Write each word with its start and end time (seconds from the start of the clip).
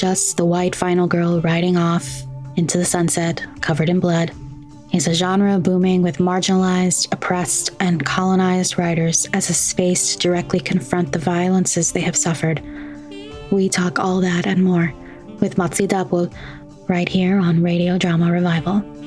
is 0.00 0.18
just 0.18 0.36
the 0.36 0.44
white 0.44 0.74
final 0.74 1.06
girl 1.06 1.40
riding 1.42 1.76
off 1.76 2.22
into 2.56 2.78
the 2.78 2.84
sunset 2.84 3.44
covered 3.60 3.88
in 3.88 4.00
blood. 4.00 4.32
He's 4.88 5.06
a 5.06 5.14
genre 5.14 5.58
booming 5.58 6.02
with 6.02 6.18
marginalized, 6.18 7.12
oppressed, 7.12 7.70
and 7.80 8.04
colonized 8.04 8.78
writers 8.78 9.28
as 9.32 9.50
a 9.50 9.54
space 9.54 10.14
to 10.14 10.18
directly 10.18 10.58
confront 10.60 11.12
the 11.12 11.18
violences 11.18 11.92
they 11.92 12.00
have 12.00 12.16
suffered. 12.16 12.62
We 13.50 13.68
talk 13.68 13.98
all 13.98 14.20
that 14.20 14.46
and 14.46 14.64
more 14.64 14.92
with 15.40 15.56
Motzie 15.56 15.86
Dapul 15.86 16.32
right 16.88 17.08
here 17.08 17.38
on 17.38 17.62
Radio 17.62 17.98
Drama 17.98 18.32
Revival. 18.32 18.99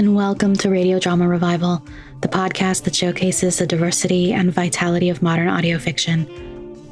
And 0.00 0.16
welcome 0.16 0.56
to 0.56 0.70
Radio 0.70 0.98
Drama 0.98 1.28
Revival, 1.28 1.86
the 2.22 2.28
podcast 2.28 2.84
that 2.84 2.96
showcases 2.96 3.58
the 3.58 3.66
diversity 3.66 4.32
and 4.32 4.50
vitality 4.50 5.10
of 5.10 5.20
modern 5.20 5.48
audio 5.48 5.78
fiction. 5.78 6.26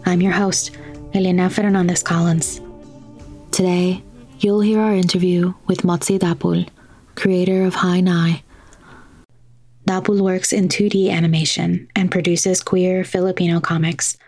I'm 0.04 0.20
your 0.20 0.32
host, 0.32 0.76
Elena 1.14 1.48
Fernandez 1.48 2.02
Collins. 2.02 2.60
Today, 3.50 4.04
you'll 4.40 4.60
hear 4.60 4.80
our 4.80 4.92
interview 4.92 5.54
with 5.66 5.84
Motzie 5.84 6.18
Dapul, 6.18 6.68
creator 7.14 7.64
of 7.64 7.76
Hi 7.76 8.02
Nay. 8.02 8.42
Dapul 9.86 10.20
works 10.20 10.52
in 10.52 10.68
2D 10.68 11.08
animation 11.08 11.88
and 11.96 12.10
produces 12.10 12.60
queer 12.60 13.04
Filipino 13.04 13.58
comics. 13.58 14.18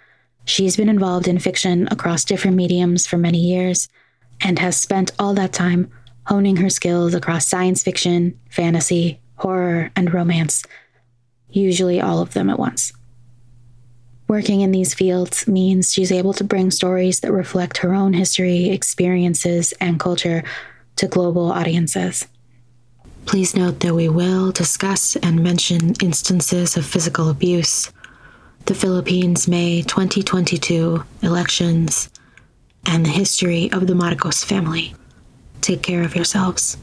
She's 0.46 0.78
been 0.78 0.88
involved 0.88 1.28
in 1.28 1.38
fiction 1.38 1.86
across 1.90 2.24
different 2.24 2.56
mediums 2.56 3.06
for 3.06 3.18
many 3.18 3.40
years 3.40 3.90
and 4.40 4.58
has 4.58 4.74
spent 4.74 5.12
all 5.18 5.34
that 5.34 5.52
time 5.52 5.90
honing 6.26 6.56
her 6.56 6.70
skills 6.70 7.14
across 7.14 7.46
science 7.46 7.82
fiction, 7.82 8.38
fantasy, 8.50 9.20
horror, 9.36 9.90
and 9.96 10.12
romance, 10.12 10.64
usually 11.50 12.00
all 12.00 12.20
of 12.20 12.34
them 12.34 12.50
at 12.50 12.58
once. 12.58 12.92
Working 14.28 14.60
in 14.60 14.70
these 14.70 14.94
fields 14.94 15.48
means 15.48 15.92
she's 15.92 16.12
able 16.12 16.32
to 16.34 16.44
bring 16.44 16.70
stories 16.70 17.18
that 17.20 17.32
reflect 17.32 17.78
her 17.78 17.92
own 17.94 18.12
history, 18.12 18.70
experiences, 18.70 19.74
and 19.80 19.98
culture 19.98 20.44
to 20.96 21.08
global 21.08 21.50
audiences. 21.50 22.28
Please 23.26 23.56
note 23.56 23.80
that 23.80 23.94
we 23.94 24.08
will 24.08 24.52
discuss 24.52 25.16
and 25.16 25.42
mention 25.42 25.94
instances 26.00 26.76
of 26.76 26.86
physical 26.86 27.28
abuse, 27.28 27.90
the 28.66 28.74
Philippines' 28.74 29.48
May 29.48 29.82
2022 29.82 31.02
elections, 31.22 32.08
and 32.86 33.04
the 33.04 33.10
history 33.10 33.70
of 33.72 33.86
the 33.86 33.94
Marcos 33.94 34.44
family. 34.44 34.94
Take 35.60 35.82
care 35.82 36.02
of 36.02 36.14
yourselves. 36.16 36.76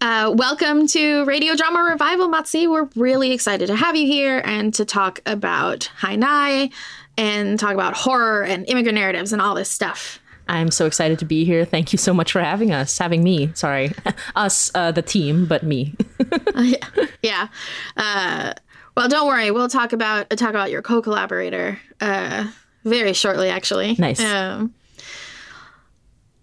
Uh, 0.00 0.32
welcome 0.34 0.88
to 0.88 1.24
Radio 1.26 1.54
Drama 1.54 1.84
Revival, 1.84 2.28
Motzie. 2.28 2.68
We're 2.68 2.88
really 2.96 3.30
excited 3.30 3.68
to 3.68 3.76
have 3.76 3.94
you 3.94 4.04
here 4.04 4.42
and 4.44 4.74
to 4.74 4.84
talk 4.84 5.20
about 5.26 5.84
Hi 5.98 6.16
Nay 6.16 6.70
and 7.16 7.56
talk 7.56 7.74
about 7.74 7.94
horror 7.94 8.42
and 8.42 8.68
immigrant 8.68 8.96
narratives 8.96 9.32
and 9.32 9.40
all 9.40 9.54
this 9.54 9.70
stuff. 9.70 10.18
I'm 10.48 10.72
so 10.72 10.86
excited 10.86 11.20
to 11.20 11.24
be 11.24 11.44
here. 11.44 11.64
Thank 11.64 11.92
you 11.92 11.98
so 11.98 12.12
much 12.12 12.32
for 12.32 12.40
having 12.40 12.72
us, 12.72 12.98
having 12.98 13.22
me. 13.22 13.52
Sorry, 13.54 13.92
us, 14.36 14.72
uh, 14.74 14.90
the 14.90 15.02
team, 15.02 15.46
but 15.46 15.62
me. 15.62 15.94
uh, 16.32 16.38
yeah. 16.56 16.88
yeah. 17.22 17.48
Uh, 17.96 18.54
well, 18.96 19.08
don't 19.08 19.28
worry. 19.28 19.50
We'll 19.50 19.68
talk 19.68 19.92
about 19.92 20.28
talk 20.30 20.50
about 20.50 20.70
your 20.70 20.82
co-collaborator 20.82 21.78
uh, 22.00 22.48
very 22.84 23.12
shortly, 23.12 23.48
actually. 23.48 23.96
Nice. 23.98 24.20
Um, 24.20 24.74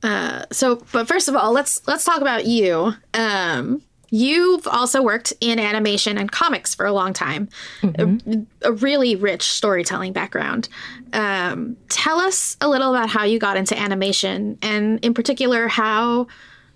uh, 0.01 0.45
so, 0.51 0.81
but 0.91 1.07
first 1.07 1.27
of 1.27 1.35
all, 1.35 1.51
let's 1.51 1.85
let's 1.87 2.05
talk 2.05 2.21
about 2.21 2.45
you. 2.45 2.93
Um, 3.13 3.81
you've 4.09 4.67
also 4.67 5.01
worked 5.01 5.33
in 5.41 5.59
animation 5.59 6.17
and 6.17 6.31
comics 6.31 6.73
for 6.73 6.85
a 6.85 6.93
long 6.93 7.13
time, 7.13 7.49
mm-hmm. 7.81 8.43
a, 8.63 8.69
a, 8.69 8.71
really 8.71 9.15
rich 9.15 9.43
storytelling 9.43 10.13
background. 10.13 10.69
Um, 11.13 11.77
tell 11.89 12.19
us 12.19 12.57
a 12.61 12.69
little 12.69 12.95
about 12.95 13.09
how 13.09 13.23
you 13.23 13.39
got 13.39 13.57
into 13.57 13.77
animation, 13.77 14.57
and 14.61 15.03
in 15.03 15.13
particular, 15.13 15.67
how 15.67 16.27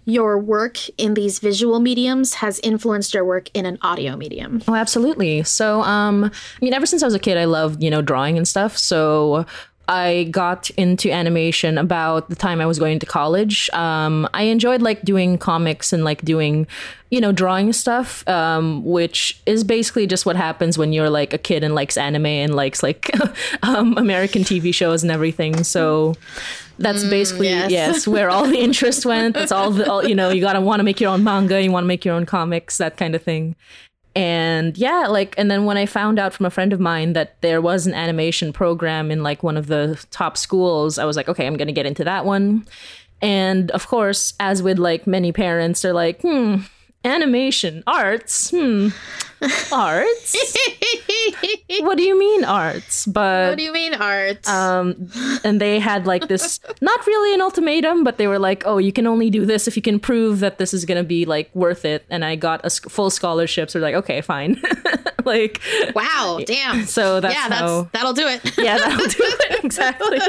your 0.06 0.38
work 0.38 0.78
in 0.98 1.14
these 1.14 1.40
visual 1.40 1.80
mediums 1.80 2.36
has 2.36 2.60
influenced 2.60 3.14
your 3.14 3.26
work 3.26 3.50
in 3.54 3.66
an 3.66 3.78
audio 3.82 4.16
medium. 4.16 4.62
Oh, 4.68 4.76
absolutely. 4.76 5.44
So, 5.44 5.82
um, 5.82 6.26
I 6.26 6.30
mean, 6.62 6.74
ever 6.74 6.86
since 6.86 7.04
I 7.04 7.08
was 7.08 7.14
a 7.14 7.20
kid, 7.20 7.38
I 7.38 7.46
loved, 7.46 7.82
you 7.82 7.90
know, 7.90 8.02
drawing 8.02 8.38
and 8.38 8.48
stuff. 8.48 8.78
So 8.78 9.46
I 9.88 10.30
got 10.32 10.70
into 10.72 11.12
animation 11.12 11.78
about 11.78 12.30
the 12.30 12.36
time 12.36 12.62
I 12.62 12.66
was 12.66 12.80
going 12.80 13.00
to 13.00 13.06
college. 13.06 13.70
Um, 13.72 14.28
I 14.34 14.44
enjoyed 14.44 14.82
like 14.82 15.02
doing 15.02 15.38
comics 15.38 15.92
and 15.92 16.06
like 16.06 16.22
doing, 16.22 16.68
you 17.12 17.20
know, 17.20 17.34
drawing 17.34 17.74
stuff, 17.74 18.26
um, 18.30 18.84
which 18.86 19.42
is 19.46 19.66
basically 19.66 20.08
just 20.08 20.26
what 20.26 20.38
happens 20.38 20.78
when 20.78 20.94
you're 20.94 21.10
like 21.10 21.34
a 21.34 21.38
kid 21.38 21.66
and 21.66 21.76
likes 21.76 21.98
anime 21.98 22.26
and 22.26 22.56
likes 22.56 22.82
like 22.82 23.12
um, 23.64 23.98
American 23.98 24.44
TV 24.44 24.74
shows 24.74 25.04
and 25.04 25.12
everything. 25.12 25.66
So 25.66 26.16
that's 26.80 27.04
mm, 27.04 27.10
basically 27.10 27.48
yes. 27.48 27.72
yes. 27.72 28.08
where 28.08 28.30
all 28.30 28.46
the 28.48 28.60
interest 28.60 29.06
went. 29.06 29.36
That's 29.36 29.52
all 29.52 29.72
the 29.72 29.90
all, 29.90 30.06
you 30.06 30.16
know. 30.16 30.30
You 30.30 30.42
gotta 30.42 30.62
want 30.62 30.80
to 30.80 30.84
make 30.84 31.00
your 31.00 31.12
own 31.12 31.24
manga. 31.24 31.62
You 31.62 31.72
want 31.72 31.84
to 31.84 31.88
make 31.88 32.06
your 32.06 32.16
own 32.16 32.26
comics, 32.26 32.78
that 32.78 32.98
kind 32.98 33.16
of 33.16 33.22
thing 33.22 33.56
and 34.16 34.78
yeah 34.78 35.08
like 35.08 35.34
and 35.38 35.50
then 35.50 35.66
when 35.66 35.78
i 35.78 35.86
found 35.86 36.20
out 36.20 36.34
from 36.34 36.46
a 36.46 36.50
friend 36.50 36.72
of 36.72 36.80
mine 36.80 37.14
that 37.14 37.40
there 37.42 37.62
was 37.62 37.88
an 37.88 37.94
animation 37.94 38.54
program 38.54 39.10
in 39.10 39.24
like 39.24 39.42
one 39.42 39.58
of 39.58 39.68
the 39.68 40.04
top 40.12 40.38
schools 40.38 41.00
i 41.00 41.06
was 41.06 41.18
like 41.18 41.28
okay 41.28 41.48
i'm 41.48 41.58
gonna 41.58 41.72
get 41.72 41.86
into 41.86 42.04
that 42.04 42.26
one 42.26 42.66
and 43.22 43.72
of 43.72 43.88
course 43.88 44.34
as 44.40 44.62
with 44.62 44.78
like 44.78 45.08
many 45.08 45.32
parents 45.32 45.82
they're 45.82 45.94
like 45.94 46.22
hmm 46.22 46.58
animation 47.04 47.84
arts 47.88 48.52
hmm 48.52 48.90
arts? 49.72 50.36
What 51.80 51.98
do 51.98 52.04
you 52.04 52.18
mean 52.18 52.44
arts? 52.44 53.06
But 53.06 53.50
what 53.50 53.58
do 53.58 53.64
you 53.64 53.74
mean 53.74 53.94
arts? 53.94 54.48
um 54.50 55.10
and 55.44 55.60
they 55.60 55.80
had 55.80 56.06
like 56.06 56.28
this 56.28 56.60
not 56.82 57.06
really 57.08 57.34
an 57.34 57.42
ultimatum 57.42 58.04
but 58.04 58.18
they 58.18 58.28
were 58.28 58.40
like 58.40 58.64
oh 58.66 58.78
you 58.78 58.92
can 58.92 59.08
only 59.08 59.30
do 59.30 59.46
this 59.46 59.68
if 59.68 59.76
you 59.76 59.82
can 59.82 60.00
prove 60.00 60.40
that 60.40 60.58
this 60.58 60.74
is 60.74 60.86
gonna 60.86 61.04
be 61.04 61.26
like 61.26 61.50
worth 61.56 61.86
it. 61.86 62.06
And 62.10 62.24
i 62.26 62.36
got 62.36 62.62
a 62.64 62.70
full 62.70 63.10
scholarship 63.10 63.70
so 63.70 63.80
like 63.80 63.96
okay 63.96 64.22
fine 64.22 64.62
like 65.34 65.62
wow 65.96 66.40
damn. 66.46 66.86
so 66.98 67.20
that's 67.20 67.34
yeah 67.34 67.54
how, 67.54 67.82
that's 67.82 67.92
that'll 67.92 68.14
do 68.14 68.28
it. 68.28 68.58
Yeah 68.64 68.78
that'll 68.78 69.08
do 69.08 69.16
it. 69.20 69.64
Exactly. 69.64 70.20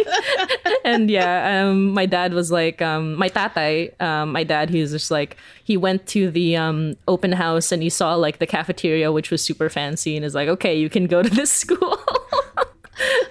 And 0.85 1.11
yeah 1.11 1.63
um 1.63 1.91
my 1.93 2.07
dad 2.07 2.35
was 2.35 2.51
like 2.51 2.83
um 2.83 3.15
my 3.17 3.29
tatay 3.29 4.01
um 4.01 4.33
my 4.33 4.45
dad 4.45 4.71
he's 4.71 4.91
just 4.91 5.11
like 5.11 5.37
he 5.63 5.77
went 5.77 6.07
to 6.09 6.31
the 6.31 6.57
um 6.57 6.97
open 7.09 7.33
house 7.33 7.73
and 7.73 7.83
he 7.83 7.91
saw 7.91 8.15
like 8.15 8.39
the 8.39 8.47
cafeteria 8.47 9.13
which 9.13 9.31
was 9.31 9.43
super 9.43 9.69
fancy, 9.69 10.17
and 10.17 10.25
is 10.25 10.35
like, 10.35 10.49
okay, 10.49 10.77
you 10.77 10.89
can 10.89 11.07
go 11.07 11.23
to 11.23 11.31
this 11.31 11.51
school. 11.51 11.99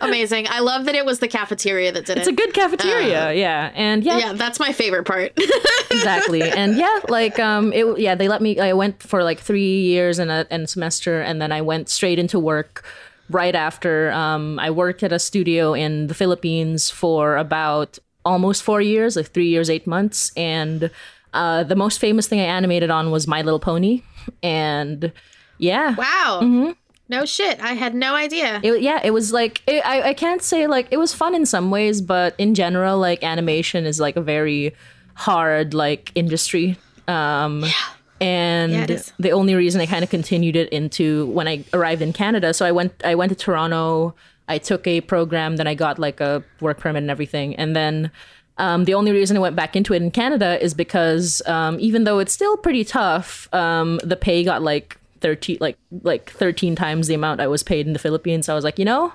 Amazing. 0.01 0.47
I 0.49 0.59
love 0.59 0.85
that 0.85 0.95
it 0.95 1.05
was 1.05 1.19
the 1.19 1.27
cafeteria 1.27 1.91
that 1.91 2.05
did 2.05 2.17
it's 2.17 2.27
it. 2.27 2.31
It's 2.31 2.41
a 2.41 2.45
good 2.45 2.53
cafeteria, 2.53 3.27
uh, 3.27 3.31
yeah. 3.31 3.71
And 3.73 4.03
yeah. 4.03 4.17
Yeah, 4.17 4.33
that's 4.33 4.59
my 4.59 4.73
favorite 4.73 5.05
part. 5.05 5.31
exactly. 5.91 6.41
And 6.41 6.75
yeah, 6.77 6.99
like 7.09 7.39
um 7.39 7.71
it 7.73 7.97
yeah, 7.99 8.15
they 8.15 8.27
let 8.27 8.41
me 8.41 8.59
I 8.59 8.73
went 8.73 9.01
for 9.01 9.23
like 9.23 9.39
3 9.39 9.61
years 9.61 10.19
and 10.19 10.31
a 10.31 10.45
and 10.49 10.69
semester 10.69 11.21
and 11.21 11.41
then 11.41 11.51
I 11.51 11.61
went 11.61 11.89
straight 11.89 12.19
into 12.19 12.39
work 12.39 12.83
right 13.29 13.55
after 13.55 14.11
um 14.11 14.59
I 14.59 14.69
worked 14.71 15.03
at 15.03 15.11
a 15.11 15.19
studio 15.19 15.73
in 15.73 16.07
the 16.07 16.13
Philippines 16.13 16.89
for 16.89 17.37
about 17.37 17.99
almost 18.25 18.63
4 18.63 18.81
years, 18.81 19.15
like 19.15 19.27
3 19.27 19.47
years 19.47 19.69
8 19.69 19.87
months 19.87 20.31
and 20.35 20.89
uh 21.33 21.63
the 21.63 21.75
most 21.75 21.99
famous 21.99 22.27
thing 22.27 22.39
I 22.39 22.45
animated 22.45 22.89
on 22.89 23.11
was 23.11 23.27
My 23.27 23.41
Little 23.41 23.59
Pony 23.59 24.03
and 24.41 25.11
yeah. 25.57 25.95
Wow. 25.95 26.39
Mm-hmm. 26.43 26.71
No 27.13 27.25
shit. 27.25 27.59
I 27.61 27.73
had 27.73 27.93
no 27.93 28.15
idea. 28.15 28.59
It, 28.63 28.81
yeah, 28.81 28.99
it 29.03 29.11
was 29.11 29.31
like 29.31 29.61
it, 29.67 29.85
I 29.85 30.09
I 30.09 30.13
can't 30.15 30.41
say 30.41 30.65
like 30.65 30.87
it 30.89 30.97
was 30.97 31.13
fun 31.13 31.35
in 31.35 31.45
some 31.45 31.69
ways, 31.69 32.01
but 32.01 32.33
in 32.39 32.55
general, 32.55 32.97
like 32.97 33.23
animation 33.23 33.85
is 33.85 33.99
like 33.99 34.15
a 34.15 34.21
very 34.21 34.73
hard 35.13 35.75
like 35.75 36.11
industry. 36.15 36.75
Um, 37.07 37.61
yeah. 37.61 37.71
And 38.19 38.89
yeah, 38.89 39.01
the 39.19 39.31
only 39.31 39.53
reason 39.53 39.79
I 39.79 39.85
kind 39.85 40.03
of 40.03 40.09
continued 40.09 40.55
it 40.55 40.69
into 40.69 41.27
when 41.27 41.47
I 41.47 41.63
arrived 41.71 42.01
in 42.01 42.13
Canada, 42.13 42.51
so 42.51 42.65
I 42.65 42.71
went 42.71 42.93
I 43.05 43.13
went 43.13 43.29
to 43.29 43.35
Toronto. 43.35 44.15
I 44.47 44.57
took 44.57 44.87
a 44.87 45.01
program, 45.01 45.57
then 45.57 45.67
I 45.67 45.75
got 45.75 45.99
like 45.99 46.19
a 46.19 46.43
work 46.61 46.79
permit 46.79 47.03
and 47.03 47.11
everything, 47.11 47.55
and 47.57 47.75
then 47.75 48.09
um, 48.57 48.85
the 48.85 48.95
only 48.95 49.11
reason 49.11 49.37
I 49.37 49.39
went 49.39 49.55
back 49.55 49.75
into 49.75 49.93
it 49.93 50.01
in 50.01 50.09
Canada 50.09 50.61
is 50.63 50.73
because 50.73 51.43
um, 51.45 51.77
even 51.79 52.05
though 52.05 52.17
it's 52.17 52.33
still 52.33 52.57
pretty 52.57 52.83
tough, 52.83 53.47
um, 53.53 53.99
the 54.03 54.15
pay 54.15 54.43
got 54.43 54.63
like 54.63 54.97
13 55.23 55.57
like 55.59 55.77
like 56.03 56.29
13 56.29 56.75
times 56.75 57.07
the 57.07 57.15
amount 57.15 57.41
I 57.41 57.47
was 57.47 57.63
paid 57.63 57.87
in 57.87 57.93
the 57.93 57.99
Philippines. 57.99 58.49
I 58.49 58.53
was 58.53 58.63
like, 58.63 58.77
you 58.77 58.85
know, 58.85 59.11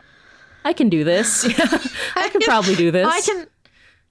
I 0.65 0.73
can 0.73 0.89
do 0.89 1.05
this. 1.05 1.45
I 2.17 2.29
can 2.31 2.41
probably 2.41 2.75
do 2.75 2.91
this. 2.91 3.07
I 3.07 3.21
can 3.21 3.47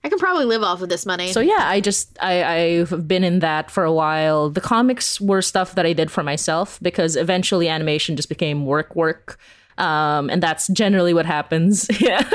I 0.03 0.09
can 0.09 0.19
probably 0.19 0.45
live 0.45 0.63
off 0.63 0.81
of 0.81 0.89
this 0.89 1.05
money. 1.05 1.33
So 1.33 1.41
yeah, 1.41 1.63
I 1.63 1.81
just 1.81 2.17
I 2.21 2.43
I've 2.43 3.07
been 3.07 3.23
in 3.25 3.39
that 3.39 3.69
for 3.71 3.83
a 3.83 3.91
while. 3.91 4.49
The 4.49 4.61
comics 4.61 5.19
were 5.19 5.41
stuff 5.41 5.75
that 5.75 5.85
I 5.85 5.91
did 5.91 6.11
for 6.11 6.23
myself 6.23 6.79
because 6.81 7.17
eventually 7.17 7.67
animation 7.67 8.15
just 8.15 8.29
became 8.29 8.65
work 8.65 8.95
work. 8.95 9.37
Um, 9.77 10.29
and 10.29 10.41
that's 10.41 10.67
generally 10.69 11.13
what 11.13 11.25
happens 11.27 11.87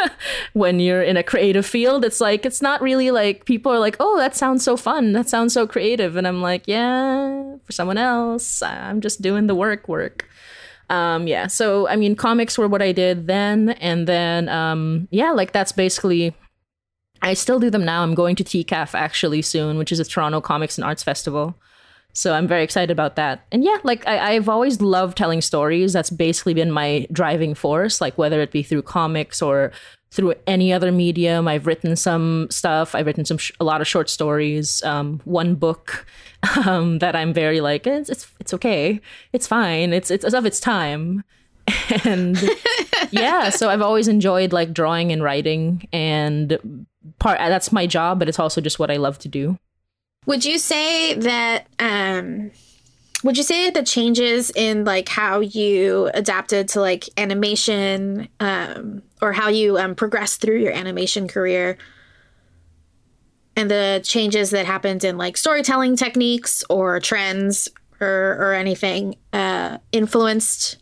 when 0.52 0.78
you're 0.78 1.02
in 1.02 1.16
a 1.16 1.22
creative 1.22 1.66
field. 1.66 2.04
It's 2.04 2.20
like, 2.20 2.46
it's 2.46 2.62
not 2.62 2.80
really 2.80 3.10
like 3.10 3.46
people 3.46 3.72
are 3.72 3.80
like, 3.80 3.96
oh, 3.98 4.16
that 4.18 4.36
sounds 4.36 4.64
so 4.64 4.76
fun. 4.76 5.12
That 5.12 5.28
sounds 5.28 5.52
so 5.52 5.66
creative. 5.66 6.16
And 6.16 6.26
I'm 6.26 6.40
like, 6.40 6.68
yeah, 6.68 7.56
for 7.64 7.72
someone 7.72 7.98
else, 7.98 8.62
I'm 8.62 9.00
just 9.00 9.22
doing 9.22 9.48
the 9.48 9.54
work 9.54 9.88
work. 9.88 10.28
Um, 10.88 11.26
yeah. 11.26 11.46
So, 11.46 11.88
I 11.88 11.96
mean, 11.96 12.14
comics 12.14 12.58
were 12.58 12.68
what 12.68 12.82
I 12.82 12.92
did 12.92 13.26
then. 13.26 13.70
And 13.70 14.06
then, 14.06 14.48
um, 14.48 15.08
yeah, 15.10 15.30
like 15.32 15.52
that's 15.52 15.72
basically 15.72 16.34
I 17.22 17.34
still 17.34 17.60
do 17.60 17.70
them 17.70 17.84
now. 17.84 18.02
I'm 18.02 18.14
going 18.14 18.36
to 18.36 18.44
TCAF 18.44 18.94
actually 18.94 19.42
soon, 19.42 19.78
which 19.78 19.92
is 19.92 20.00
a 20.00 20.04
Toronto 20.04 20.40
Comics 20.40 20.76
and 20.76 20.84
Arts 20.84 21.04
Festival. 21.04 21.56
So 22.12 22.34
I'm 22.34 22.46
very 22.46 22.62
excited 22.62 22.90
about 22.90 23.16
that. 23.16 23.46
And 23.50 23.64
yeah, 23.64 23.78
like 23.84 24.06
I, 24.06 24.34
have 24.34 24.48
always 24.48 24.80
loved 24.80 25.16
telling 25.16 25.40
stories. 25.40 25.92
That's 25.92 26.10
basically 26.10 26.54
been 26.54 26.70
my 26.70 27.06
driving 27.10 27.54
force, 27.54 28.00
like 28.00 28.18
whether 28.18 28.40
it 28.40 28.50
be 28.50 28.62
through 28.62 28.82
comics 28.82 29.40
or 29.40 29.72
through 30.10 30.34
any 30.46 30.74
other 30.74 30.92
medium. 30.92 31.48
I've 31.48 31.66
written 31.66 31.96
some 31.96 32.48
stuff. 32.50 32.94
I've 32.94 33.06
written 33.06 33.24
some 33.24 33.38
sh- 33.38 33.52
a 33.58 33.64
lot 33.64 33.80
of 33.80 33.88
short 33.88 34.10
stories. 34.10 34.82
Um, 34.82 35.20
one 35.24 35.54
book 35.54 36.06
um, 36.66 36.98
that 36.98 37.16
I'm 37.16 37.32
very 37.32 37.60
like 37.60 37.86
it's, 37.86 38.10
it's 38.10 38.30
it's 38.38 38.54
okay. 38.54 39.00
It's 39.32 39.46
fine. 39.46 39.92
It's 39.92 40.10
it's 40.10 40.24
of 40.24 40.46
its 40.46 40.60
time. 40.60 41.24
And 42.04 42.38
yeah, 43.10 43.50
so 43.50 43.68
I've 43.68 43.82
always 43.82 44.08
enjoyed 44.08 44.52
like 44.52 44.72
drawing 44.72 45.12
and 45.12 45.22
writing 45.22 45.86
and 45.92 46.86
part 47.18 47.38
that's 47.38 47.70
my 47.70 47.86
job, 47.86 48.18
but 48.18 48.28
it's 48.28 48.38
also 48.38 48.60
just 48.60 48.78
what 48.78 48.90
I 48.90 48.96
love 48.96 49.18
to 49.20 49.28
do. 49.28 49.58
Would 50.26 50.44
you 50.44 50.58
say 50.58 51.14
that 51.14 51.66
um 51.78 52.50
would 53.24 53.36
you 53.36 53.44
say 53.44 53.70
the 53.70 53.82
changes 53.82 54.50
in 54.50 54.84
like 54.84 55.08
how 55.08 55.40
you 55.40 56.10
adapted 56.14 56.68
to 56.70 56.80
like 56.80 57.08
animation 57.16 58.28
um 58.40 59.02
or 59.20 59.32
how 59.32 59.48
you 59.48 59.78
um 59.78 59.94
progressed 59.94 60.40
through 60.40 60.58
your 60.58 60.72
animation 60.72 61.28
career 61.28 61.76
and 63.56 63.70
the 63.70 64.00
changes 64.04 64.50
that 64.50 64.66
happened 64.66 65.04
in 65.04 65.18
like 65.18 65.36
storytelling 65.36 65.96
techniques 65.96 66.64
or 66.70 67.00
trends 67.00 67.68
or 68.00 68.36
or 68.40 68.52
anything 68.54 69.16
uh 69.32 69.78
influenced 69.92 70.78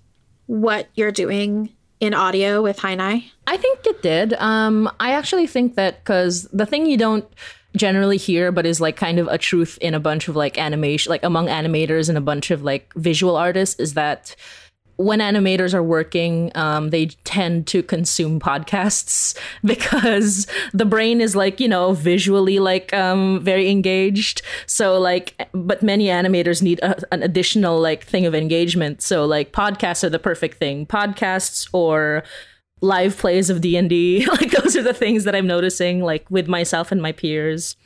what 0.47 0.89
you're 0.95 1.13
doing 1.13 1.71
in 2.01 2.15
audio 2.15 2.63
with 2.63 2.79
Hi 2.79 2.95
Nay? 2.95 3.31
I 3.47 3.57
think 3.59 3.87
it 3.87 4.03
did. 4.03 4.33
Um 4.35 4.91
I 4.99 5.13
actually 5.13 5.47
think 5.47 5.75
that 5.77 6.05
cuz 6.05 6.45
the 6.53 6.67
thing 6.67 6.87
you 6.87 6.97
don't 6.97 7.27
generally 7.76 8.17
hear, 8.17 8.52
but 8.52 8.67
is 8.67 8.81
like 8.81 8.96
kind 8.96 9.19
of 9.19 9.28
a 9.28 9.38
truth 9.38 9.78
in 9.81 9.94
a 9.94 10.00
bunch 10.00 10.28
of 10.28 10.37
like 10.37 10.58
animation, 10.58 11.11
like 11.11 11.22
among 11.22 11.46
animators 11.46 12.08
and 12.08 12.19
a 12.19 12.20
bunch 12.20 12.50
of 12.50 12.62
like 12.62 12.93
visual 12.94 13.37
artists, 13.37 13.78
is 13.78 13.94
that 13.94 14.34
when 15.00 15.20
animators 15.20 15.72
are 15.72 15.82
working, 15.82 16.52
um, 16.55 16.90
they 16.90 17.06
tend 17.25 17.67
to 17.67 17.82
consume 17.82 18.38
podcasts 18.38 19.34
because 19.64 20.46
the 20.75 20.84
brain 20.84 21.22
is 21.22 21.34
like, 21.34 21.58
you 21.58 21.69
know, 21.69 21.94
visually 21.94 22.58
like 22.58 22.93
um, 22.93 23.40
very 23.43 23.70
engaged. 23.70 24.43
So, 24.67 24.99
like, 24.99 25.49
but 25.52 25.82
many 25.82 26.06
animators 26.06 26.61
need 26.61 26.81
a, 26.81 27.00
an 27.12 27.22
additional 27.22 27.81
like 27.81 28.05
thing 28.05 28.26
of 28.26 28.34
engagement. 28.34 29.00
So, 29.00 29.25
like, 29.25 29.52
podcasts 29.52 30.05
are 30.05 30.11
the 30.11 30.19
perfect 30.19 30.58
thing. 30.58 30.84
Podcasts 30.84 31.67
or 31.72 32.22
live 32.81 33.17
plays 33.17 33.50
of 33.50 33.61
D&D 33.61 34.27
like 34.41 34.50
those 34.50 34.77
are 34.77 34.82
the 34.82 34.94
things 34.94 35.25
that 35.25 35.35
I'm 35.35 35.47
noticing 35.47 36.00
like 36.00 36.29
with 36.31 36.49
myself 36.49 36.93
and 36.93 37.03
my 37.03 37.12
peers. 37.12 37.77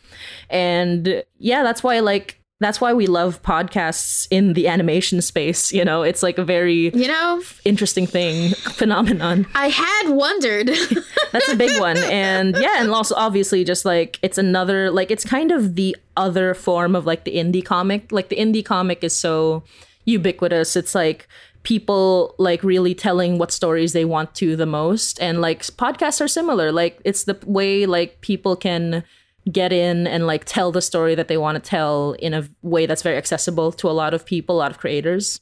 And 0.51 1.25
yeah 1.39 1.63
that's 1.63 1.83
why 1.83 2.01
like 2.01 2.41
that's 2.61 2.81
why 2.81 2.95
we 2.95 3.07
love 3.07 3.43
podcasts 3.43 4.29
in 4.31 4.53
the 4.55 4.69
animation 4.69 5.21
space 5.21 5.73
you 5.73 5.85
know? 5.85 6.03
It's 6.03 6.23
like 6.23 6.39
a 6.39 6.45
very 6.45 6.91
you 6.95 7.09
know? 7.09 7.43
interesting 7.65 8.07
thing 8.07 8.55
phenomenon. 8.55 9.47
I 9.55 9.69
had 9.69 10.11
wondered. 10.11 10.69
That's 11.33 11.49
a 11.49 11.57
big 11.57 11.81
one. 11.81 11.97
And 11.97 12.57
yeah 12.57 12.77
and 12.81 12.91
also 12.91 13.17
obviously 13.17 13.65
just 13.65 13.85
like 13.85 14.21
it's 14.23 14.39
another 14.39 14.91
like 14.91 15.11
it's 15.11 15.25
kind 15.25 15.51
of 15.51 15.75
the 15.75 15.97
other 16.17 16.55
form 16.55 16.95
of 16.95 17.07
like 17.07 17.25
the 17.25 17.35
indie 17.35 17.65
comic. 17.65 18.13
Like 18.13 18.29
the 18.29 18.37
indie 18.37 18.65
comic 18.65 19.03
is 19.03 19.17
so 19.17 19.65
ubiquitous. 20.05 20.77
It's 20.77 20.95
like 20.95 21.29
people 21.65 22.35
like 22.39 22.63
really 22.63 22.95
telling 22.95 23.39
what 23.39 23.51
stories 23.51 23.93
they 23.93 24.05
want 24.05 24.35
to 24.37 24.55
the 24.55 24.67
most. 24.67 25.21
And 25.21 25.41
like 25.41 25.63
podcasts 25.63 26.21
are 26.21 26.29
similar. 26.29 26.71
Like 26.71 27.01
it's 27.05 27.25
the 27.25 27.39
way 27.45 27.87
like 27.87 28.21
people 28.21 28.55
can 28.55 29.03
get 29.51 29.73
in 29.73 30.07
and 30.07 30.27
like 30.27 30.45
tell 30.45 30.73
the 30.73 30.81
story 30.81 31.15
that 31.15 31.29
they 31.29 31.37
want 31.37 31.63
to 31.63 31.69
tell 31.69 32.13
in 32.13 32.33
a 32.33 32.49
way 32.63 32.87
that's 32.87 33.03
very 33.03 33.17
accessible 33.17 33.73
to 33.73 33.89
a 33.89 33.93
lot 33.93 34.15
of 34.15 34.25
people 34.25 34.57
a 34.57 34.59
lot 34.59 34.71
of 34.71 34.79
creators. 34.79 35.41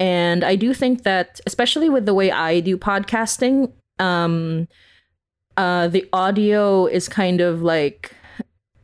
And 0.00 0.42
i 0.42 0.56
do 0.56 0.74
think 0.74 1.04
that 1.04 1.40
especially 1.46 1.88
with 1.88 2.04
the 2.04 2.14
way 2.14 2.32
i 2.32 2.58
do 2.58 2.76
podcasting 2.76 3.72
um 4.00 4.66
uh 5.56 5.86
the 5.86 6.08
audio 6.12 6.86
is 6.86 7.08
kind 7.08 7.40
of 7.40 7.62
like 7.62 8.12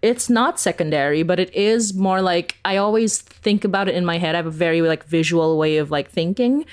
it's 0.02 0.30
not 0.30 0.58
secondary, 0.58 1.22
but 1.22 1.38
it 1.38 1.54
is 1.54 1.94
more 1.94 2.22
like 2.22 2.56
I 2.64 2.76
always 2.76 3.20
think 3.20 3.64
about 3.64 3.88
it 3.88 3.94
in 3.94 4.04
my 4.04 4.18
head. 4.18 4.34
I 4.34 4.38
have 4.38 4.46
a 4.46 4.50
very 4.50 4.80
like 4.82 5.04
visual 5.04 5.58
way 5.58 5.76
of 5.76 5.90
like 5.90 6.10
thinking. 6.10 6.64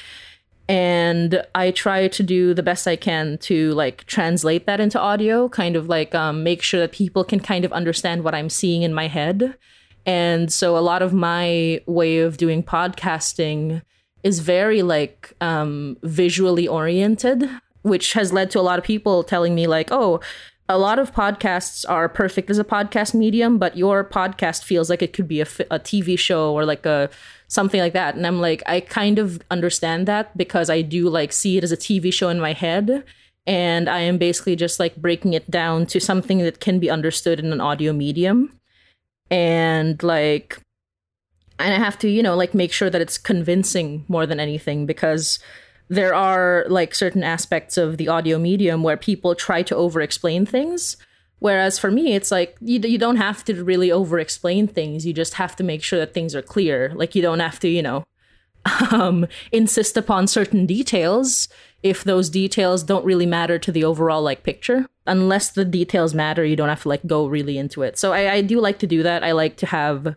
And 0.70 1.44
I 1.56 1.72
try 1.72 2.10
to 2.10 2.24
do 2.24 2.54
the 2.54 2.64
best 2.64 2.88
I 2.88 2.98
can 2.98 3.38
to 3.40 3.74
like 3.74 4.06
translate 4.06 4.66
that 4.66 4.82
into 4.82 5.00
audio, 5.00 5.48
kind 5.48 5.78
of 5.78 5.88
like 5.88 6.14
um, 6.14 6.44
make 6.44 6.62
sure 6.62 6.80
that 6.82 6.92
people 6.92 7.24
can 7.24 7.40
kind 7.40 7.64
of 7.64 7.72
understand 7.72 8.24
what 8.24 8.36
I'm 8.36 8.50
seeing 8.50 8.82
in 8.82 8.94
my 8.94 9.08
head. 9.08 9.56
And 10.06 10.52
so 10.52 10.78
a 10.78 10.80
lot 10.80 11.02
of 11.02 11.14
my 11.14 11.82
way 11.86 12.20
of 12.20 12.38
doing 12.38 12.64
podcasting 12.64 13.82
is 14.24 14.40
very 14.40 14.82
like 14.82 15.34
um, 15.40 15.98
visually 16.04 16.68
oriented, 16.68 17.50
which 17.82 18.14
has 18.14 18.34
led 18.34 18.52
to 18.52 18.60
a 18.60 18.62
lot 18.62 18.80
of 18.80 18.86
people 18.86 19.24
telling 19.24 19.56
me 19.56 19.68
like, 19.68 19.90
oh, 19.92 20.20
a 20.70 20.78
lot 20.78 21.00
of 21.00 21.14
podcasts 21.14 21.86
are 21.88 22.10
perfect 22.10 22.50
as 22.50 22.60
a 22.60 22.64
podcast 22.64 23.14
medium, 23.14 23.58
but 23.58 23.78
your 23.78 24.04
podcast 24.04 24.64
feels 24.64 24.90
like 24.90 25.02
it 25.02 25.14
could 25.14 25.28
be 25.28 25.40
a, 25.40 25.48
a 25.72 25.80
TV 25.80 26.20
show 26.20 26.54
or 26.54 26.66
like 26.66 26.86
a 26.86 27.10
something 27.48 27.80
like 27.80 27.94
that. 27.94 28.16
And 28.16 28.28
I'm 28.28 28.42
like, 28.42 28.62
I 28.66 28.82
kind 28.82 29.18
of 29.18 29.42
understand 29.50 30.08
that 30.08 30.36
because 30.38 30.70
I 30.70 30.82
do 30.82 31.10
like 31.10 31.32
see 31.32 31.58
it 31.58 31.64
as 31.64 31.72
a 31.72 31.78
TV 31.78 32.12
show 32.12 32.28
in 32.28 32.40
my 32.40 32.52
head. 32.52 33.04
And 33.46 33.88
I 33.88 34.00
am 34.00 34.18
basically 34.18 34.58
just 34.58 34.78
like 34.78 34.98
breaking 34.98 35.34
it 35.34 35.50
down 35.50 35.86
to 35.88 36.02
something 36.02 36.40
that 36.40 36.60
can 36.60 36.80
be 36.80 36.90
understood 36.90 37.40
in 37.40 37.54
an 37.54 37.62
audio 37.62 37.94
medium. 37.94 38.52
And 39.32 40.02
like, 40.04 40.60
and 41.60 41.74
I 41.74 41.78
have 41.78 41.98
to, 42.00 42.10
you 42.10 42.22
know, 42.22 42.36
like 42.36 42.54
make 42.54 42.74
sure 42.74 42.90
that 42.90 43.02
it's 43.02 43.18
convincing 43.18 44.04
more 44.10 44.26
than 44.26 44.40
anything 44.40 44.86
because 44.86 45.40
there 45.90 46.14
are 46.14 46.66
like 46.70 46.94
certain 46.94 47.24
aspects 47.24 47.78
of 47.78 47.98
the 47.98 48.08
audio 48.08 48.38
medium 48.38 48.84
where 48.84 48.98
people 48.98 49.36
try 49.36 49.64
to 49.64 49.76
over 49.76 50.02
explain 50.02 50.46
things. 50.46 50.98
Whereas 51.40 51.78
for 51.80 51.92
me 51.92 52.16
it's 52.16 52.32
like 52.32 52.58
you, 52.62 52.80
you 52.80 52.98
don't 52.98 53.18
have 53.18 53.46
to 53.46 53.64
really 53.64 53.92
over 53.92 54.20
explain 54.20 54.68
things. 54.68 55.06
You 55.06 55.14
just 55.14 55.36
have 55.36 55.56
to 55.58 55.64
make 55.64 55.84
sure 55.84 56.00
that 56.00 56.14
things 56.14 56.36
are 56.36 56.42
clear. 56.42 56.92
Like 56.96 57.16
you 57.16 57.22
don't 57.22 57.40
have 57.40 57.60
to 57.62 57.70
you 57.70 57.82
know 57.82 58.04
um, 58.92 59.28
insist 59.52 59.96
upon 59.96 60.28
certain 60.28 60.66
details 60.66 61.48
if 61.84 62.04
those 62.04 62.30
details 62.30 62.84
don't 62.84 63.06
really 63.06 63.26
matter 63.26 63.60
to 63.60 63.72
the 63.72 63.84
overall 63.84 64.22
like 64.22 64.44
picture. 64.44 64.88
Unless 65.06 65.52
the 65.52 65.64
details 65.64 66.14
matter 66.14 66.44
you 66.44 66.56
don't 66.56 66.70
have 66.70 66.84
to 66.84 66.90
like 66.90 67.06
go 67.08 67.28
really 67.28 67.58
into 67.58 67.82
it. 67.84 67.98
So 67.98 68.12
I, 68.12 68.34
I 68.34 68.42
do 68.42 68.60
like 68.60 68.80
to 68.80 68.88
do 68.88 69.04
that. 69.04 69.24
I 69.24 69.32
like 69.32 69.56
to 69.58 69.68
have 69.68 70.16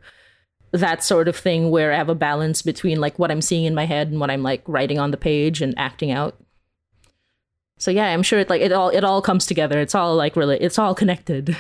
that 0.73 1.03
sort 1.03 1.29
of 1.29 1.37
thing 1.37 1.71
where 1.71 1.93
I 1.93 1.97
have 1.97 2.09
a 2.09 2.15
balance 2.15 2.63
between 2.63 3.01
like 3.01 3.19
what 3.19 3.31
I'm 3.31 3.43
seeing 3.43 3.65
in 3.65 3.75
my 3.75 3.87
head 3.87 4.09
and 4.09 4.21
what 4.21 4.31
I'm 4.31 4.43
like 4.43 4.63
writing 4.67 4.99
on 4.99 5.11
the 5.11 5.17
page 5.17 5.61
and 5.63 5.75
acting 5.77 6.11
out. 6.11 6.37
So 7.79 7.91
yeah, 7.91 8.07
I'm 8.07 8.23
sure 8.23 8.39
it 8.39 8.51
like 8.51 8.61
it 8.61 8.73
all 8.73 8.91
it 8.91 9.05
all 9.05 9.23
comes 9.23 9.47
together. 9.47 9.81
It's 9.81 9.95
all 9.95 10.15
like 10.15 10.37
really 10.37 10.59
it's 10.61 10.79
all 10.79 10.95
connected. 10.95 11.57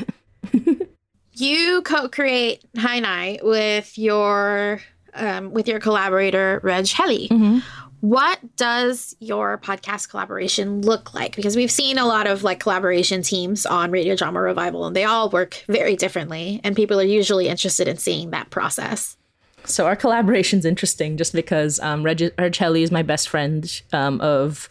you 1.32 1.82
co-create 1.82 2.64
Hi 2.78 3.00
Nay 3.00 3.40
with 3.42 3.96
your 3.98 4.80
um, 5.14 5.50
with 5.52 5.66
your 5.66 5.80
collaborator 5.80 6.60
Reg 6.62 6.88
Helly. 6.88 7.28
Mm-hmm. 7.28 7.58
What 8.00 8.56
does 8.56 9.14
your 9.20 9.58
podcast 9.58 10.08
collaboration 10.08 10.80
look 10.80 11.12
like? 11.12 11.36
Because 11.36 11.56
we've 11.56 11.70
seen 11.70 11.98
a 11.98 12.06
lot 12.06 12.26
of 12.26 12.42
like 12.42 12.60
collaboration 12.60 13.22
teams 13.22 13.66
on 13.66 13.90
Radio 13.90 14.16
Drama 14.16 14.40
Revival, 14.40 14.86
and 14.86 14.96
they 14.96 15.04
all 15.04 15.28
work 15.28 15.64
very 15.68 15.96
differently, 15.96 16.60
and 16.64 16.74
people 16.74 16.98
are 16.98 17.04
usually 17.04 17.48
interested 17.48 17.88
in 17.88 17.98
seeing 17.98 18.30
that 18.30 18.50
process. 18.50 19.16
So 19.64 19.86
our 19.86 19.96
collaboration's 19.96 20.64
interesting, 20.64 21.18
just 21.18 21.34
because 21.34 21.78
um, 21.80 22.02
Reg, 22.02 22.32
Reg 22.38 22.60
is 22.62 22.90
my 22.90 23.02
best 23.02 23.28
friend 23.28 23.82
um, 23.92 24.20
of 24.20 24.68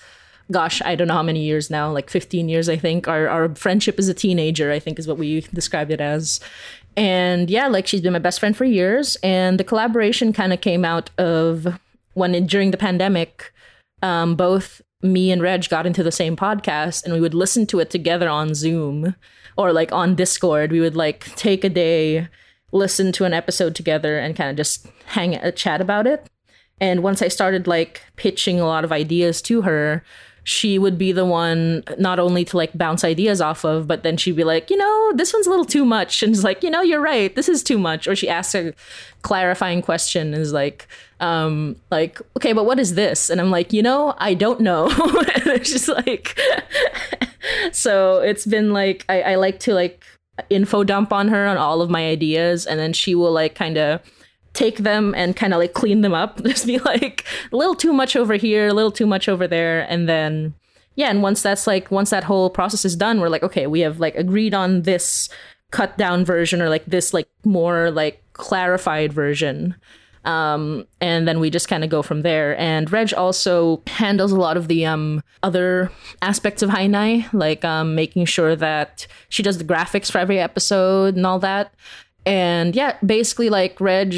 gosh, 0.52 0.82
I 0.84 0.96
don't 0.96 1.08
know 1.08 1.14
how 1.14 1.24
many 1.24 1.44
years 1.44 1.70
now, 1.70 1.92
like 1.92 2.10
15 2.10 2.50
years, 2.50 2.70
I 2.70 2.76
think. 2.76 3.08
Our, 3.08 3.28
our 3.28 3.54
friendship 3.56 4.00
as 4.00 4.08
a 4.08 4.14
teenager, 4.14 4.72
I 4.72 4.80
think, 4.80 4.98
is 4.98 5.08
what 5.08 5.20
we 5.20 5.42
described 5.54 5.92
it 5.92 6.02
as. 6.02 6.40
And 6.98 7.50
yeah, 7.50 7.68
like 7.68 7.86
she's 7.86 8.02
been 8.02 8.14
my 8.14 8.20
best 8.20 8.40
friend 8.40 8.58
for 8.58 8.66
years. 8.66 9.16
And 9.22 9.60
the 9.60 9.64
collaboration 9.64 10.34
kind 10.34 10.52
of 10.52 10.62
came 10.62 10.84
out 10.84 11.12
of 11.20 11.80
when 12.14 12.46
during 12.46 12.72
the 12.72 12.78
pandemic, 12.78 13.54
um, 14.02 14.36
both 14.36 14.82
me 15.02 15.32
and 15.32 15.42
Reg 15.42 15.70
got 15.70 15.86
into 15.86 16.04
the 16.04 16.12
same 16.12 16.36
podcast 16.36 17.04
and 17.04 17.14
we 17.14 17.22
would 17.22 17.34
listen 17.34 17.66
to 17.68 17.80
it 17.80 17.90
together 17.90 18.28
on 18.28 18.54
Zoom 18.54 19.16
or 19.58 19.72
like 19.72 19.92
on 19.92 20.16
Discord. 20.16 20.72
We 20.72 20.82
would 20.82 20.96
like 20.96 21.36
take 21.36 21.64
a 21.64 21.70
day, 21.70 22.28
listen 22.72 23.12
to 23.14 23.26
an 23.26 23.34
episode 23.34 23.76
together 23.76 24.18
and 24.18 24.36
kind 24.36 24.50
of 24.50 24.58
just 24.58 24.88
hang 25.06 25.36
a 25.36 25.52
chat 25.52 25.82
about 25.82 26.08
it. 26.08 26.30
And 26.82 27.04
once 27.04 27.22
I 27.22 27.28
started 27.28 27.68
like 27.68 28.02
pitching 28.16 28.60
a 28.60 28.66
lot 28.66 28.84
of 28.84 28.92
ideas 28.92 29.42
to 29.44 29.62
her, 29.64 30.04
she 30.44 30.80
would 30.80 30.98
be 30.98 31.12
the 31.12 31.26
one 31.26 31.84
not 31.98 32.20
only 32.20 32.46
to 32.46 32.58
like 32.58 32.78
bounce 32.78 33.04
ideas 33.04 33.42
off 33.42 33.64
of, 33.64 33.88
but 33.88 34.04
then 34.04 34.18
she'd 34.18 34.36
be 34.36 34.44
like, 34.44 34.70
you 34.70 34.78
know, 34.78 35.12
this 35.16 35.34
one's 35.34 35.48
a 35.48 35.50
little 35.50 35.66
too 35.66 35.86
much. 35.86 36.24
And 36.24 36.34
it's 36.34 36.44
like, 36.44 36.64
you 36.64 36.70
know, 36.70 36.82
you're 36.82 37.02
right. 37.02 37.36
This 37.36 37.50
is 37.50 37.64
too 37.64 37.78
much. 37.78 38.08
Or 38.08 38.16
she 38.16 38.30
asks 38.30 38.56
a 38.56 38.74
clarifying 39.22 39.82
question 39.82 40.34
and 40.34 40.42
is 40.42 40.54
like, 40.54 40.88
um, 41.20 41.76
like, 41.92 42.22
okay, 42.38 42.54
but 42.54 42.66
what 42.66 42.80
is 42.80 42.96
this? 42.96 43.30
And 43.30 43.42
I'm 43.42 43.52
like, 43.52 43.74
you 43.74 43.84
know, 43.84 44.16
I 44.18 44.34
don't 44.34 44.62
know. 44.62 44.86
and 45.36 45.48
it's 45.48 45.72
just 45.72 45.88
like, 45.88 46.40
so 47.72 48.20
it's 48.20 48.46
been 48.46 48.72
like, 48.72 49.06
I, 49.10 49.22
I 49.22 49.36
like 49.36 49.60
to 49.62 49.74
like 49.74 50.04
info 50.50 50.84
dump 50.84 51.12
on 51.12 51.28
her 51.28 51.46
on 51.46 51.58
all 51.58 51.82
of 51.82 51.90
my 51.90 52.08
ideas. 52.08 52.66
And 52.66 52.80
then 52.80 52.94
she 52.94 53.14
will 53.16 53.32
like 53.32 53.56
kind 53.56 53.78
of, 53.78 54.02
take 54.54 54.80
them 54.80 55.14
and 55.16 55.36
kind 55.36 55.54
of 55.54 55.60
like 55.60 55.74
clean 55.74 56.02
them 56.02 56.14
up. 56.14 56.44
Just 56.44 56.66
be 56.66 56.80
like 56.80 57.26
a 57.52 57.56
little 57.56 57.76
too 57.76 57.94
much 57.94 58.16
over 58.16 58.36
here, 58.36 58.68
a 58.68 58.74
little 58.74 58.92
too 58.92 59.08
much 59.08 59.30
over 59.30 59.48
there, 59.48 59.82
and 59.90 60.08
then 60.08 60.54
yeah. 60.96 61.10
And 61.10 61.22
once 61.22 61.42
that's 61.42 61.68
like 61.68 61.92
once 61.92 62.10
that 62.10 62.24
whole 62.24 62.50
process 62.50 62.86
is 62.86 62.96
done, 62.96 63.20
we're 63.20 63.30
like 63.30 63.44
okay, 63.44 63.68
we 63.68 63.82
have 63.82 64.00
like 64.00 64.16
agreed 64.16 64.54
on 64.54 64.84
this 64.84 65.30
cut 65.72 65.98
down 65.98 66.26
version 66.26 66.62
or 66.62 66.70
like 66.70 66.86
this 66.86 67.14
like 67.14 67.30
more 67.44 67.92
like 67.92 68.24
clarified 68.34 69.14
version. 69.14 69.76
Um, 70.26 70.86
and 71.00 71.28
then 71.28 71.40
we 71.40 71.50
just 71.50 71.70
kind 71.70 71.84
of 71.84 71.90
go 71.90 72.02
from 72.02 72.24
there. 72.24 72.58
And 72.60 72.92
Reg 72.92 73.14
also 73.14 73.82
handles 73.88 74.32
a 74.32 74.38
lot 74.38 74.58
of 74.58 74.68
the 74.68 74.86
um, 74.86 75.24
other 75.44 75.92
aspects 76.22 76.62
of 76.62 76.70
Hi 76.70 76.88
Nay, 76.88 77.26
like 77.32 77.64
um, 77.64 77.96
making 77.96 78.26
sure 78.26 78.56
that 78.56 79.08
she 79.30 79.42
does 79.42 79.58
the 79.58 79.64
graphics 79.64 80.12
for 80.12 80.18
every 80.18 80.40
episode 80.40 81.16
and 81.16 81.26
all 81.26 81.40
that 81.40 81.74
and 82.30 82.76
yeah 82.76 82.96
basically 83.04 83.50
like 83.50 83.80
reg 83.82 84.14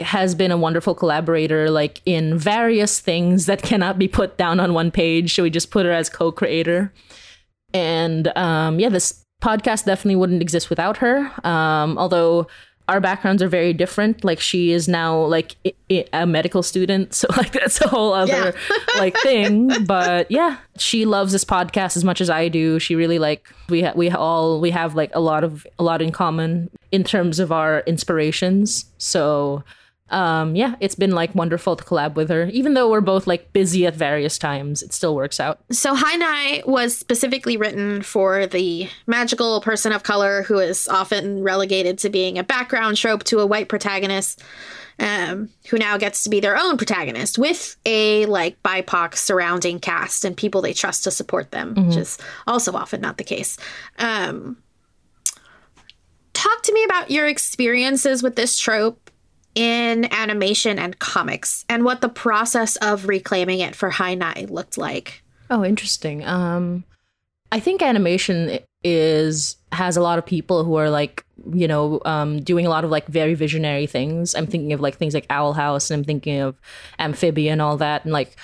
has 0.00 0.34
been 0.34 0.50
a 0.50 0.56
wonderful 0.56 0.94
collaborator 0.94 1.70
like 1.70 2.02
in 2.04 2.36
various 2.36 2.98
things 2.98 3.46
that 3.46 3.62
cannot 3.70 3.98
be 3.98 4.08
put 4.08 4.36
down 4.36 4.60
on 4.60 4.74
one 4.74 4.90
page. 4.90 5.34
So 5.34 5.42
we 5.44 5.50
just 5.50 5.70
put 5.70 5.86
her 5.86 5.92
as 5.92 6.10
co-creator. 6.10 6.92
And 7.72 8.28
um 8.36 8.80
yeah 8.80 8.88
this 8.88 9.24
podcast 9.42 9.84
definitely 9.84 10.16
wouldn't 10.16 10.42
exist 10.42 10.68
without 10.68 10.98
her. 10.98 11.30
Um 11.44 11.96
although 11.96 12.48
our 12.88 13.00
backgrounds 13.00 13.42
are 13.42 13.48
very 13.48 13.72
different. 13.72 14.24
Like 14.24 14.40
she 14.40 14.72
is 14.72 14.88
now 14.88 15.18
like 15.24 15.56
a 16.12 16.26
medical 16.26 16.62
student, 16.62 17.14
so 17.18 17.28
like 17.36 17.52
that's 17.52 17.80
a 17.80 17.88
whole 17.88 18.12
other 18.12 18.32
yeah. 18.32 18.78
like 18.98 19.16
thing. 19.18 19.70
But 19.84 20.30
yeah, 20.30 20.56
she 20.78 21.04
loves 21.04 21.32
this 21.32 21.44
podcast 21.44 21.96
as 21.96 22.04
much 22.04 22.20
as 22.20 22.30
I 22.30 22.48
do. 22.48 22.78
She 22.78 22.94
really 22.94 23.18
like 23.18 23.46
we 23.68 23.82
ha- 23.82 23.92
we 23.94 24.10
all 24.10 24.60
we 24.60 24.70
have 24.70 24.94
like 24.94 25.10
a 25.14 25.20
lot 25.20 25.44
of 25.44 25.66
a 25.78 25.82
lot 25.82 26.02
in 26.02 26.10
common 26.10 26.70
in 26.90 27.04
terms 27.04 27.38
of 27.38 27.52
our 27.52 27.80
inspirations. 27.80 28.86
So 28.98 29.62
um, 30.10 30.56
yeah, 30.56 30.74
it's 30.80 30.94
been 30.94 31.12
like 31.12 31.34
wonderful 31.34 31.76
to 31.76 31.84
collab 31.84 32.14
with 32.14 32.30
her. 32.30 32.46
Even 32.46 32.74
though 32.74 32.90
we're 32.90 33.00
both 33.00 33.26
like 33.26 33.52
busy 33.52 33.86
at 33.86 33.94
various 33.94 34.38
times, 34.38 34.82
it 34.82 34.92
still 34.92 35.14
works 35.14 35.38
out. 35.38 35.60
So 35.70 35.94
Hi 35.94 36.16
Nay 36.16 36.62
was 36.66 36.96
specifically 36.96 37.56
written 37.56 38.02
for 38.02 38.46
the 38.46 38.88
magical 39.06 39.60
person 39.60 39.92
of 39.92 40.02
color 40.02 40.42
who 40.42 40.58
is 40.58 40.88
often 40.88 41.42
relegated 41.42 41.98
to 41.98 42.10
being 42.10 42.38
a 42.38 42.44
background 42.44 42.96
trope 42.96 43.24
to 43.24 43.40
a 43.40 43.46
white 43.46 43.68
protagonist. 43.68 44.42
Um, 45.00 45.50
who 45.70 45.78
now 45.78 45.96
gets 45.96 46.24
to 46.24 46.28
be 46.28 46.40
their 46.40 46.56
own 46.56 46.76
protagonist 46.76 47.38
with 47.38 47.76
a 47.86 48.26
like 48.26 48.60
BIPOC 48.64 49.14
surrounding 49.14 49.78
cast 49.78 50.24
and 50.24 50.36
people 50.36 50.60
they 50.60 50.72
trust 50.72 51.04
to 51.04 51.12
support 51.12 51.52
them, 51.52 51.76
mm-hmm. 51.76 51.86
which 51.86 51.96
is 51.96 52.18
also 52.48 52.72
often 52.72 53.00
not 53.00 53.16
the 53.16 53.22
case. 53.22 53.58
Um, 54.00 54.56
talk 56.32 56.62
to 56.62 56.72
me 56.72 56.82
about 56.82 57.12
your 57.12 57.28
experiences 57.28 58.24
with 58.24 58.34
this 58.34 58.58
trope 58.58 59.07
in 59.58 60.10
animation 60.12 60.78
and 60.78 60.96
comics 61.00 61.64
and 61.68 61.84
what 61.84 62.00
the 62.00 62.08
process 62.08 62.76
of 62.76 63.08
reclaiming 63.08 63.58
it 63.58 63.74
for 63.74 63.90
Hi 63.90 64.14
Nay 64.14 64.46
looked 64.48 64.78
like. 64.78 65.24
Oh, 65.50 65.64
interesting. 65.64 66.24
Um 66.24 66.84
I 67.50 67.58
think 67.58 67.82
animation 67.82 68.60
is 68.84 69.56
has 69.72 69.96
a 69.96 70.00
lot 70.00 70.18
of 70.18 70.24
people 70.24 70.62
who 70.62 70.76
are 70.76 70.88
like, 70.88 71.24
you 71.52 71.66
know, 71.66 72.00
um 72.04 72.40
doing 72.40 72.66
a 72.66 72.70
lot 72.70 72.84
of 72.84 72.90
like 72.90 73.08
very 73.08 73.34
visionary 73.34 73.88
things. 73.88 74.36
I'm 74.36 74.46
thinking 74.46 74.72
of 74.72 74.80
like 74.80 74.96
things 74.96 75.12
like 75.12 75.26
Owl 75.28 75.54
House 75.54 75.90
and 75.90 75.98
I'm 75.98 76.04
thinking 76.04 76.38
of 76.40 76.54
Amphibia 77.00 77.50
and 77.50 77.60
all 77.60 77.76
that 77.78 78.04
and 78.04 78.12
like 78.12 78.36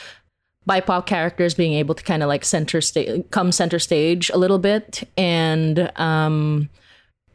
BIPOC 0.68 1.06
characters 1.06 1.54
being 1.54 1.74
able 1.74 1.94
to 1.94 2.02
kind 2.02 2.24
of 2.24 2.28
like 2.28 2.44
center 2.44 2.80
stage 2.80 3.24
come 3.30 3.52
center 3.52 3.78
stage 3.78 4.30
a 4.30 4.36
little 4.36 4.58
bit 4.58 5.08
and 5.16 5.92
um 5.94 6.70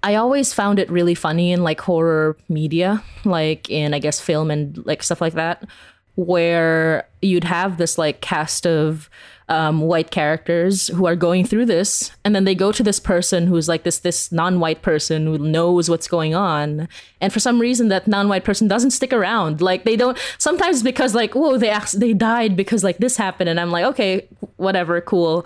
I 0.01 0.15
always 0.15 0.53
found 0.53 0.79
it 0.79 0.89
really 0.89 1.15
funny 1.15 1.51
in 1.51 1.63
like 1.63 1.81
horror 1.81 2.37
media, 2.47 3.03
like 3.25 3.69
in 3.69 3.93
I 3.93 3.99
guess 3.99 4.19
film 4.19 4.49
and 4.49 4.85
like 4.85 5.03
stuff 5.03 5.21
like 5.21 5.33
that, 5.33 5.67
where 6.15 7.07
you'd 7.21 7.43
have 7.43 7.77
this 7.77 7.97
like 7.97 8.21
cast 8.21 8.65
of 8.65 9.09
um, 9.49 9.81
white 9.81 10.11
characters 10.11 10.87
who 10.89 11.07
are 11.07 11.15
going 11.15 11.43
through 11.43 11.65
this, 11.65 12.11
and 12.23 12.35
then 12.35 12.45
they 12.45 12.55
go 12.55 12.71
to 12.71 12.83
this 12.83 12.99
person 12.99 13.47
who's 13.47 13.67
like 13.67 13.83
this 13.83 13.99
this 13.99 14.31
non-white 14.31 14.83
person 14.83 15.25
who 15.25 15.37
knows 15.39 15.89
what's 15.89 16.07
going 16.07 16.35
on, 16.35 16.87
and 17.19 17.33
for 17.33 17.39
some 17.39 17.59
reason 17.59 17.89
that 17.89 18.07
non-white 18.07 18.45
person 18.45 18.67
doesn't 18.67 18.91
stick 18.91 19.11
around. 19.11 19.59
Like 19.59 19.83
they 19.83 19.95
don't 19.95 20.17
sometimes 20.37 20.83
because 20.83 21.15
like 21.15 21.33
whoa 21.33 21.57
they 21.57 21.69
asked, 21.69 21.99
they 21.99 22.13
died 22.13 22.55
because 22.55 22.83
like 22.83 22.99
this 22.99 23.17
happened, 23.17 23.49
and 23.49 23.59
I'm 23.59 23.71
like 23.71 23.85
okay 23.85 24.27
whatever 24.57 25.01
cool, 25.01 25.45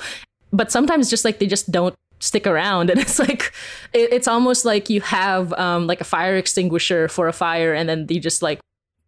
but 0.51 0.71
sometimes 0.71 1.09
just 1.09 1.25
like 1.25 1.39
they 1.39 1.47
just 1.47 1.71
don't 1.71 1.95
stick 2.23 2.47
around. 2.47 2.89
And 2.93 2.99
it's 2.99 3.19
like 3.19 3.51
it, 3.91 4.13
it's 4.13 4.27
almost 4.27 4.65
like 4.65 4.89
you 4.89 5.01
have 5.01 5.53
um 5.53 5.87
like 5.87 6.01
a 6.01 6.05
fire 6.05 6.35
extinguisher 6.37 7.07
for 7.07 7.27
a 7.27 7.33
fire 7.33 7.73
and 7.73 7.87
then 7.89 8.07
you 8.09 8.19
just 8.19 8.41
like 8.41 8.59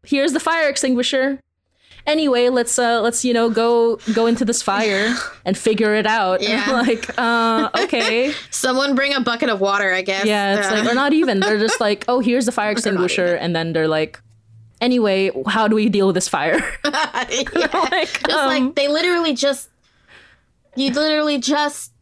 here's 0.03 0.33
the 0.33 0.39
fire 0.39 0.67
extinguisher. 0.67 1.39
Anyway 2.07 2.49
let's 2.49 2.77
uh 2.77 3.01
let's 3.01 3.23
you 3.25 3.33
know 3.33 3.49
go 3.49 3.95
go 4.13 4.27
into 4.27 4.45
this 4.45 4.61
fire 4.61 5.15
and 5.45 5.57
figure 5.57 5.95
it 5.95 6.05
out. 6.05 6.41
Yeah. 6.49 6.71
like 6.71 7.09
uh 7.17 7.69
okay. 7.83 8.33
Someone 8.51 8.95
bring 8.95 9.13
a 9.13 9.21
bucket 9.21 9.49
of 9.49 9.59
water 9.61 9.93
i 9.93 10.01
guess. 10.01 10.25
Yeah 10.25 10.59
it's 10.59 10.71
like 10.71 10.85
or 10.91 10.95
not 10.95 11.13
even. 11.13 11.39
They're 11.39 11.59
just 11.59 11.79
like 11.79 12.05
oh 12.07 12.19
here's 12.19 12.45
the 12.45 12.51
fire 12.51 12.71
extinguisher. 12.71 13.35
and 13.35 13.55
then 13.55 13.73
they're 13.73 13.87
like 13.87 14.19
anyway 14.81 15.31
how 15.47 15.67
do 15.67 15.75
we 15.75 15.89
deal 15.89 16.07
with 16.07 16.15
this 16.15 16.27
fire? 16.27 16.59
Yeah. 16.83 17.69
like, 17.91 18.11
just 18.27 18.29
um, 18.29 18.47
like 18.47 18.75
they 18.75 18.87
literally 18.87 19.33
just 19.33 19.69
you 20.75 20.91
literally 20.91 21.39
just 21.39 21.94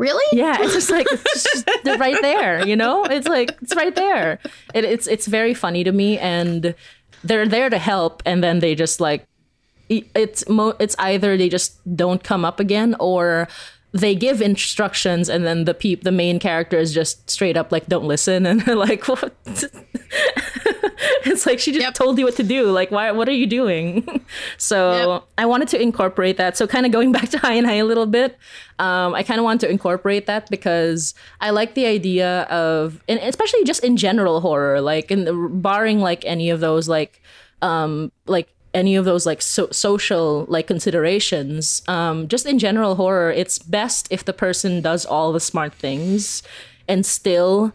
Really? 0.00 0.24
Yeah, 0.32 0.56
it's 0.60 0.72
just 0.72 0.90
like 0.90 1.06
it's 1.10 1.44
just 1.44 1.68
right 2.00 2.16
there, 2.22 2.66
you 2.66 2.74
know? 2.74 3.04
It's 3.04 3.28
like 3.28 3.50
it's 3.60 3.76
right 3.76 3.94
there. 3.94 4.38
It, 4.72 4.86
it's 4.86 5.06
it's 5.06 5.26
very 5.26 5.52
funny 5.52 5.84
to 5.84 5.92
me 5.92 6.18
and 6.18 6.74
they're 7.22 7.46
there 7.46 7.68
to 7.68 7.76
help 7.76 8.22
and 8.24 8.42
then 8.42 8.60
they 8.60 8.74
just 8.74 8.98
like 8.98 9.26
it's 9.90 10.48
mo- 10.48 10.76
it's 10.80 10.96
either 10.98 11.36
they 11.36 11.50
just 11.50 11.76
don't 11.94 12.24
come 12.24 12.46
up 12.46 12.60
again 12.60 12.96
or 12.98 13.46
they 13.92 14.14
give 14.14 14.40
instructions 14.40 15.28
and 15.28 15.44
then 15.44 15.64
the 15.64 15.74
peep 15.74 16.04
the 16.04 16.12
main 16.12 16.38
character 16.38 16.78
is 16.78 16.94
just 16.94 17.28
straight 17.30 17.56
up 17.56 17.72
like 17.72 17.86
don't 17.86 18.04
listen. 18.04 18.46
And 18.50 18.60
they're 18.62 18.76
like 18.76 19.06
what? 19.08 19.34
It's 21.22 21.46
like 21.46 21.58
she 21.58 21.72
just 21.72 21.82
yep. 21.82 21.94
told 21.94 22.18
you 22.18 22.24
what 22.24 22.36
to 22.36 22.42
do. 22.42 22.70
Like 22.70 22.90
why 22.90 23.10
what 23.12 23.28
are 23.28 23.32
you 23.32 23.46
doing? 23.46 24.24
So 24.58 25.14
yep. 25.14 25.24
i 25.38 25.46
wanted 25.46 25.68
to 25.68 25.82
incorporate 25.82 26.36
that. 26.36 26.56
So 26.56 26.66
kind 26.66 26.86
of 26.86 26.92
going 26.92 27.10
back 27.10 27.30
to 27.30 27.38
Hi 27.38 27.58
Nay 27.58 27.80
a 27.80 27.84
little 27.84 28.06
bit 28.06 28.38
um, 28.80 29.14
i 29.14 29.22
kind 29.22 29.38
of 29.38 29.44
want 29.44 29.60
to 29.60 29.70
incorporate 29.70 30.26
that 30.26 30.48
because 30.50 31.14
i 31.40 31.50
like 31.50 31.74
the 31.74 31.86
idea 31.86 32.42
of 32.44 33.02
and 33.08 33.20
especially 33.20 33.62
just 33.64 33.84
in 33.84 33.96
general 33.96 34.40
horror 34.40 34.80
like 34.80 35.10
in 35.10 35.24
the, 35.26 35.32
barring 35.32 36.00
like 36.00 36.24
any 36.24 36.50
of 36.50 36.60
those 36.60 36.88
like 36.88 37.22
um 37.62 38.10
like 38.26 38.48
any 38.72 38.94
of 38.94 39.04
those 39.04 39.26
like 39.26 39.42
so- 39.42 39.70
social 39.70 40.44
like 40.48 40.66
considerations 40.66 41.82
um 41.88 42.28
just 42.28 42.46
in 42.46 42.58
general 42.58 42.94
horror 42.94 43.30
it's 43.30 43.58
best 43.58 44.06
if 44.10 44.24
the 44.24 44.32
person 44.32 44.80
does 44.80 45.04
all 45.04 45.32
the 45.32 45.40
smart 45.40 45.74
things 45.74 46.42
and 46.90 47.06
still 47.06 47.72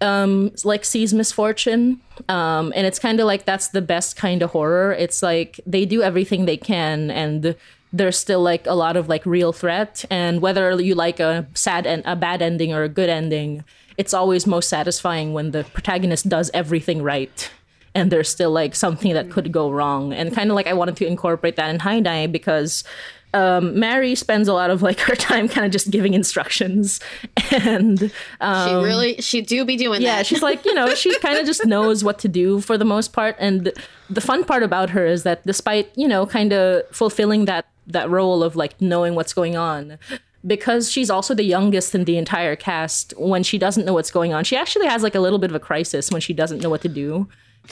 um 0.00 0.52
like 0.64 0.84
sees 0.84 1.12
misfortune. 1.12 2.00
Um 2.28 2.72
and 2.76 2.86
it's 2.86 2.98
kind 2.98 3.20
of 3.20 3.26
like 3.26 3.44
that's 3.44 3.68
the 3.68 3.82
best 3.82 4.16
kind 4.16 4.42
of 4.42 4.50
horror. 4.50 4.92
It's 4.92 5.22
like 5.22 5.60
they 5.66 5.84
do 5.84 6.02
everything 6.02 6.44
they 6.44 6.56
can 6.56 7.10
and 7.10 7.56
there's 7.92 8.18
still 8.18 8.42
like 8.42 8.66
a 8.66 8.74
lot 8.74 8.96
of 8.96 9.08
like 9.08 9.24
real 9.24 9.52
threat. 9.52 10.04
And 10.10 10.40
whether 10.40 10.80
you 10.80 10.94
like 10.94 11.20
a 11.20 11.46
sad 11.54 11.86
and 11.86 12.02
a 12.04 12.16
bad 12.16 12.42
ending 12.42 12.72
or 12.72 12.82
a 12.82 12.88
good 12.88 13.08
ending 13.08 13.64
it's 13.98 14.12
always 14.12 14.46
most 14.46 14.68
satisfying 14.68 15.32
when 15.32 15.52
the 15.52 15.64
protagonist 15.64 16.28
does 16.28 16.50
everything 16.52 17.02
right 17.02 17.50
and 17.96 18.12
there's 18.12 18.28
still 18.28 18.50
like 18.50 18.74
something 18.74 19.14
that 19.14 19.30
could 19.30 19.50
go 19.50 19.70
wrong. 19.70 20.12
And 20.12 20.32
kind 20.34 20.50
of 20.50 20.54
like 20.54 20.66
I 20.66 20.74
wanted 20.74 20.96
to 20.98 21.06
incorporate 21.06 21.56
that 21.56 21.70
in 21.70 21.80
Hi 21.80 21.98
Nay 21.98 22.26
because 22.26 22.84
um, 23.32 23.78
Mary 23.78 24.14
spends 24.14 24.48
a 24.48 24.52
lot 24.52 24.70
of 24.70 24.82
like 24.82 25.00
her 25.08 25.16
time 25.16 25.48
kind 25.48 25.64
of 25.64 25.72
just 25.72 25.90
giving 25.90 26.12
instructions, 26.12 27.00
and 27.50 28.12
um, 28.40 28.68
she 28.68 28.74
really 28.74 29.20
she 29.20 29.40
do 29.40 29.64
be 29.64 29.76
doing 29.76 30.02
yeah, 30.02 30.16
that. 30.16 30.26
she's 30.26 30.42
like 30.42 30.64
you 30.64 30.74
know 30.74 30.94
she 30.94 31.18
kind 31.20 31.38
of 31.38 31.46
just 31.46 31.64
knows 31.74 32.04
what 32.04 32.18
to 32.20 32.28
do 32.28 32.60
for 32.60 32.76
the 32.76 32.84
most 32.84 33.12
part, 33.12 33.34
and 33.38 33.72
the 34.10 34.20
fun 34.20 34.44
part 34.44 34.62
about 34.62 34.90
her 34.90 35.06
is 35.06 35.22
that 35.22 35.44
despite 35.46 35.90
you 35.96 36.06
know 36.06 36.26
kind 36.26 36.52
of 36.52 36.86
fulfilling 36.92 37.46
that 37.46 37.66
that 37.86 38.10
role 38.10 38.42
of 38.42 38.56
like 38.56 38.80
knowing 38.80 39.14
what's 39.14 39.32
going 39.32 39.56
on. 39.56 39.98
Because 40.46 40.92
she's 40.92 41.10
also 41.10 41.34
the 41.34 41.42
youngest 41.42 41.92
in 41.92 42.04
the 42.04 42.16
entire 42.16 42.54
cast, 42.54 43.12
when 43.18 43.42
she 43.42 43.58
doesn't 43.58 43.84
know 43.84 43.94
what's 43.94 44.12
going 44.12 44.32
on, 44.32 44.44
she 44.44 44.56
actually 44.56 44.86
has 44.86 45.02
like 45.02 45.16
a 45.16 45.18
little 45.18 45.40
bit 45.40 45.50
of 45.50 45.56
a 45.56 45.58
crisis 45.58 46.08
when 46.12 46.20
she 46.20 46.32
doesn't 46.32 46.62
know 46.62 46.70
what 46.70 46.82
to 46.82 46.88
do 46.88 47.26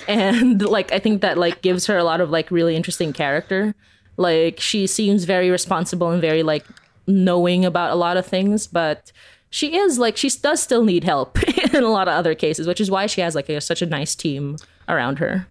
and 0.08 0.60
like 0.62 0.92
I 0.92 0.98
think 0.98 1.20
that 1.22 1.38
like 1.38 1.62
gives 1.62 1.86
her 1.86 1.96
a 1.96 2.04
lot 2.04 2.20
of 2.20 2.30
like 2.30 2.50
really 2.50 2.76
interesting 2.76 3.12
character. 3.12 3.74
Like 4.16 4.60
she 4.60 4.86
seems 4.86 5.24
very 5.24 5.50
responsible 5.50 6.10
and 6.10 6.20
very 6.20 6.42
like 6.42 6.64
knowing 7.06 7.64
about 7.64 7.92
a 7.92 7.96
lot 7.96 8.16
of 8.16 8.26
things, 8.26 8.66
but 8.66 9.12
she 9.50 9.76
is 9.76 9.98
like 9.98 10.16
she 10.16 10.28
does 10.28 10.62
still 10.62 10.84
need 10.84 11.04
help 11.04 11.42
in 11.74 11.82
a 11.82 11.88
lot 11.88 12.08
of 12.08 12.14
other 12.14 12.34
cases, 12.34 12.66
which 12.66 12.80
is 12.80 12.90
why 12.90 13.06
she 13.06 13.20
has 13.20 13.34
like 13.34 13.48
a, 13.48 13.60
such 13.60 13.82
a 13.82 13.86
nice 13.86 14.14
team 14.14 14.56
around 14.88 15.18
her. 15.18 15.46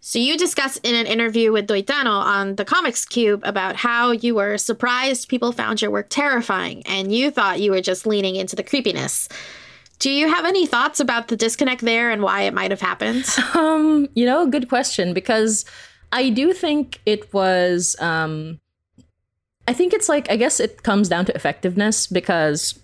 So 0.00 0.20
you 0.20 0.38
discussed 0.38 0.86
in 0.86 0.94
an 0.94 1.06
interview 1.06 1.50
with 1.50 1.66
Duy 1.66 1.82
Tano 1.82 2.20
on 2.20 2.54
the 2.54 2.64
Comics 2.64 3.04
Cube 3.04 3.40
about 3.44 3.74
how 3.74 4.12
you 4.12 4.36
were 4.36 4.56
surprised 4.56 5.28
people 5.28 5.50
found 5.50 5.82
your 5.82 5.90
work 5.90 6.06
terrifying 6.10 6.84
and 6.86 7.12
you 7.12 7.30
thought 7.32 7.60
you 7.60 7.72
were 7.72 7.80
just 7.80 8.06
leaning 8.06 8.36
into 8.36 8.54
the 8.54 8.62
creepiness. 8.62 9.28
Do 9.98 10.10
you 10.10 10.28
have 10.28 10.44
any 10.44 10.66
thoughts 10.66 11.00
about 11.00 11.28
the 11.28 11.36
disconnect 11.36 11.80
there 11.80 12.10
and 12.10 12.22
why 12.22 12.42
it 12.42 12.54
might 12.54 12.70
have 12.70 12.80
happened? 12.80 13.24
Um, 13.54 14.08
you 14.14 14.26
know, 14.26 14.46
good 14.46 14.68
question 14.68 15.14
because 15.14 15.64
I 16.12 16.30
do 16.30 16.52
think 16.52 17.00
it 17.06 17.32
was 17.32 17.96
um 18.00 18.60
I 19.66 19.72
think 19.72 19.92
it's 19.92 20.08
like 20.08 20.30
I 20.30 20.36
guess 20.36 20.60
it 20.60 20.82
comes 20.82 21.08
down 21.08 21.24
to 21.26 21.34
effectiveness 21.34 22.06
because 22.06 22.78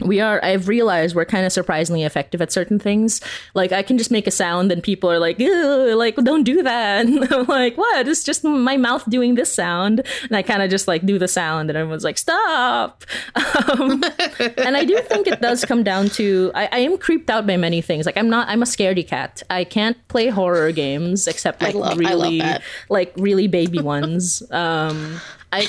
we 0.00 0.20
are 0.20 0.42
i've 0.44 0.68
realized 0.68 1.14
we're 1.14 1.24
kind 1.24 1.44
of 1.44 1.52
surprisingly 1.52 2.04
effective 2.04 2.40
at 2.40 2.52
certain 2.52 2.78
things. 2.78 3.20
Like 3.54 3.72
i 3.72 3.82
can 3.82 3.98
just 3.98 4.10
make 4.10 4.26
a 4.26 4.30
sound 4.30 4.70
and 4.72 4.82
people 4.82 5.10
are 5.10 5.18
like 5.18 5.38
like 5.38 6.16
don't 6.16 6.44
do 6.44 6.62
that. 6.62 6.88
And 7.08 7.32
i'm 7.32 7.46
like 7.46 7.76
what? 7.76 8.08
It's 8.08 8.24
just 8.24 8.44
my 8.44 8.76
mouth 8.76 9.08
doing 9.08 9.34
this 9.34 9.52
sound. 9.52 10.02
And 10.22 10.36
i 10.36 10.42
kind 10.42 10.62
of 10.62 10.70
just 10.70 10.88
like 10.88 11.04
do 11.04 11.18
the 11.18 11.28
sound 11.28 11.70
and 11.70 11.76
everyone's 11.76 12.04
like 12.04 12.18
stop. 12.18 13.04
Um, 13.34 14.02
and 14.58 14.76
i 14.76 14.84
do 14.84 14.98
think 15.02 15.26
it 15.26 15.40
does 15.40 15.64
come 15.64 15.82
down 15.82 16.08
to 16.10 16.50
I, 16.54 16.68
I, 16.72 16.78
am 16.80 16.98
creeped 16.98 17.30
out 17.30 17.46
by 17.46 17.56
many 17.56 17.80
things. 17.80 18.06
Like 18.06 18.16
i'm 18.16 18.30
not 18.30 18.48
i'm 18.48 18.62
a 18.62 18.66
scaredy 18.66 19.06
cat. 19.06 19.42
I 19.50 19.64
can't 19.64 19.96
play 20.08 20.28
horror 20.28 20.72
games 20.72 21.26
except 21.28 21.62
like 21.62 21.74
love, 21.74 21.98
really 21.98 22.42
like 22.88 23.12
really 23.16 23.48
baby 23.48 23.80
ones. 23.80 24.42
Um 24.50 25.20
I, 25.52 25.68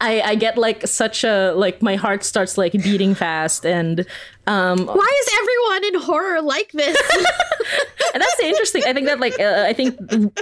I 0.00 0.20
I 0.22 0.34
get 0.34 0.56
like 0.56 0.86
such 0.86 1.24
a 1.24 1.52
like 1.52 1.82
my 1.82 1.96
heart 1.96 2.24
starts 2.24 2.56
like 2.56 2.72
beating 2.72 3.14
fast 3.14 3.66
and 3.66 4.06
um 4.46 4.86
why 4.86 5.20
is 5.22 5.34
everyone 5.40 5.84
in 5.84 6.00
horror 6.06 6.40
like 6.40 6.72
this 6.72 6.96
and 8.14 8.22
that's 8.22 8.40
interesting 8.40 8.82
i 8.86 8.92
think 8.92 9.06
that 9.06 9.18
like 9.18 9.38
uh, 9.40 9.64
i 9.66 9.72
think 9.72 9.98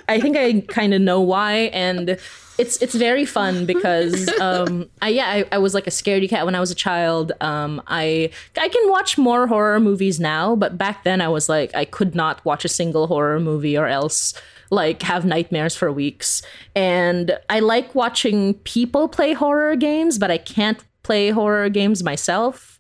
i 0.09 0.21
think 0.21 0.37
i 0.37 0.61
kind 0.69 0.93
of 0.93 1.01
know 1.01 1.21
why 1.21 1.71
and 1.73 2.19
it's 2.59 2.81
it's 2.83 2.95
very 2.95 3.25
fun 3.25 3.67
because 3.67 4.29
um 4.41 4.89
I 5.03 5.09
yeah 5.09 5.27
I, 5.27 5.45
I 5.53 5.59
was 5.59 5.75
like 5.75 5.87
a 5.87 5.91
scaredy 5.91 6.29
cat 6.29 6.45
when 6.45 6.55
I 6.55 6.61
was 6.61 6.71
a 6.71 6.75
child. 6.75 7.33
Um 7.41 7.83
I 7.87 8.31
I 8.57 8.69
can 8.69 8.91
watch 8.91 9.19
more 9.19 9.47
horror 9.47 9.81
movies 9.81 10.21
now, 10.21 10.55
but 10.55 10.79
back 10.79 11.03
then 11.05 11.21
I 11.21 11.29
was 11.29 11.49
like 11.49 11.75
I 11.75 11.85
could 11.85 12.15
not 12.15 12.45
watch 12.45 12.65
a 12.65 12.69
single 12.69 13.07
horror 13.07 13.41
movie 13.41 13.77
or 13.77 13.87
else 13.89 14.35
like 14.75 15.02
have 15.02 15.25
nightmares 15.25 15.75
for 15.75 15.93
weeks. 15.93 16.43
And 16.75 17.38
I 17.49 17.61
like 17.61 17.95
watching 17.95 18.54
people 18.64 19.09
play 19.09 19.33
horror 19.33 19.76
games, 19.76 20.19
but 20.19 20.31
I 20.31 20.38
can't 20.38 20.83
play 21.02 21.31
horror 21.31 21.69
games 21.69 22.02
myself. 22.02 22.78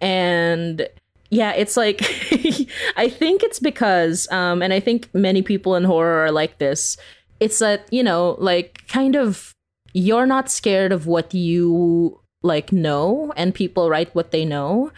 And 0.00 0.88
yeah, 1.30 1.52
it's 1.52 1.76
like 1.76 2.00
I 2.96 3.08
think 3.08 3.42
it's 3.42 3.60
because 3.60 4.30
um 4.30 4.62
and 4.62 4.72
I 4.72 4.80
think 4.80 5.12
many 5.14 5.42
people 5.42 5.76
in 5.76 5.84
horror 5.84 6.24
are 6.24 6.32
like 6.32 6.58
this. 6.58 6.96
It's 7.40 7.58
that, 7.58 7.86
you 7.92 8.02
know, 8.02 8.36
like 8.38 8.86
kind 8.88 9.16
of 9.16 9.52
you're 9.92 10.26
not 10.26 10.50
scared 10.50 10.92
of 10.92 11.06
what 11.06 11.34
you 11.34 12.20
like 12.42 12.72
know 12.72 13.32
and 13.36 13.54
people 13.54 13.88
write 13.88 14.14
what 14.14 14.30
they 14.30 14.44
know 14.44 14.92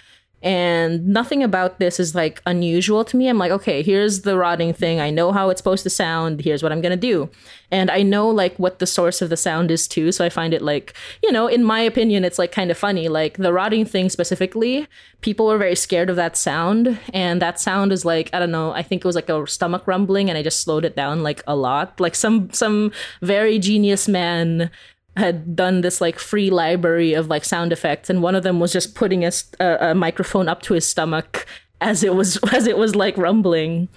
and 0.47 1.09
nothing 1.09 1.43
about 1.43 1.81
this 1.81 1.99
is 1.99 2.15
like 2.15 2.41
unusual 2.47 3.05
to 3.07 3.17
me. 3.17 3.27
I'm 3.27 3.37
like, 3.37 3.51
okay, 3.51 3.83
here's 3.83 4.21
the 4.21 4.39
rotting 4.39 4.73
thing. 4.73 5.01
I 5.01 5.11
know 5.11 5.33
how 5.33 5.51
it's 5.51 5.59
supposed 5.59 5.83
to 5.83 5.91
sound. 5.91 6.41
Here's 6.41 6.63
what 6.63 6.71
I'm 6.71 6.81
gonna 6.81 6.97
do, 6.97 7.29
and 7.73 7.91
I 7.91 8.03
know 8.03 8.29
like 8.29 8.57
what 8.57 8.79
the 8.79 8.87
source 8.87 9.21
of 9.21 9.29
the 9.29 9.37
sound 9.37 9.73
is 9.73 9.89
too. 9.89 10.13
So 10.13 10.25
I 10.25 10.29
find 10.29 10.55
it 10.55 10.63
like, 10.63 10.95
you 11.21 11.33
know, 11.33 11.49
in 11.49 11.65
my 11.65 11.81
opinion, 11.81 12.25
it's 12.25 12.39
like 12.39 12.53
kind 12.53 12.71
of 12.71 12.79
funny. 12.79 13.09
Like 13.09 13.39
the 13.39 13.53
rotting 13.53 13.85
thing 13.85 14.09
specifically, 14.09 14.87
people 15.21 15.47
were 15.47 15.59
very 15.59 15.75
scared 15.75 16.11
of 16.11 16.15
that 16.15 16.37
sound, 16.37 16.97
and 17.13 17.43
that 17.43 17.59
sound 17.59 17.91
is 17.91 18.05
like 18.05 18.31
I 18.33 18.39
don't 18.39 18.53
know. 18.53 18.71
I 18.71 18.85
think 18.85 19.05
it 19.05 19.09
was 19.09 19.17
like 19.17 19.29
a 19.29 19.45
stomach 19.49 19.83
rumbling, 19.87 20.29
and 20.29 20.39
I 20.39 20.45
just 20.45 20.61
slowed 20.61 20.85
it 20.85 20.95
down 20.95 21.25
like 21.25 21.43
a 21.49 21.57
lot. 21.57 21.99
Like 21.99 22.15
some 22.15 22.53
some 22.53 22.93
very 23.21 23.59
genius 23.59 24.07
man 24.07 24.71
had 25.17 25.57
done 25.57 25.81
this 25.81 26.01
like 26.01 26.19
free 26.19 26.51
library 26.51 27.15
of 27.15 27.29
like 27.29 27.45
sound 27.45 27.73
effects 27.73 28.11
and 28.11 28.23
one 28.23 28.35
of 28.35 28.43
them 28.43 28.61
was 28.61 28.73
just 28.73 28.95
putting 28.95 29.25
a, 29.25 29.33
a, 29.59 29.91
a, 29.91 29.95
microphone 29.95 30.49
up 30.49 30.61
to 30.63 30.75
his 30.75 30.87
stomach 30.87 31.47
as 31.81 32.05
it 32.05 32.15
was 32.15 32.37
as 32.53 32.67
it 32.67 32.77
was 32.77 32.95
like 32.95 33.17
rumbling. 33.17 33.89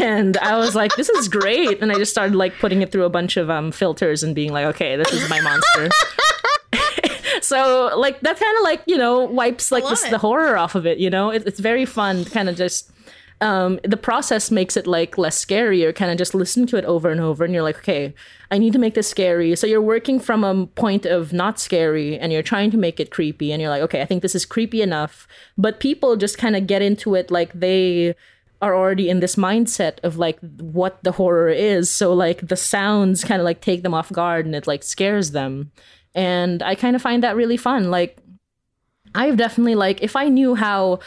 And 0.00 0.36
i 0.38 0.56
was 0.58 0.74
like 0.74 0.94
this 0.96 1.08
is 1.08 1.28
great. 1.28 1.80
And 1.80 1.92
i 1.92 1.94
just 1.96 2.10
started 2.10 2.34
like 2.34 2.58
putting 2.58 2.82
it 2.82 2.92
through 2.92 3.04
a 3.04 3.10
bunch 3.10 3.36
of 3.36 3.50
um 3.50 3.72
filters 3.72 4.22
and 4.22 4.34
being 4.34 4.52
like 4.52 4.66
okay 4.66 4.96
this 4.96 5.12
is 5.12 5.28
my 5.28 5.40
monster. 5.40 5.88
So 7.40 7.92
like 7.96 8.20
that 8.20 8.38
kind 8.38 8.56
of 8.58 8.64
like 8.64 8.82
you 8.86 8.98
know 8.98 9.20
wipes 9.24 9.70
like 9.70 9.84
this, 9.84 10.02
the 10.08 10.18
horror 10.18 10.58
off 10.58 10.74
of 10.74 10.86
it 10.86 10.98
you 10.98 11.08
know? 11.08 11.30
It, 11.30 11.46
it's 11.46 11.60
very 11.60 11.84
fun 11.84 12.24
kind 12.24 12.48
of 12.48 12.56
just 12.56 12.90
um, 13.40 13.78
the 13.84 13.96
process 13.96 14.50
makes 14.50 14.76
it 14.76 14.86
like 14.86 15.16
less 15.16 15.36
scary. 15.36 15.82
You're 15.82 15.92
kind 15.92 16.10
of 16.10 16.18
just 16.18 16.34
listening 16.34 16.66
to 16.68 16.76
it 16.76 16.84
over 16.84 17.10
and 17.10 17.20
over, 17.20 17.44
and 17.44 17.54
you're 17.54 17.62
like, 17.62 17.78
okay, 17.78 18.14
I 18.50 18.58
need 18.58 18.72
to 18.72 18.78
make 18.78 18.94
this 18.94 19.08
scary. 19.08 19.54
So 19.54 19.66
you're 19.66 19.80
working 19.80 20.18
from 20.18 20.42
a 20.42 20.66
point 20.66 21.06
of 21.06 21.32
not 21.32 21.60
scary, 21.60 22.18
and 22.18 22.32
you're 22.32 22.42
trying 22.42 22.70
to 22.72 22.76
make 22.76 22.98
it 22.98 23.10
creepy, 23.10 23.52
and 23.52 23.62
you're 23.62 23.70
like, 23.70 23.82
okay, 23.82 24.02
I 24.02 24.06
think 24.06 24.22
this 24.22 24.34
is 24.34 24.44
creepy 24.44 24.82
enough. 24.82 25.28
But 25.56 25.80
people 25.80 26.16
just 26.16 26.38
kind 26.38 26.56
of 26.56 26.66
get 26.66 26.82
into 26.82 27.14
it 27.14 27.30
like 27.30 27.52
they 27.52 28.14
are 28.60 28.74
already 28.74 29.08
in 29.08 29.20
this 29.20 29.36
mindset 29.36 29.98
of 30.02 30.16
like 30.16 30.40
what 30.40 31.02
the 31.04 31.12
horror 31.12 31.48
is. 31.48 31.90
So 31.90 32.12
like 32.12 32.48
the 32.48 32.56
sounds 32.56 33.22
kind 33.22 33.40
of 33.40 33.44
like 33.44 33.60
take 33.60 33.82
them 33.82 33.94
off 33.94 34.12
guard, 34.12 34.46
and 34.46 34.54
it 34.54 34.66
like 34.66 34.82
scares 34.82 35.30
them. 35.30 35.70
And 36.14 36.62
I 36.62 36.74
kind 36.74 36.96
of 36.96 37.02
find 37.02 37.22
that 37.22 37.36
really 37.36 37.56
fun. 37.56 37.90
Like 37.90 38.18
I've 39.14 39.36
definitely 39.36 39.76
like 39.76 40.02
if 40.02 40.16
I 40.16 40.28
knew 40.28 40.54
how 40.54 41.00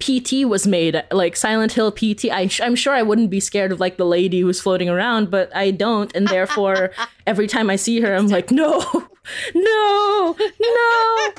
PT 0.00 0.46
was 0.46 0.66
made, 0.66 1.02
like 1.12 1.36
Silent 1.36 1.72
Hill 1.72 1.92
PT. 1.92 2.26
I, 2.32 2.50
am 2.60 2.74
sure 2.74 2.94
I 2.94 3.02
wouldn't 3.02 3.30
be 3.30 3.40
scared 3.40 3.70
of 3.70 3.80
like 3.80 3.96
the 3.96 4.06
lady 4.06 4.40
who's 4.40 4.60
floating 4.60 4.88
around, 4.88 5.30
but 5.30 5.54
I 5.54 5.70
don't, 5.70 6.14
and 6.16 6.26
therefore 6.26 6.90
every 7.26 7.46
time 7.46 7.70
I 7.70 7.76
see 7.76 8.00
her, 8.00 8.14
I'm 8.14 8.28
like, 8.28 8.50
no, 8.50 8.80
no, 9.54 10.36
no. 10.60 11.32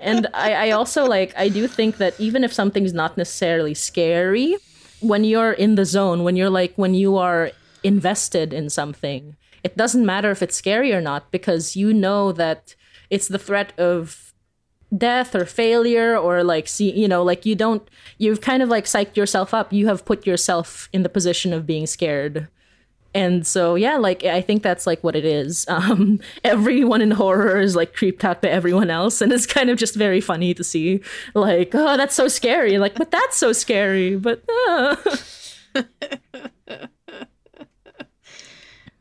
and 0.00 0.28
I, 0.32 0.68
I 0.68 0.70
also 0.70 1.04
like 1.06 1.34
I 1.36 1.48
do 1.48 1.66
think 1.66 1.98
that 1.98 2.18
even 2.18 2.44
if 2.44 2.52
something's 2.52 2.94
not 2.94 3.18
necessarily 3.18 3.74
scary, 3.74 4.56
when 5.00 5.24
you're 5.24 5.52
in 5.52 5.74
the 5.74 5.84
zone, 5.84 6.22
when 6.22 6.36
you're 6.36 6.50
like 6.50 6.74
when 6.76 6.94
you 6.94 7.16
are 7.16 7.50
invested 7.82 8.52
in 8.52 8.70
something, 8.70 9.36
it 9.64 9.76
doesn't 9.76 10.06
matter 10.06 10.30
if 10.30 10.42
it's 10.42 10.56
scary 10.56 10.92
or 10.92 11.00
not 11.00 11.30
because 11.30 11.76
you 11.76 11.92
know 11.92 12.32
that 12.32 12.74
it's 13.10 13.28
the 13.28 13.38
threat 13.38 13.78
of 13.78 14.31
death 14.96 15.34
or 15.34 15.44
failure 15.44 16.16
or 16.16 16.44
like 16.44 16.68
see 16.68 16.92
you 16.92 17.08
know 17.08 17.22
like 17.22 17.46
you 17.46 17.54
don't 17.54 17.88
you've 18.18 18.40
kind 18.40 18.62
of 18.62 18.68
like 18.68 18.84
psyched 18.84 19.16
yourself 19.16 19.54
up 19.54 19.72
you 19.72 19.86
have 19.86 20.04
put 20.04 20.26
yourself 20.26 20.88
in 20.92 21.02
the 21.02 21.08
position 21.08 21.52
of 21.52 21.66
being 21.66 21.86
scared 21.86 22.48
and 23.14 23.46
so 23.46 23.74
yeah 23.74 23.96
like 23.96 24.24
i 24.24 24.40
think 24.40 24.62
that's 24.62 24.86
like 24.86 25.02
what 25.02 25.16
it 25.16 25.24
is 25.24 25.66
um 25.68 26.20
everyone 26.44 27.00
in 27.00 27.10
horror 27.10 27.58
is 27.58 27.74
like 27.74 27.94
creeped 27.94 28.24
out 28.24 28.42
by 28.42 28.48
everyone 28.48 28.90
else 28.90 29.20
and 29.20 29.32
it's 29.32 29.46
kind 29.46 29.70
of 29.70 29.78
just 29.78 29.94
very 29.94 30.20
funny 30.20 30.52
to 30.52 30.64
see 30.64 31.00
like 31.34 31.74
oh 31.74 31.96
that's 31.96 32.14
so 32.14 32.28
scary 32.28 32.78
like 32.78 32.94
but 32.94 33.10
that's 33.10 33.36
so 33.36 33.52
scary 33.52 34.16
but 34.16 34.44
uh. 34.68 34.96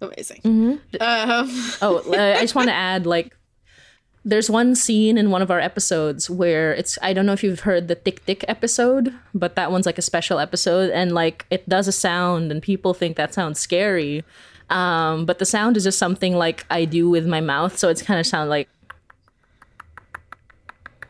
amazing 0.01 0.41
mm-hmm. 0.41 0.71
um. 1.01 1.73
oh 1.81 2.13
i 2.13 2.39
just 2.41 2.55
want 2.55 2.69
to 2.69 2.73
add 2.73 3.05
like 3.05 3.35
there's 4.23 4.49
one 4.49 4.75
scene 4.75 5.17
in 5.17 5.31
one 5.31 5.41
of 5.41 5.49
our 5.49 5.59
episodes 5.59 6.29
where 6.29 6.73
it's 6.73 6.97
I 7.01 7.13
don't 7.13 7.25
know 7.25 7.33
if 7.33 7.43
you've 7.43 7.61
heard 7.61 7.87
the 7.87 7.95
tick 7.95 8.25
tick 8.25 8.45
episode, 8.47 9.13
but 9.33 9.55
that 9.55 9.71
one's 9.71 9.85
like 9.85 9.97
a 9.97 10.03
special 10.03 10.39
episode 10.39 10.91
and 10.91 11.11
like 11.13 11.45
it 11.49 11.67
does 11.67 11.87
a 11.87 11.91
sound 11.91 12.51
and 12.51 12.61
people 12.61 12.93
think 12.93 13.17
that 13.17 13.33
sounds 13.33 13.59
scary. 13.59 14.23
Um, 14.69 15.25
but 15.25 15.39
the 15.39 15.45
sound 15.45 15.75
is 15.75 15.83
just 15.83 15.99
something 15.99 16.35
like 16.35 16.65
I 16.69 16.85
do 16.85 17.09
with 17.09 17.27
my 17.27 17.41
mouth, 17.41 17.77
so 17.77 17.89
it's 17.89 18.01
kind 18.01 18.19
of 18.19 18.25
sound 18.25 18.49
like 18.49 18.69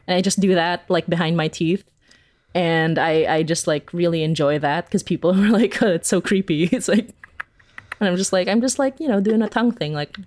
and 0.07 0.17
I 0.17 0.21
just 0.21 0.39
do 0.39 0.55
that 0.55 0.83
like 0.89 1.07
behind 1.07 1.37
my 1.37 1.47
teeth. 1.47 1.85
And 2.53 2.99
I, 2.99 3.33
I 3.33 3.43
just 3.43 3.65
like 3.65 3.93
really 3.93 4.23
enjoy 4.23 4.59
that 4.59 4.85
because 4.85 5.03
people 5.03 5.31
are 5.41 5.49
like, 5.49 5.81
oh, 5.81 5.93
it's 5.93 6.09
so 6.09 6.21
creepy. 6.21 6.63
It's 6.71 6.87
like, 6.87 7.09
and 7.99 8.09
I'm 8.09 8.17
just 8.17 8.33
like, 8.33 8.47
I'm 8.47 8.61
just 8.61 8.77
like, 8.79 8.99
you 8.99 9.07
know, 9.07 9.21
doing 9.21 9.41
a 9.41 9.47
tongue 9.47 9.71
thing. 9.71 9.93
Like, 9.93 10.17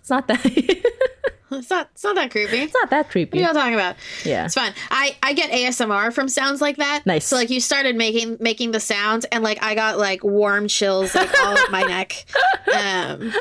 it's 0.00 0.08
not 0.08 0.28
that. 0.28 0.40
It's 1.50 1.70
not. 1.70 1.90
It's 1.92 2.02
not 2.02 2.14
that 2.16 2.30
creepy. 2.30 2.58
It's 2.58 2.74
not 2.74 2.90
that 2.90 3.10
creepy. 3.10 3.38
What 3.38 3.44
are 3.44 3.52
you 3.52 3.54
talking 3.54 3.74
about? 3.74 3.96
Yeah, 4.24 4.46
it's 4.46 4.54
fun. 4.54 4.72
I 4.90 5.16
I 5.22 5.34
get 5.34 5.50
ASMR 5.50 6.12
from 6.12 6.28
sounds 6.28 6.60
like 6.60 6.78
that. 6.78 7.04
Nice. 7.06 7.26
So 7.26 7.36
like 7.36 7.50
you 7.50 7.60
started 7.60 7.96
making 7.96 8.38
making 8.40 8.72
the 8.72 8.80
sounds, 8.80 9.24
and 9.26 9.44
like 9.44 9.62
I 9.62 9.74
got 9.74 9.98
like 9.98 10.24
warm 10.24 10.68
chills 10.68 11.14
like 11.14 11.30
all 11.40 11.56
up 11.56 11.70
my 11.70 11.82
neck. 11.82 12.24
Um. 12.74 13.32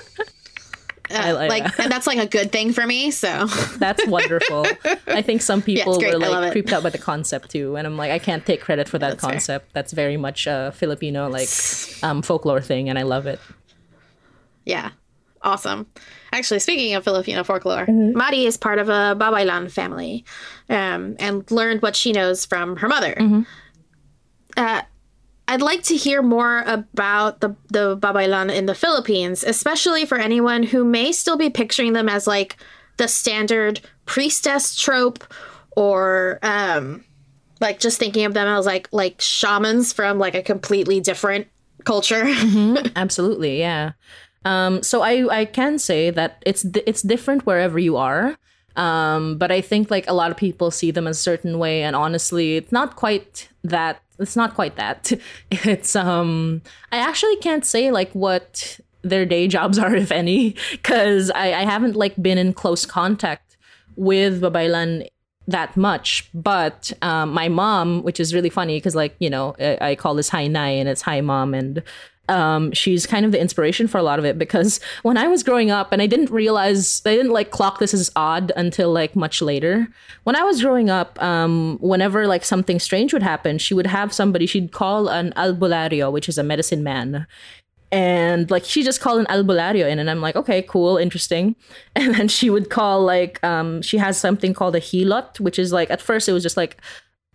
Uh, 1.10 1.16
I 1.16 1.32
like, 1.32 1.50
like 1.50 1.64
that. 1.64 1.80
and 1.84 1.92
that's 1.92 2.08
like 2.08 2.18
a 2.18 2.28
good 2.28 2.52
thing 2.52 2.72
for 2.72 2.86
me. 2.86 3.12
So 3.12 3.48
that's 3.78 4.06
wonderful. 4.08 4.66
I 5.08 5.22
think 5.22 5.42
some 5.42 5.62
people 5.72 6.02
yeah, 6.02 6.14
were 6.14 6.20
like 6.20 6.52
creeped 6.52 6.72
out 6.72 6.84
by 6.84 6.90
the 6.90 6.98
concept 6.98 7.52
too, 7.52 7.76
and 7.76 7.88
I'm 7.88 7.98
like, 7.98 8.12
I 8.12 8.20
can't 8.20 8.46
take 8.46 8.62
credit 8.62 8.88
for 8.88 9.00
that 9.00 9.12
that's 9.12 9.22
concept. 9.22 9.66
Fair. 9.66 9.72
That's 9.74 9.92
very 9.92 10.18
much 10.18 10.48
a 10.48 10.72
Filipino 10.76 11.30
like 11.30 11.50
um, 12.04 12.22
folklore 12.22 12.62
thing, 12.62 12.90
and 12.90 13.00
I 13.00 13.04
love 13.04 13.28
it. 13.28 13.40
Yeah, 14.66 14.92
awesome. 15.44 15.88
Actually, 16.32 16.60
speaking 16.60 16.96
of 16.96 17.04
Filipino 17.04 17.44
folklore, 17.44 17.86
mm-hmm. 17.86 18.18
Mari 18.18 18.46
is 18.46 18.58
part 18.58 18.80
of 18.80 18.90
a 18.90 19.16
Babaylan 19.18 19.72
family 19.72 20.26
um, 20.70 21.16
and 21.20 21.50
learned 21.52 21.82
what 21.82 21.96
she 21.96 22.12
knows 22.12 22.46
from 22.46 22.78
her 22.78 22.88
mother. 22.88 23.14
Mm-hmm. 23.14 23.42
Uh, 24.58 24.82
I'd 25.48 25.62
like 25.62 25.84
to 25.84 25.96
hear 25.96 26.22
more 26.22 26.64
about 26.66 27.42
the, 27.42 27.56
the 27.70 27.98
Babaylan 27.98 28.54
in 28.54 28.66
the 28.66 28.76
Philippines, 28.76 29.44
especially 29.44 30.06
for 30.06 30.18
anyone 30.18 30.64
who 30.64 30.86
may 30.86 31.12
still 31.12 31.38
be 31.38 31.50
picturing 31.50 31.94
them 31.94 32.08
as 32.08 32.28
like 32.28 32.58
the 32.98 33.08
standard 33.08 33.82
priestess 34.06 34.76
trope 34.76 35.24
or 35.76 36.40
um, 36.44 37.04
like 37.60 37.80
just 37.80 38.00
thinking 38.00 38.26
of 38.26 38.34
them 38.34 38.48
as 38.48 38.66
like 38.66 38.88
like 38.92 39.20
shamans 39.20 39.92
from 39.92 40.20
like 40.20 40.36
a 40.36 40.44
completely 40.44 41.00
different 41.00 41.48
culture. 41.84 42.24
mm-hmm. 42.24 42.88
Absolutely, 42.96 43.60
yeah. 43.60 43.94
Um, 44.46 44.84
so 44.84 45.02
I 45.02 45.42
I 45.42 45.46
can 45.46 45.80
say 45.80 46.10
that 46.10 46.42
it's 46.46 46.66
it's 46.86 47.02
different 47.02 47.46
wherever 47.46 47.80
you 47.80 47.98
are. 47.98 48.38
Um, 48.76 49.38
but 49.38 49.52
I 49.52 49.62
think 49.62 49.92
like 49.92 50.08
a 50.08 50.14
lot 50.14 50.32
of 50.32 50.38
people 50.38 50.72
see 50.72 50.92
them 50.92 51.08
a 51.08 51.14
certain 51.14 51.60
way, 51.60 51.84
and 51.84 51.96
honestly, 51.96 52.58
it's 52.58 52.72
not 52.72 52.96
quite 52.96 53.50
that. 53.64 54.02
It's 54.20 54.36
not 54.36 54.56
quite 54.56 54.76
that. 54.76 55.12
It's 55.52 55.96
um. 55.96 56.62
I 56.92 56.98
actually 56.98 57.38
can't 57.38 57.66
say 57.66 57.92
like 57.92 58.12
what 58.14 58.80
their 59.04 59.26
day 59.26 59.48
jobs 59.48 59.78
are, 59.78 59.96
if 60.06 60.12
any, 60.12 60.56
because 60.72 61.30
I, 61.32 61.54
I 61.54 61.66
haven't 61.66 61.96
like 61.96 62.22
been 62.22 62.38
in 62.38 62.54
close 62.54 62.86
contact 62.86 63.58
with 63.96 64.42
Babaylan 64.42 65.08
that 65.48 65.76
much. 65.78 66.30
But 66.34 66.94
um, 67.02 67.32
my 67.34 67.50
mom, 67.50 68.02
which 68.04 68.20
is 68.20 68.34
really 68.34 68.50
funny 68.50 68.78
because 68.78 68.96
like 68.96 69.16
you 69.20 69.30
know 69.30 69.56
I, 69.60 69.78
I 69.92 69.96
call 69.96 70.16
this 70.16 70.30
Hi 70.30 70.48
Nay 70.48 70.80
and 70.80 70.90
it's 70.90 71.02
Hi 71.04 71.22
Mom, 71.22 71.54
and 71.54 71.84
um, 72.30 72.72
she's 72.72 73.06
kind 73.06 73.26
of 73.26 73.32
the 73.32 73.40
inspiration 73.40 73.88
for 73.88 73.98
a 73.98 74.04
lot 74.04 74.18
of 74.18 74.26
it 74.26 74.38
because 74.38 74.80
when 75.02 75.18
I 75.18 75.28
was 75.28 75.44
growing 75.44 75.72
up, 75.72 75.92
and 75.92 76.02
I 76.02 76.08
didn't 76.08 76.32
realize, 76.32 77.02
I 77.06 77.16
didn't 77.16 77.32
like 77.32 77.52
clock 77.52 77.80
this 77.80 77.94
as 77.94 78.10
odd 78.16 78.52
until 78.56 78.92
like 78.94 79.16
much 79.16 79.42
later. 79.42 79.88
When 80.24 80.36
I 80.36 80.44
was 80.44 80.62
growing 80.62 80.90
up, 80.90 81.22
um, 81.22 81.78
whenever 81.82 82.26
like 82.28 82.46
something 82.46 82.80
strange 82.80 83.12
would 83.14 83.24
happen, 83.24 83.58
she 83.58 83.74
would 83.74 83.88
have 83.88 84.14
somebody, 84.14 84.46
she'd 84.46 84.72
call 84.72 85.10
an 85.10 85.34
albulario, 85.36 86.12
which 86.12 86.30
is 86.30 86.38
a 86.38 86.44
medicine 86.44 86.82
man. 86.82 87.28
And 87.92 88.50
like 88.50 88.64
she 88.64 88.84
just 88.84 89.02
called 89.02 89.20
an 89.20 89.28
albulario 89.28 89.88
in, 89.88 90.00
and 90.00 90.10
I'm 90.10 90.22
like, 90.22 90.36
okay, 90.36 90.62
cool, 90.62 90.98
interesting. 90.98 91.56
And 91.96 92.16
then 92.16 92.28
she 92.28 92.50
would 92.50 92.70
call 92.70 93.04
like, 93.04 93.44
um, 93.44 93.82
she 93.82 93.98
has 93.98 94.18
something 94.18 94.54
called 94.54 94.76
a 94.76 94.80
hilot, 94.80 95.40
which 95.40 95.60
is 95.60 95.72
like 95.72 95.92
at 95.92 96.02
first 96.02 96.28
it 96.28 96.34
was 96.34 96.42
just 96.42 96.58
like 96.58 96.78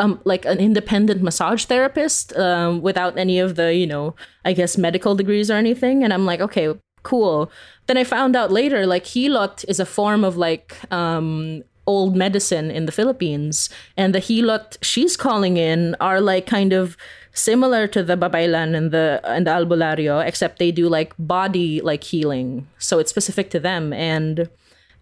um, 0.01 0.21
like 0.25 0.45
an 0.45 0.59
independent 0.59 1.23
massage 1.23 1.65
therapist 1.65 2.37
um, 2.37 2.83
without 2.83 3.19
any 3.19 3.39
of 3.39 3.57
the 3.57 3.75
you 3.75 3.87
know 3.87 4.15
i 4.45 4.53
guess 4.53 4.79
medical 4.79 5.15
degrees 5.15 5.51
or 5.51 5.55
anything. 5.55 6.05
And 6.05 6.13
i'm 6.13 6.27
like 6.27 6.41
okay 6.41 6.75
cool. 7.03 7.51
Then 7.87 7.97
i 7.97 8.05
found 8.05 8.37
out 8.37 8.51
later 8.51 8.87
like 8.87 9.07
hilot 9.07 9.65
is 9.69 9.81
a 9.81 9.87
form 9.87 10.25
of 10.25 10.37
like 10.37 10.77
um, 10.93 11.63
old 11.87 12.15
medicine 12.17 12.71
in 12.71 12.87
the 12.87 12.93
philippines. 12.93 13.71
And 13.97 14.15
the 14.15 14.21
hilot 14.21 14.77
she's 14.83 15.17
calling 15.17 15.57
in 15.57 15.97
are 16.01 16.21
like 16.21 16.47
kind 16.47 16.73
of 16.73 16.97
similar 17.33 17.87
to 17.87 18.03
the 18.03 18.17
babaylan 18.17 18.75
and 18.77 18.91
the 18.91 19.21
and 19.25 19.47
the 19.47 19.51
albulario 19.53 20.25
except 20.27 20.59
they 20.59 20.73
do 20.73 20.89
like 20.89 21.15
body 21.19 21.81
like 21.81 22.05
healing. 22.05 22.67
So 22.79 22.99
it's 22.99 23.11
specific 23.11 23.51
to 23.51 23.61
them. 23.61 23.93
And 23.93 24.49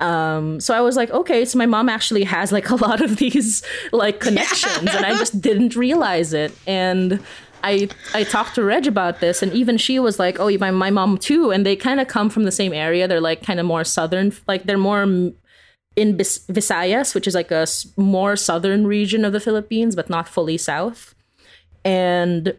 um, 0.01 0.61
so 0.61 0.75
I 0.75 0.81
was 0.81 0.97
like, 0.97 1.11
okay, 1.11 1.45
so 1.45 1.59
my 1.59 1.67
mom 1.67 1.89
actually 1.89 2.25
has 2.25 2.53
like 2.53 2.71
a 2.77 2.77
lot 2.77 3.01
of 3.01 3.17
these 3.17 3.63
like 3.93 4.21
connections, 4.21 4.95
and 4.95 5.07
I 5.07 5.17
just 5.19 5.41
didn't 5.41 5.77
realize 5.77 6.33
it. 6.33 6.53
And 6.67 7.21
I 7.65 7.89
I 8.15 8.25
talked 8.25 8.55
to 8.57 8.65
Reg 8.65 8.87
about 8.87 9.21
this, 9.21 9.43
and 9.43 9.53
even 9.53 9.79
she 9.79 9.99
was 9.99 10.19
like, 10.19 10.39
oh, 10.39 10.51
my 10.59 10.71
my 10.71 10.91
mom 10.91 11.19
too, 11.19 11.51
and 11.51 11.65
they 11.65 11.77
kind 11.77 12.01
of 12.01 12.09
come 12.09 12.31
from 12.31 12.45
the 12.45 12.53
same 12.53 12.73
area. 12.73 13.09
They're 13.09 13.21
like 13.21 13.43
kind 13.43 13.61
of 13.61 13.67
more 13.67 13.85
southern, 13.85 14.33
like 14.47 14.65
they're 14.65 14.79
more 14.79 15.03
in 15.97 16.17
Bis- 16.17 16.45
Visayas, 16.47 17.15
which 17.15 17.27
is 17.27 17.35
like 17.35 17.51
a 17.51 17.67
more 17.97 18.37
southern 18.37 18.87
region 18.87 19.25
of 19.25 19.33
the 19.33 19.41
Philippines, 19.41 19.97
but 19.97 20.11
not 20.11 20.29
fully 20.29 20.59
south. 20.59 21.15
And 21.85 22.55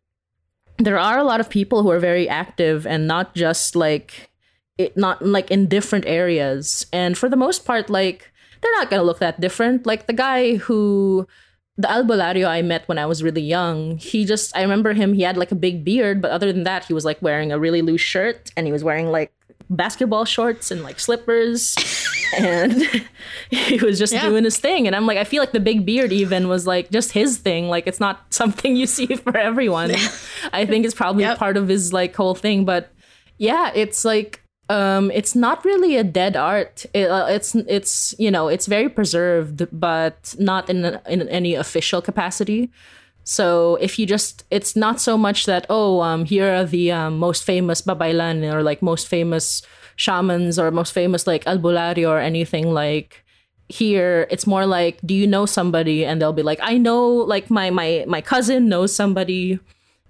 there 0.80 0.97
are 0.97 1.17
a 1.19 1.23
lot 1.23 1.39
of 1.39 1.50
people 1.50 1.84
who 1.84 1.91
are 1.91 2.00
very 2.00 2.28
active 2.28 2.88
and 2.88 3.08
not 3.08 3.36
just 3.36 3.76
like 3.76 4.32
it 4.77 4.97
not 4.97 5.25
like 5.25 5.51
in 5.51 5.67
different 5.67 6.05
areas. 6.05 6.85
And 6.91 7.17
for 7.17 7.29
the 7.29 7.35
most 7.35 7.65
part 7.65 7.89
like 7.89 8.31
they're 8.61 8.71
not 8.73 8.89
gonna 8.89 9.03
look 9.03 9.19
that 9.19 9.39
different. 9.39 9.85
Like 9.85 10.07
the 10.07 10.13
guy 10.13 10.55
who 10.55 11.27
the 11.79 11.87
albulario 11.87 12.47
i 12.47 12.59
met 12.59 12.87
when 12.87 12.97
i 12.97 13.05
was 13.05 13.21
really 13.21 13.39
young 13.41 13.97
he 13.97 14.25
just 14.25 14.55
i 14.57 14.63
remember 14.63 14.93
him 14.93 15.13
he 15.13 15.21
had 15.21 15.37
like 15.37 15.51
a 15.51 15.55
big 15.55 15.85
beard 15.85 16.23
but 16.23 16.31
other 16.31 16.51
than 16.51 16.63
that 16.63 16.83
he 16.83 16.91
was 16.91 17.05
like 17.05 17.21
wearing 17.21 17.51
a 17.51 17.59
really 17.59 17.83
loose 17.83 18.01
shirt 18.01 18.49
and 18.57 18.65
he 18.65 18.73
was 18.73 18.83
wearing 18.83 19.11
like 19.11 19.31
basketball 19.69 20.25
shorts 20.25 20.71
and 20.71 20.83
like 20.83 20.99
slippers 20.99 21.75
and 22.37 22.83
he 23.49 23.77
was 23.77 23.99
just 23.99 24.13
yeah. 24.13 24.21
doing 24.21 24.43
his 24.43 24.57
thing. 24.57 24.87
And 24.87 24.95
i'm 24.95 25.05
like 25.05 25.17
i 25.17 25.23
feel 25.23 25.41
like 25.41 25.51
the 25.51 25.59
big 25.59 25.85
beard 25.85 26.11
even 26.11 26.47
was 26.47 26.67
like 26.67 26.89
just 26.89 27.11
his 27.11 27.37
thing. 27.37 27.67
Like 27.67 27.87
it's 27.87 27.99
not 27.99 28.33
something 28.33 28.75
you 28.75 28.87
see 28.87 29.07
for 29.07 29.35
everyone. 29.37 29.91
I 30.53 30.65
think 30.65 30.85
it's 30.85 30.95
probably 30.95 31.23
yep. 31.23 31.37
part 31.37 31.57
of 31.57 31.67
his 31.67 31.93
like 31.93 32.15
whole 32.15 32.35
thing. 32.35 32.65
But 32.65 32.91
yeah 33.37 33.71
it's 33.75 34.03
like 34.03 34.41
um 34.69 35.12
it's 35.12 35.36
not 35.36 35.63
really 35.63 35.95
a 35.97 36.03
dead 36.03 36.36
art. 36.36 36.86
It, 36.93 37.10
uh, 37.10 37.27
it's 37.30 37.56
it's 37.56 38.13
you 38.19 38.30
know 38.32 38.47
it's 38.47 38.65
very 38.65 38.89
preserved 38.89 39.67
but 39.71 40.36
not 40.39 40.69
in 40.69 40.99
in 41.08 41.27
any 41.30 41.56
official 41.56 42.01
capacity. 42.01 42.69
So 43.23 43.75
if 43.82 43.99
you 43.99 44.06
just 44.06 44.43
it's 44.51 44.75
not 44.75 44.99
so 45.01 45.17
much 45.17 45.45
that 45.45 45.65
oh 45.69 46.01
um 46.01 46.25
here 46.25 46.53
are 46.53 46.65
the 46.65 46.91
um, 46.91 47.17
most 47.17 47.43
famous 47.43 47.82
babaylan 47.82 48.43
or 48.53 48.63
like 48.63 48.82
most 48.82 49.08
famous 49.08 49.62
shamans 49.95 50.60
or 50.60 50.71
most 50.71 50.93
famous 50.93 51.25
like 51.27 51.43
albulario 51.45 52.10
or 52.10 52.19
anything 52.19 52.71
like 52.73 53.23
here 53.69 54.27
it's 54.30 54.47
more 54.47 54.65
like 54.65 54.99
do 55.06 55.13
you 55.13 55.27
know 55.27 55.45
somebody? 55.45 56.06
And 56.06 56.21
they'll 56.21 56.34
be 56.34 56.43
like 56.43 56.60
i 56.62 56.77
know 56.77 57.08
like 57.08 57.49
my 57.49 57.69
my 57.69 58.06
my 58.08 58.21
cousin 58.21 58.69
knows 58.69 58.95
somebody. 58.95 59.60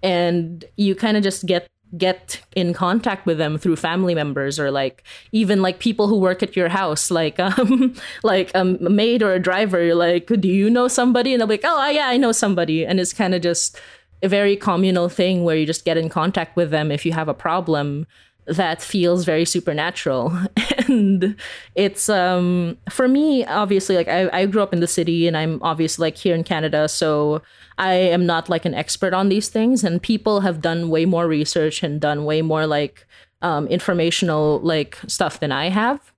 And 0.04 0.64
you 0.78 0.94
kind 0.94 1.18
of 1.18 1.24
just 1.24 1.46
get 1.48 1.68
get 1.98 2.42
in 2.56 2.74
contact 2.74 3.26
with 3.26 3.38
them 3.38 3.58
through 3.58 3.76
family 3.76 4.14
members 4.14 4.60
or 4.60 4.72
like 4.72 5.04
even 5.32 5.62
like 5.62 5.80
people 5.80 6.08
who 6.08 6.20
work 6.20 6.44
at 6.44 6.56
your 6.56 6.68
house 6.68 7.10
like 7.10 7.40
um 7.40 7.96
like 8.24 8.52
a 8.56 8.66
maid 8.66 9.24
or 9.24 9.34
a 9.34 9.40
driver 9.40 9.82
you're 9.82 9.96
like 9.96 10.28
do 10.28 10.50
you 10.50 10.70
know 10.70 10.88
somebody? 10.88 11.34
And 11.34 11.40
they'll 11.40 11.48
be 11.48 11.54
like 11.54 11.62
oh 11.64 11.90
yeah 11.90 12.08
i 12.08 12.18
know 12.18 12.32
somebody. 12.32 12.86
And 12.86 13.00
it's 13.00 13.14
kind 13.14 13.34
of 13.34 13.42
just 13.42 13.80
a 14.24 14.28
very 14.28 14.56
communal 14.56 15.10
thing 15.10 15.44
where 15.44 15.56
you 15.56 15.66
just 15.66 15.86
get 15.86 15.98
in 15.98 16.10
contact 16.10 16.56
with 16.56 16.72
them 16.72 16.92
if 16.92 17.06
you 17.06 17.14
have 17.14 17.28
a 17.28 17.34
problem 17.34 18.08
that 18.48 18.82
feels 18.82 19.26
very 19.26 19.46
supernatural. 19.46 20.34
And 20.88 21.36
it's 21.76 22.08
um 22.08 22.78
for 22.90 23.10
me 23.10 23.44
obviously 23.46 23.98
like 23.98 24.08
I, 24.08 24.30
I 24.32 24.46
grew 24.46 24.62
up 24.62 24.72
in 24.72 24.80
the 24.80 24.88
city 24.88 25.28
and 25.28 25.36
i'm 25.36 25.60
obviously 25.62 26.08
like 26.08 26.16
here 26.16 26.34
in 26.34 26.46
canada 26.46 26.88
so 26.88 27.42
i 27.78 27.92
am 27.92 28.26
not 28.26 28.48
like 28.48 28.64
an 28.64 28.74
expert 28.74 29.14
on 29.14 29.28
these 29.28 29.50
things. 29.50 29.84
And 29.84 30.02
people 30.02 30.40
have 30.42 30.62
done 30.62 30.88
way 30.88 31.04
more 31.06 31.28
research 31.28 31.84
and 31.84 32.00
done 32.00 32.24
way 32.24 32.42
more 32.42 32.66
like 32.66 33.06
um, 33.42 33.68
informational 33.68 34.60
like 34.62 34.98
stuff 35.08 35.42
than 35.42 35.52
i 35.52 35.68
have. 35.68 36.14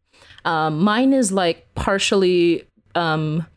Um, 0.46 0.80
mine 0.80 1.14
is 1.14 1.32
like 1.32 1.74
partially 1.74 2.68
um 2.94 3.48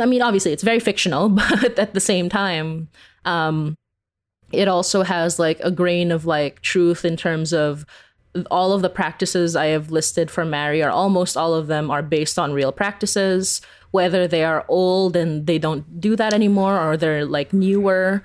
i 0.00 0.04
mean 0.04 0.20
obviously 0.20 0.52
it's 0.52 0.62
very 0.62 0.80
fictional 0.80 1.28
but 1.40 1.78
at 1.78 1.94
the 1.94 2.00
same 2.00 2.28
time 2.28 2.88
um 3.24 3.77
it 4.52 4.68
also 4.68 5.02
has 5.02 5.38
like 5.38 5.60
a 5.60 5.70
grain 5.70 6.10
of 6.10 6.24
like 6.24 6.62
truth 6.62 7.04
in 7.04 7.16
terms 7.16 7.52
of 7.52 7.84
all 8.50 8.72
of 8.72 8.82
the 8.82 8.90
practices 8.90 9.56
I 9.56 9.66
have 9.66 9.90
listed 9.90 10.30
for 10.30 10.44
Mary 10.44 10.82
or 10.82 10.90
almost 10.90 11.36
all 11.36 11.54
of 11.54 11.66
them, 11.66 11.90
are 11.90 12.02
based 12.02 12.38
on 12.38 12.52
real 12.52 12.72
practices. 12.72 13.60
Whether 13.90 14.28
they 14.28 14.44
are 14.44 14.66
old 14.68 15.16
and 15.16 15.46
they 15.46 15.58
don't 15.58 15.98
do 15.98 16.14
that 16.16 16.34
anymore, 16.34 16.78
or 16.78 16.98
they're 16.98 17.24
like 17.24 17.54
newer. 17.54 18.22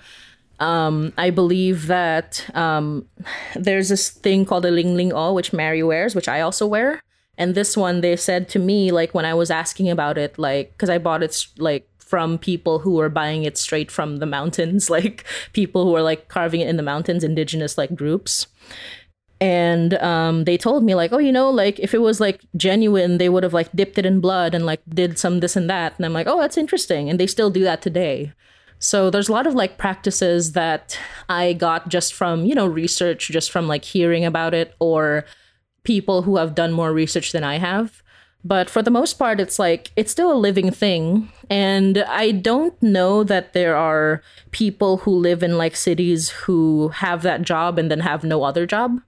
Um, 0.59 1.13
I 1.17 1.29
believe 1.29 1.88
that 1.88 2.45
um, 2.53 3.07
there's 3.55 3.89
this 3.89 4.09
thing 4.09 4.45
called 4.45 4.65
a 4.65 4.71
Lingling-O, 4.71 5.33
which 5.33 5.53
Mary 5.53 5.81
wears, 5.81 6.15
which 6.15 6.27
I 6.27 6.41
also 6.41 6.67
wear. 6.67 7.01
And 7.38 7.55
this 7.55 7.75
one, 7.75 8.01
they 8.01 8.15
said 8.15 8.47
to 8.49 8.59
me, 8.59 8.91
like 8.91 9.13
when 9.13 9.25
I 9.25 9.33
was 9.33 9.49
asking 9.49 9.89
about 9.89 10.17
it, 10.17 10.38
like 10.38 10.73
because 10.73 10.89
I 10.89 10.97
bought 10.97 11.23
it 11.23 11.47
like 11.57 11.88
from 12.07 12.37
people 12.37 12.79
who 12.79 12.91
were 12.91 13.09
buying 13.09 13.43
it 13.43 13.57
straight 13.57 13.89
from 13.89 14.17
the 14.17 14.25
mountains, 14.25 14.89
like 14.97 15.25
people 15.53 15.85
who 15.85 15.91
were 15.91 16.01
like 16.01 16.27
carving 16.27 16.61
it 16.61 16.69
in 16.69 16.77
the 16.77 16.83
mountains, 16.83 17.23
indigenous 17.23 17.77
like 17.77 17.95
groups. 17.95 18.47
And 19.41 19.95
um, 19.95 20.45
they 20.45 20.57
told 20.57 20.83
me 20.83 20.95
like, 20.95 21.11
oh, 21.11 21.17
you 21.17 21.31
know, 21.31 21.49
like 21.49 21.77
if 21.79 21.93
it 21.93 21.99
was 21.99 22.21
like 22.21 22.41
genuine, 22.55 23.17
they 23.17 23.27
would 23.27 23.43
have 23.43 23.53
like 23.53 23.69
dipped 23.75 23.97
it 23.97 24.05
in 24.05 24.21
blood 24.21 24.53
and 24.55 24.65
like 24.65 24.81
did 24.87 25.19
some 25.19 25.41
this 25.41 25.55
and 25.55 25.69
that. 25.69 25.97
And 25.97 26.05
I'm 26.05 26.13
like, 26.13 26.27
oh, 26.27 26.39
that's 26.39 26.57
interesting. 26.57 27.09
And 27.09 27.19
they 27.19 27.27
still 27.27 27.49
do 27.49 27.63
that 27.63 27.81
today. 27.81 28.31
So 28.79 29.09
there's 29.09 29.29
a 29.29 29.31
lot 29.31 29.47
of 29.47 29.53
like 29.55 29.77
practices 29.77 30.53
that 30.53 30.99
I 31.29 31.53
got 31.53 31.89
just 31.89 32.13
from, 32.13 32.45
you 32.45 32.53
know, 32.53 32.67
research, 32.67 33.29
just 33.29 33.51
from 33.51 33.67
like 33.67 33.85
hearing 33.85 34.25
about 34.25 34.53
it 34.53 34.75
or 34.79 35.25
people 35.83 36.23
who 36.23 36.37
have 36.37 36.55
done 36.55 36.73
more 36.73 36.93
research 36.93 37.31
than 37.31 37.43
I 37.43 37.59
have. 37.59 38.02
But 38.45 38.69
for 38.69 38.82
the 38.82 38.91
most 38.91 39.13
part, 39.13 39.39
it's 39.39 39.58
like 39.58 39.91
it's 39.95 40.12
still 40.12 40.32
a 40.32 40.36
living 40.36 40.71
thing. 40.71 41.32
And 41.49 41.99
I 41.99 42.32
don't 42.32 42.82
know 42.84 43.23
that 43.23 43.53
there 43.53 43.75
are 43.75 44.21
people 44.51 44.97
who 44.97 45.12
live 45.12 45.43
in 45.43 45.58
like 45.58 45.75
cities 45.75 46.29
who 46.29 46.89
have 46.89 47.21
that 47.23 47.43
job 47.43 47.79
and 47.79 47.89
then 47.89 48.01
have 48.01 48.23
no 48.23 48.43
other 48.43 48.65
job. 48.65 48.99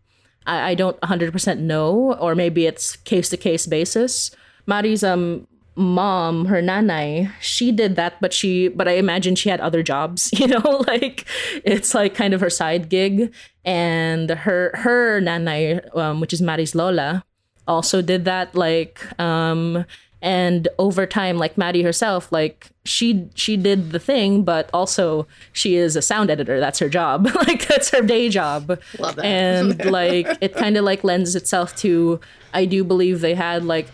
I, 0.46 0.72
I 0.72 0.76
don't 0.76 1.00
100% 1.02 1.60
know, 1.60 2.14
or 2.14 2.36
maybe 2.36 2.66
it's 2.66 2.96
case 2.98 3.30
to 3.30 3.38
case 3.38 3.68
basis. 3.68 4.32
Mari's 4.68 5.04
um 5.04 5.48
mom, 5.76 6.46
her 6.46 6.62
nanay, 6.62 7.30
she 7.42 7.72
did 7.72 7.96
that, 7.98 8.20
but 8.22 8.34
she, 8.34 8.70
but 8.70 8.88
I 8.88 8.94
imagine 8.94 9.36
she 9.36 9.50
had 9.50 9.60
other 9.60 9.84
jobs, 9.84 10.30
you 10.40 10.48
know, 10.48 10.84
like 10.88 11.26
it's 11.66 11.94
like 11.94 12.16
kind 12.16 12.34
of 12.34 12.42
her 12.42 12.50
side 12.50 12.90
gig. 12.90 13.34
And 13.66 14.30
her, 14.30 14.72
her 14.76 15.20
nanay, 15.20 15.96
um, 15.98 16.22
which 16.22 16.32
is 16.34 16.42
Mari's 16.42 16.76
Lola, 16.76 17.26
also 17.68 18.02
did 18.02 18.26
that. 18.26 18.56
Like, 18.56 19.02
um, 19.20 19.86
and 20.22 20.68
over 20.80 21.06
time 21.06 21.38
like 21.38 21.56
maddie 21.56 21.84
herself 21.84 22.32
like 22.32 22.70
she 22.84 23.28
she 23.36 23.56
did 23.58 23.92
the 23.92 24.00
thing 24.00 24.44
but 24.44 24.70
also 24.74 25.28
she 25.54 25.76
is 25.76 25.96
a 25.96 26.02
sound 26.02 26.32
editor 26.32 26.60
that's 26.60 26.80
her 26.80 26.90
job 26.90 27.28
like 27.36 27.68
that's 27.68 27.92
her 27.92 28.02
day 28.02 28.28
job 28.30 28.80
Love 28.98 29.18
that. 29.18 29.26
and 29.26 29.86
like 29.92 30.26
it 30.42 30.56
kind 30.56 30.78
of 30.78 30.86
like 30.86 31.04
lends 31.04 31.36
itself 31.36 31.76
to 31.76 32.20
i 32.56 32.66
do 32.66 32.84
believe 32.84 33.20
they 33.22 33.36
had 33.36 33.66
like 33.66 33.88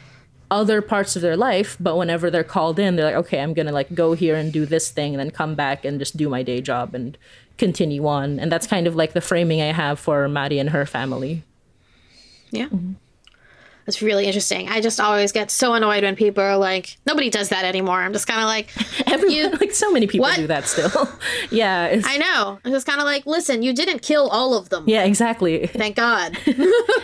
other 0.51 0.81
parts 0.81 1.15
of 1.17 1.21
their 1.21 1.35
life 1.35 1.75
but 1.81 1.97
whenever 1.97 2.29
they're 2.29 2.45
called 2.45 2.79
in 2.79 2.95
they're 2.95 3.05
like 3.05 3.15
okay 3.15 3.41
i'm 3.41 3.53
gonna 3.53 3.71
like 3.73 3.93
go 3.93 4.13
here 4.13 4.35
and 4.35 4.53
do 4.53 4.65
this 4.65 4.89
thing 4.89 5.13
and 5.13 5.19
then 5.19 5.31
come 5.31 5.53
back 5.55 5.83
and 5.83 5.99
just 5.99 6.15
do 6.15 6.29
my 6.29 6.43
day 6.43 6.61
job 6.61 6.93
and 6.95 7.17
continue 7.57 8.07
on 8.07 8.39
and 8.39 8.49
that's 8.49 8.67
kind 8.67 8.87
of 8.87 8.95
like 8.95 9.11
the 9.13 9.21
framing 9.21 9.59
i 9.61 9.73
have 9.73 9.99
for 9.99 10.29
maddie 10.29 10.59
and 10.59 10.69
her 10.69 10.85
family 10.85 11.43
Yeah. 12.51 12.67
That's 13.91 14.01
really 14.01 14.25
interesting. 14.25 14.69
I 14.69 14.79
just 14.79 15.01
always 15.01 15.33
get 15.33 15.51
so 15.51 15.73
annoyed 15.73 16.03
when 16.03 16.15
people 16.15 16.41
are 16.41 16.55
like, 16.55 16.95
nobody 17.05 17.29
does 17.29 17.49
that 17.49 17.65
anymore. 17.65 17.99
I'm 18.01 18.13
just 18.13 18.25
kind 18.25 18.39
of 18.39 18.45
like, 18.45 18.69
everyone 19.11 19.35
You- 19.35 19.49
like 19.49 19.73
so 19.73 19.91
many 19.91 20.07
people 20.07 20.23
What? 20.27 20.37
do 20.37 20.47
that 20.47 20.65
still 20.65 21.09
yeah 21.51 21.87
it's, 21.87 22.07
I 22.07 22.15
know. 22.15 22.57
I'm 22.63 22.71
just 22.71 22.87
kind 22.87 23.01
of 23.01 23.05
like, 23.05 23.25
listen, 23.25 23.63
you 23.63 23.73
didn't 23.73 24.01
kill 24.01 24.29
all 24.29 24.57
of 24.57 24.69
them. 24.69 24.85
yeah 24.87 25.03
exactly 25.03 25.67
Thank 25.67 25.97
God. 25.97 26.37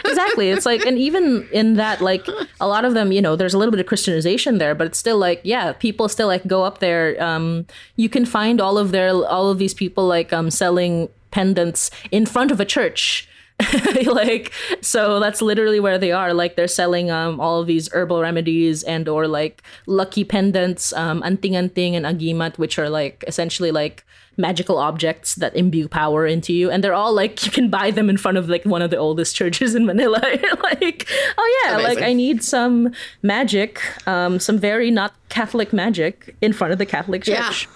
exactly 0.05 0.49
it's 0.49 0.65
like 0.65 0.85
and 0.85 0.97
even 0.97 1.47
in 1.51 1.73
that 1.75 1.99
like 1.99 2.25
a 2.61 2.67
lot 2.67 2.85
of 2.85 2.93
them 2.93 3.11
you 3.11 3.21
know 3.21 3.35
there's 3.35 3.53
a 3.53 3.57
little 3.57 3.71
bit 3.71 3.79
of 3.81 3.85
christianization 3.85 4.57
there 4.59 4.73
but 4.73 4.87
it's 4.87 4.97
still 4.97 5.17
like 5.17 5.41
yeah 5.43 5.73
people 5.73 6.07
still 6.07 6.27
like 6.27 6.45
go 6.47 6.63
up 6.63 6.79
there 6.79 7.21
um 7.21 7.65
you 7.97 8.07
can 8.07 8.25
find 8.25 8.61
all 8.61 8.77
of 8.77 8.91
their 8.91 9.09
all 9.09 9.49
of 9.49 9.57
these 9.57 9.73
people 9.73 10.07
like 10.07 10.31
um 10.31 10.49
selling 10.49 11.09
pendants 11.31 11.91
in 12.11 12.25
front 12.25 12.51
of 12.51 12.59
a 12.59 12.65
church 12.65 13.26
like 14.05 14.51
so 14.81 15.19
that's 15.19 15.41
literally 15.41 15.79
where 15.79 15.97
they 15.97 16.11
are. 16.11 16.33
Like 16.33 16.55
they're 16.55 16.67
selling 16.67 17.09
um 17.09 17.39
all 17.39 17.61
of 17.61 17.67
these 17.67 17.89
herbal 17.91 18.21
remedies 18.21 18.83
and 18.83 19.07
or 19.09 19.27
like 19.27 19.63
lucky 19.87 20.23
pendants 20.23 20.93
um 20.93 21.23
anting-anting 21.23 21.95
and 21.95 22.05
agimat 22.05 22.57
which 22.57 22.77
are 22.77 22.89
like 22.89 23.23
essentially 23.27 23.71
like 23.71 24.03
magical 24.39 24.77
objects 24.77 25.33
that 25.35 25.55
imbue 25.55 25.87
power 25.87 26.27
into 26.27 26.53
you. 26.53 26.69
And 26.69 26.83
they're 26.83 26.93
all 26.93 27.11
like 27.13 27.43
you 27.45 27.51
can 27.51 27.69
buy 27.71 27.89
them 27.89 28.07
in 28.11 28.17
front 28.17 28.37
of 28.37 28.47
like 28.47 28.63
one 28.65 28.83
of 28.83 28.91
the 28.91 28.97
oldest 28.97 29.35
churches 29.35 29.73
in 29.73 29.85
manila. 29.85 30.21
Like 30.63 31.07
oh 31.37 31.63
yeah 31.63 31.77
like 31.77 32.01
i 32.01 32.13
need 32.13 32.43
some 32.43 32.91
magic 33.23 33.81
um 34.07 34.39
some 34.39 34.57
very 34.59 34.91
not 34.91 35.13
catholic 35.29 35.71
magic 35.73 36.35
in 36.41 36.51
front 36.53 36.73
of 36.73 36.77
the 36.79 36.85
catholic 36.85 37.25
Yeah. 37.25 37.47
church. 37.47 37.67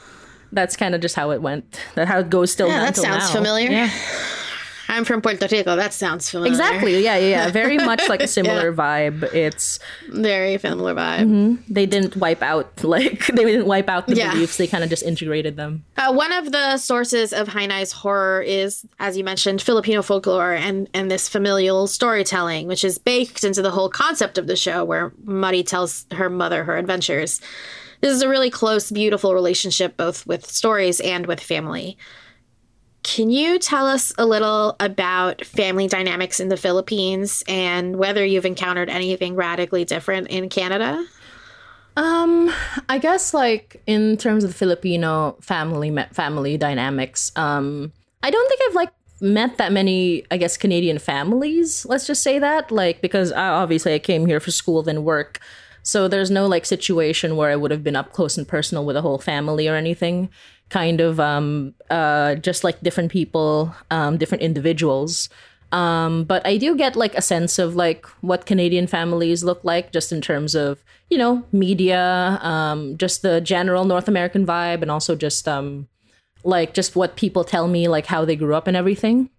That's 0.51 0.75
kind 0.75 0.93
of 0.93 0.99
just 1.01 1.15
how 1.15 1.31
it 1.31 1.41
went. 1.41 1.79
That 1.95 2.07
how 2.09 2.19
it 2.19 2.29
goes 2.29 2.51
still 2.51 2.67
Yeah, 2.67 2.79
that 2.85 2.95
sounds 2.97 3.25
now. 3.29 3.31
familiar. 3.33 3.71
yeah 3.71 3.89
I'm 4.91 5.05
from 5.05 5.21
Puerto 5.21 5.47
Rico. 5.51 5.75
That 5.75 5.93
sounds 5.93 6.29
familiar. 6.29 6.51
exactly 6.51 6.93
yeah 7.03 7.17
yeah 7.17 7.27
yeah 7.45 7.51
very 7.51 7.77
much 7.77 8.07
like 8.09 8.21
a 8.21 8.27
similar 8.37 8.73
vibe 8.73 9.23
it's 9.33 9.79
Very 10.09 10.57
familiar 10.57 10.93
vibe. 10.95 11.63
they 11.67 11.85
didn't 11.85 12.17
wipe 12.17 12.41
out 12.41 12.83
like 12.83 13.25
they 13.37 13.45
didn't 13.45 13.65
wipe 13.65 13.89
out 13.89 14.07
the 14.07 14.15
Yeah. 14.15 14.31
beliefs 14.33 14.57
they 14.57 14.67
kind 14.67 14.83
of 14.83 14.89
just 14.89 15.03
integrated 15.03 15.55
them 15.55 15.83
Uh, 15.97 16.11
one 16.13 16.31
of 16.33 16.51
the 16.51 16.77
sources 16.77 17.31
of 17.33 17.47
Hi 17.49 17.65
Nay's 17.65 17.91
horror 17.91 18.41
is, 18.41 18.85
as 18.99 19.17
you 19.17 19.23
mentioned, 19.23 19.61
Filipino 19.61 20.01
folklore 20.01 20.53
and, 20.53 20.89
and 20.93 21.09
this 21.09 21.29
familial 21.29 21.87
storytelling, 21.87 22.67
which 22.67 22.83
is 22.83 22.97
baked 22.97 23.43
into 23.43 23.61
the 23.61 23.71
whole 23.71 23.89
concept 23.89 24.37
of 24.37 24.47
the 24.47 24.55
show, 24.55 24.83
where 24.83 25.13
Mari 25.23 25.63
tells 25.63 26.05
her 26.11 26.29
mother 26.29 26.63
her 26.65 26.77
adventures. 26.77 27.39
This 28.01 28.13
is 28.15 28.21
a 28.23 28.27
really 28.29 28.49
close, 28.49 28.89
beautiful 28.91 29.33
relationship, 29.35 29.95
both 29.95 30.25
with 30.25 30.45
stories 30.49 30.99
and 30.99 31.27
with 31.27 31.39
family. 31.39 31.97
Can 33.03 33.29
you 33.29 33.57
tell 33.57 33.87
us 33.87 34.13
a 34.17 34.25
little 34.25 34.75
about 34.79 35.43
family 35.43 35.87
dynamics 35.87 36.39
in 36.39 36.49
the 36.49 36.57
Philippines 36.57 37.43
and 37.47 37.95
whether 37.95 38.23
you've 38.23 38.45
encountered 38.45 38.89
anything 38.89 39.35
radically 39.35 39.85
different 39.85 40.27
in 40.27 40.49
Canada? 40.49 41.03
Um, 41.97 42.53
I 42.87 42.99
guess 42.99 43.33
like 43.33 43.81
in 43.85 44.17
terms 44.17 44.43
of 44.43 44.55
Filipino 44.55 45.35
family 45.41 45.95
family 46.13 46.57
dynamics, 46.57 47.31
um, 47.35 47.91
I 48.23 48.29
don't 48.29 48.47
think 48.47 48.61
I've 48.67 48.75
like 48.75 48.91
met 49.19 49.57
that 49.57 49.71
many, 49.71 50.25
I 50.31 50.37
guess, 50.37 50.55
Canadian 50.55 50.99
families. 50.99 51.85
Let's 51.85 52.07
just 52.07 52.23
say 52.23 52.39
that, 52.39 52.71
like, 52.71 53.01
because 53.01 53.31
I, 53.31 53.47
obviously 53.49 53.93
I 53.93 53.99
came 53.99 54.25
here 54.25 54.39
for 54.39 54.51
school 54.51 54.83
then 54.83 55.03
work, 55.03 55.39
so 55.83 56.07
there's 56.07 56.31
no 56.31 56.47
like 56.47 56.65
situation 56.65 57.35
where 57.35 57.49
I 57.49 57.55
would 57.55 57.71
have 57.71 57.83
been 57.83 57.95
up 57.95 58.13
close 58.13 58.37
and 58.37 58.47
personal 58.47 58.85
with 58.85 58.95
a 58.95 59.01
whole 59.01 59.17
family 59.17 59.67
or 59.67 59.75
anything. 59.75 60.29
Kind 60.71 61.01
of, 61.01 61.19
um, 61.19 61.75
uh, 61.89 62.35
just 62.35 62.63
like 62.63 62.81
different 62.81 63.11
people, 63.11 63.75
um, 63.91 64.17
different 64.17 64.41
individuals. 64.41 65.29
Um, 65.71 66.23
but 66.23 66.45
I 66.45 66.57
do 66.57 66.75
get 66.75 66.95
like 66.95 67.15
a 67.15 67.21
sense 67.21 67.59
of 67.59 67.75
like 67.75 68.05
what 68.21 68.45
Canadian 68.45 68.87
families 68.87 69.43
look 69.43 69.63
like, 69.63 69.91
just 69.91 70.11
in 70.11 70.21
terms 70.21 70.55
of 70.55 70.83
you 71.09 71.17
know 71.17 71.43
media, 71.51 72.39
um, 72.41 72.97
just 72.97 73.21
the 73.21 73.39
general 73.41 73.85
North 73.85 74.07
American 74.07 74.45
vibe, 74.45 74.81
and 74.81 74.89
also 74.89 75.15
just 75.15 75.47
um, 75.47 75.87
like 76.43 76.73
just 76.73 76.95
what 76.95 77.15
people 77.15 77.43
tell 77.43 77.67
me, 77.67 77.87
like 77.87 78.07
how 78.07 78.25
they 78.25 78.35
grew 78.35 78.55
up 78.55 78.67
and 78.67 78.75
everything. 78.75 79.29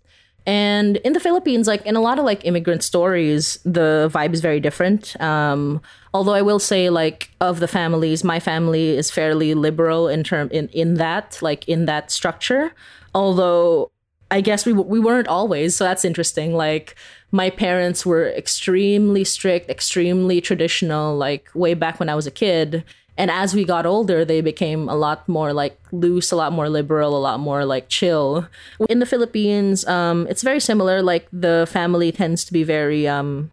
And 0.47 0.97
in 0.99 1.13
the 1.13 1.21
Philippines, 1.21 1.69
like 1.69 1.87
in 1.87 1.95
a 1.95 2.01
lot 2.01 2.19
of 2.19 2.25
like 2.25 2.45
immigrant 2.45 2.83
stories, 2.83 3.59
the 3.65 4.11
vibe 4.13 4.35
is 4.35 4.41
very 4.41 4.61
different. 4.61 5.21
Um, 5.21 5.81
although 6.13 6.35
I 6.35 6.43
will 6.43 6.59
say, 6.59 6.91
like 6.91 7.31
of 7.41 7.61
the 7.61 7.69
families, 7.69 8.25
my 8.25 8.41
family 8.41 8.97
is 8.97 9.11
fairly 9.11 9.55
liberal 9.55 10.09
in 10.09 10.25
term 10.25 10.49
in 10.51 10.69
in 10.69 10.95
that 10.95 11.39
like 11.43 11.69
in 11.69 11.87
that 11.87 12.11
structure. 12.11 12.73
Although 13.15 13.93
I 14.31 14.41
guess 14.41 14.67
we 14.67 14.73
we 14.73 14.99
weren't 14.99 15.29
always, 15.29 15.77
so 15.77 15.85
that's 15.85 16.05
interesting. 16.05 16.55
Like 16.55 16.97
my 17.31 17.49
parents 17.49 18.05
were 18.05 18.29
extremely 18.31 19.25
strict, 19.25 19.71
extremely 19.71 20.41
traditional, 20.41 21.17
like 21.17 21.51
way 21.55 21.75
back 21.75 22.01
when 22.01 22.09
I 22.09 22.15
was 22.15 22.27
a 22.27 22.31
kid. 22.31 22.85
And 23.17 23.31
as 23.31 23.55
we 23.55 23.65
got 23.65 23.85
older, 23.85 24.25
they 24.25 24.41
became 24.41 24.89
a 24.89 24.95
lot 24.95 25.29
more 25.29 25.53
like 25.53 25.79
loose, 25.93 26.33
a 26.33 26.37
lot 26.37 26.53
more 26.53 26.69
liberal, 26.69 27.17
a 27.17 27.21
lot 27.21 27.41
more 27.41 27.65
like 27.65 27.89
chill. 27.89 28.49
In 28.89 29.01
the 29.01 29.07
Philippines, 29.07 29.87
um, 29.87 30.27
it's 30.31 30.43
very 30.43 30.61
similar. 30.61 31.03
Like 31.03 31.29
the 31.33 31.69
family 31.71 32.11
tends 32.11 32.45
to 32.45 32.53
be 32.53 32.65
very 32.65 33.07
um, 33.07 33.51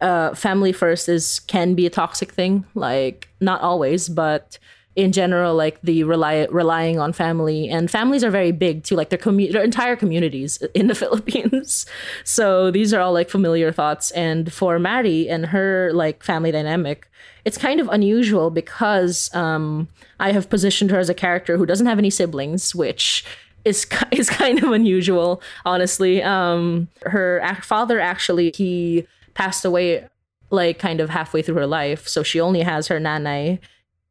uh, 0.00 0.34
family 0.34 0.72
first 0.72 1.08
is 1.08 1.40
can 1.40 1.74
be 1.74 1.86
a 1.86 1.90
toxic 1.90 2.32
thing. 2.32 2.64
Like 2.74 3.28
not 3.40 3.60
always, 3.60 4.08
but 4.08 4.58
in 4.98 5.12
general, 5.12 5.54
like 5.54 5.80
the 5.82 6.02
rely 6.02 6.48
relying 6.50 6.98
on 6.98 7.12
family 7.12 7.68
and 7.68 7.88
families 7.88 8.24
are 8.24 8.32
very 8.32 8.50
big 8.50 8.82
too. 8.82 8.96
Like 8.96 9.10
their 9.10 9.18
their 9.18 9.62
entire 9.62 9.94
communities 9.94 10.60
in 10.74 10.88
the 10.88 10.94
Philippines. 11.02 11.86
So 12.24 12.72
these 12.72 12.92
are 12.92 13.00
all 13.00 13.12
like 13.12 13.30
familiar 13.30 13.70
thoughts. 13.70 14.10
And 14.10 14.52
for 14.52 14.78
Maddie 14.80 15.28
and 15.28 15.46
her 15.46 15.92
like 15.92 16.24
family 16.24 16.50
dynamic, 16.50 17.08
it's 17.48 17.56
kind 17.56 17.80
of 17.80 17.88
unusual 17.88 18.50
because 18.50 19.34
um, 19.34 19.88
I 20.20 20.32
have 20.32 20.50
positioned 20.50 20.90
her 20.90 20.98
as 20.98 21.08
a 21.08 21.14
character 21.14 21.56
who 21.56 21.64
doesn't 21.64 21.86
have 21.86 21.98
any 21.98 22.10
siblings, 22.10 22.74
which 22.74 23.24
is 23.64 23.86
is 24.10 24.28
kind 24.28 24.62
of 24.62 24.70
unusual, 24.70 25.40
honestly. 25.64 26.22
Um, 26.22 26.88
her 27.06 27.42
father 27.62 28.00
actually 28.00 28.52
he 28.54 29.06
passed 29.32 29.64
away 29.64 30.06
like 30.50 30.78
kind 30.78 31.00
of 31.00 31.08
halfway 31.08 31.40
through 31.40 31.54
her 31.54 31.66
life, 31.66 32.06
so 32.06 32.22
she 32.22 32.38
only 32.38 32.60
has 32.60 32.88
her 32.88 33.00
nanay, 33.00 33.58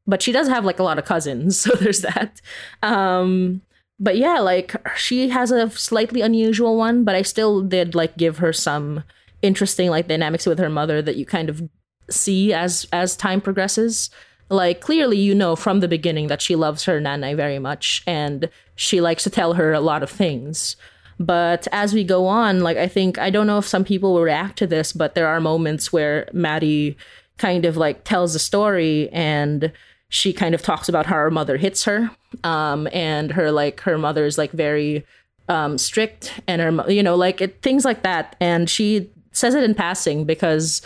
but 0.07 0.23
she 0.23 0.31
does 0.31 0.47
have 0.47 0.65
like 0.65 0.79
a 0.79 0.83
lot 0.83 0.97
of 0.97 1.05
cousins, 1.05 1.61
so 1.61 1.75
there's 1.75 2.01
that. 2.01 2.41
Um, 2.81 3.61
but 3.99 4.17
yeah, 4.17 4.39
like 4.39 4.75
she 4.97 5.29
has 5.29 5.51
a 5.51 5.69
slightly 5.69 6.21
unusual 6.21 6.75
one, 6.75 7.03
but 7.03 7.13
I 7.13 7.21
still 7.21 7.61
did 7.61 7.93
like 7.93 8.17
give 8.17 8.39
her 8.39 8.51
some 8.51 9.03
interesting 9.43 9.91
like 9.91 10.07
dynamics 10.07 10.47
with 10.47 10.57
her 10.57 10.71
mother 10.71 11.03
that 11.03 11.17
you 11.17 11.25
kind 11.27 11.49
of 11.49 11.61
see 12.09 12.53
as 12.53 12.87
as 12.91 13.15
time 13.15 13.41
progresses. 13.41 14.09
Like 14.49 14.79
clearly 14.79 15.17
you 15.17 15.35
know 15.35 15.55
from 15.55 15.81
the 15.81 15.87
beginning 15.87 16.27
that 16.27 16.41
she 16.41 16.55
loves 16.55 16.85
her 16.85 17.01
nanay 17.01 17.35
very 17.35 17.59
much 17.59 18.01
and 18.07 18.49
she 18.75 19.01
likes 19.01 19.23
to 19.23 19.29
tell 19.29 19.53
her 19.53 19.73
a 19.73 19.81
lot 19.81 20.03
of 20.03 20.09
things. 20.09 20.75
But 21.19 21.67
as 21.71 21.93
we 21.93 22.03
go 22.03 22.27
on 22.27 22.59
like 22.61 22.77
i 22.77 22.87
think 22.87 23.17
i 23.17 23.31
don't 23.31 23.47
know 23.47 23.57
if 23.57 23.65
some 23.65 23.83
people 23.83 24.13
will 24.13 24.21
react 24.21 24.55
to 24.59 24.67
this 24.67 24.93
but 24.93 25.15
there 25.15 25.27
are 25.27 25.41
moments 25.41 25.91
where 25.91 26.29
maddie 26.31 26.95
kind 27.39 27.65
of 27.65 27.75
like 27.75 28.03
tells 28.03 28.35
a 28.35 28.39
story 28.39 29.09
and 29.09 29.71
she 30.09 30.31
kind 30.31 30.53
of 30.53 30.61
talks 30.61 30.87
about 30.87 31.07
how 31.07 31.15
her 31.15 31.31
mother 31.31 31.57
hits 31.57 31.85
her 31.85 32.11
um 32.43 32.87
and 32.93 33.31
her 33.31 33.51
like 33.51 33.79
her 33.81 33.97
mother's 33.97 34.37
like 34.37 34.51
very 34.51 35.03
um 35.49 35.77
strict 35.77 36.39
and 36.47 36.61
her 36.61 36.91
you 36.91 37.03
know 37.03 37.15
like 37.15 37.41
it, 37.41 37.61
things 37.61 37.85
like 37.85 38.03
that. 38.03 38.35
And 38.39 38.69
she 38.69 39.09
says 39.31 39.55
it 39.55 39.63
in 39.63 39.75
passing 39.75 40.25
because 40.25 40.81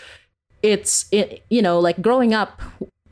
it's 0.64 1.06
it, 1.12 1.44
you 1.50 1.62
know 1.62 1.80
like 1.80 2.02
growing 2.02 2.34
up 2.34 2.62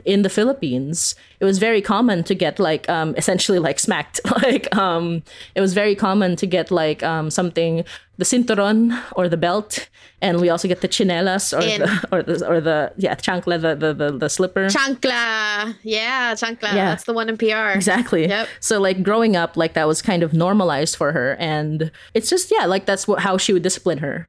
in 0.05 0.21
the 0.21 0.29
Philippines, 0.29 1.15
it 1.39 1.45
was 1.45 1.59
very 1.59 1.81
common 1.81 2.23
to 2.23 2.35
get 2.35 2.59
like 2.59 2.87
um, 2.89 3.15
essentially 3.17 3.59
like 3.59 3.79
smacked. 3.79 4.19
like 4.43 4.73
um, 4.75 5.23
it 5.55 5.61
was 5.61 5.73
very 5.73 5.95
common 5.95 6.35
to 6.37 6.47
get 6.47 6.71
like 6.71 7.03
um, 7.03 7.29
something 7.29 7.83
the 8.17 8.25
cinturon 8.25 8.99
or 9.15 9.29
the 9.29 9.37
belt, 9.37 9.87
and 10.21 10.41
we 10.41 10.49
also 10.49 10.67
get 10.67 10.81
the 10.81 10.87
chinelas 10.87 11.57
or 11.57 11.61
In. 11.61 11.81
the 11.81 12.07
or 12.11 12.23
the 12.23 12.47
or 12.47 12.61
the 12.61 12.91
yeah 12.97 13.15
chancla 13.15 13.61
the 13.61 13.75
the 13.75 13.93
the, 13.93 14.17
the 14.17 14.29
slipper. 14.29 14.67
Chancla. 14.67 15.75
Yeah, 15.83 16.33
chancla. 16.33 16.73
Yeah. 16.73 16.89
That's 16.89 17.03
the 17.03 17.13
one 17.13 17.29
in 17.29 17.37
PR. 17.37 17.69
Exactly. 17.75 18.27
Yep. 18.27 18.47
So 18.59 18.79
like 18.79 19.03
growing 19.03 19.35
up, 19.35 19.55
like 19.57 19.73
that 19.73 19.87
was 19.87 20.01
kind 20.01 20.23
of 20.23 20.33
normalized 20.33 20.95
for 20.95 21.11
her, 21.11 21.35
and 21.39 21.91
it's 22.13 22.29
just 22.29 22.51
yeah, 22.51 22.65
like 22.65 22.85
that's 22.85 23.07
what 23.07 23.19
how 23.19 23.37
she 23.37 23.53
would 23.53 23.63
discipline 23.63 23.99
her. 23.99 24.27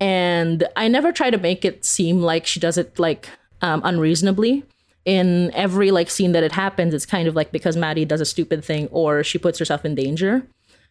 And 0.00 0.66
I 0.76 0.88
never 0.88 1.12
try 1.12 1.30
to 1.30 1.38
make 1.38 1.64
it 1.64 1.84
seem 1.84 2.20
like 2.20 2.46
she 2.46 2.60
does 2.60 2.76
it 2.76 2.98
like 2.98 3.28
um, 3.62 3.80
unreasonably. 3.84 4.64
In 5.04 5.52
every 5.54 5.92
like 5.92 6.10
scene 6.10 6.32
that 6.32 6.42
it 6.42 6.50
happens, 6.50 6.92
it's 6.92 7.06
kind 7.06 7.28
of 7.28 7.36
like 7.36 7.52
because 7.52 7.76
Maddie 7.76 8.04
does 8.04 8.20
a 8.20 8.24
stupid 8.24 8.64
thing 8.64 8.88
or 8.90 9.22
she 9.22 9.38
puts 9.38 9.56
herself 9.58 9.84
in 9.84 9.94
danger, 9.94 10.44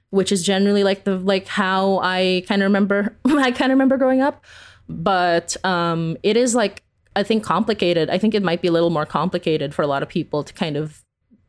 which 0.09 0.31
is 0.31 0.41
generally 0.41 0.85
like 0.85 1.03
the 1.03 1.17
like 1.17 1.47
how 1.47 1.99
I 2.01 2.45
kind 2.47 2.61
of 2.61 2.67
remember 2.67 3.17
I 3.25 3.51
kind 3.51 3.71
of 3.71 3.75
remember 3.75 3.97
growing 3.97 4.21
up. 4.21 4.43
But 4.87 5.57
um, 5.65 6.15
it 6.23 6.37
is 6.37 6.55
like 6.55 6.81
I 7.15 7.23
think 7.23 7.43
complicated. 7.43 8.09
I 8.09 8.17
think 8.17 8.33
it 8.33 8.41
might 8.43 8.61
be 8.61 8.69
a 8.69 8.71
little 8.71 8.89
more 8.89 9.05
complicated 9.05 9.75
for 9.75 9.81
a 9.81 9.87
lot 9.87 10.01
of 10.01 10.07
people 10.07 10.43
to 10.43 10.53
kind 10.53 10.77
of 10.77 11.03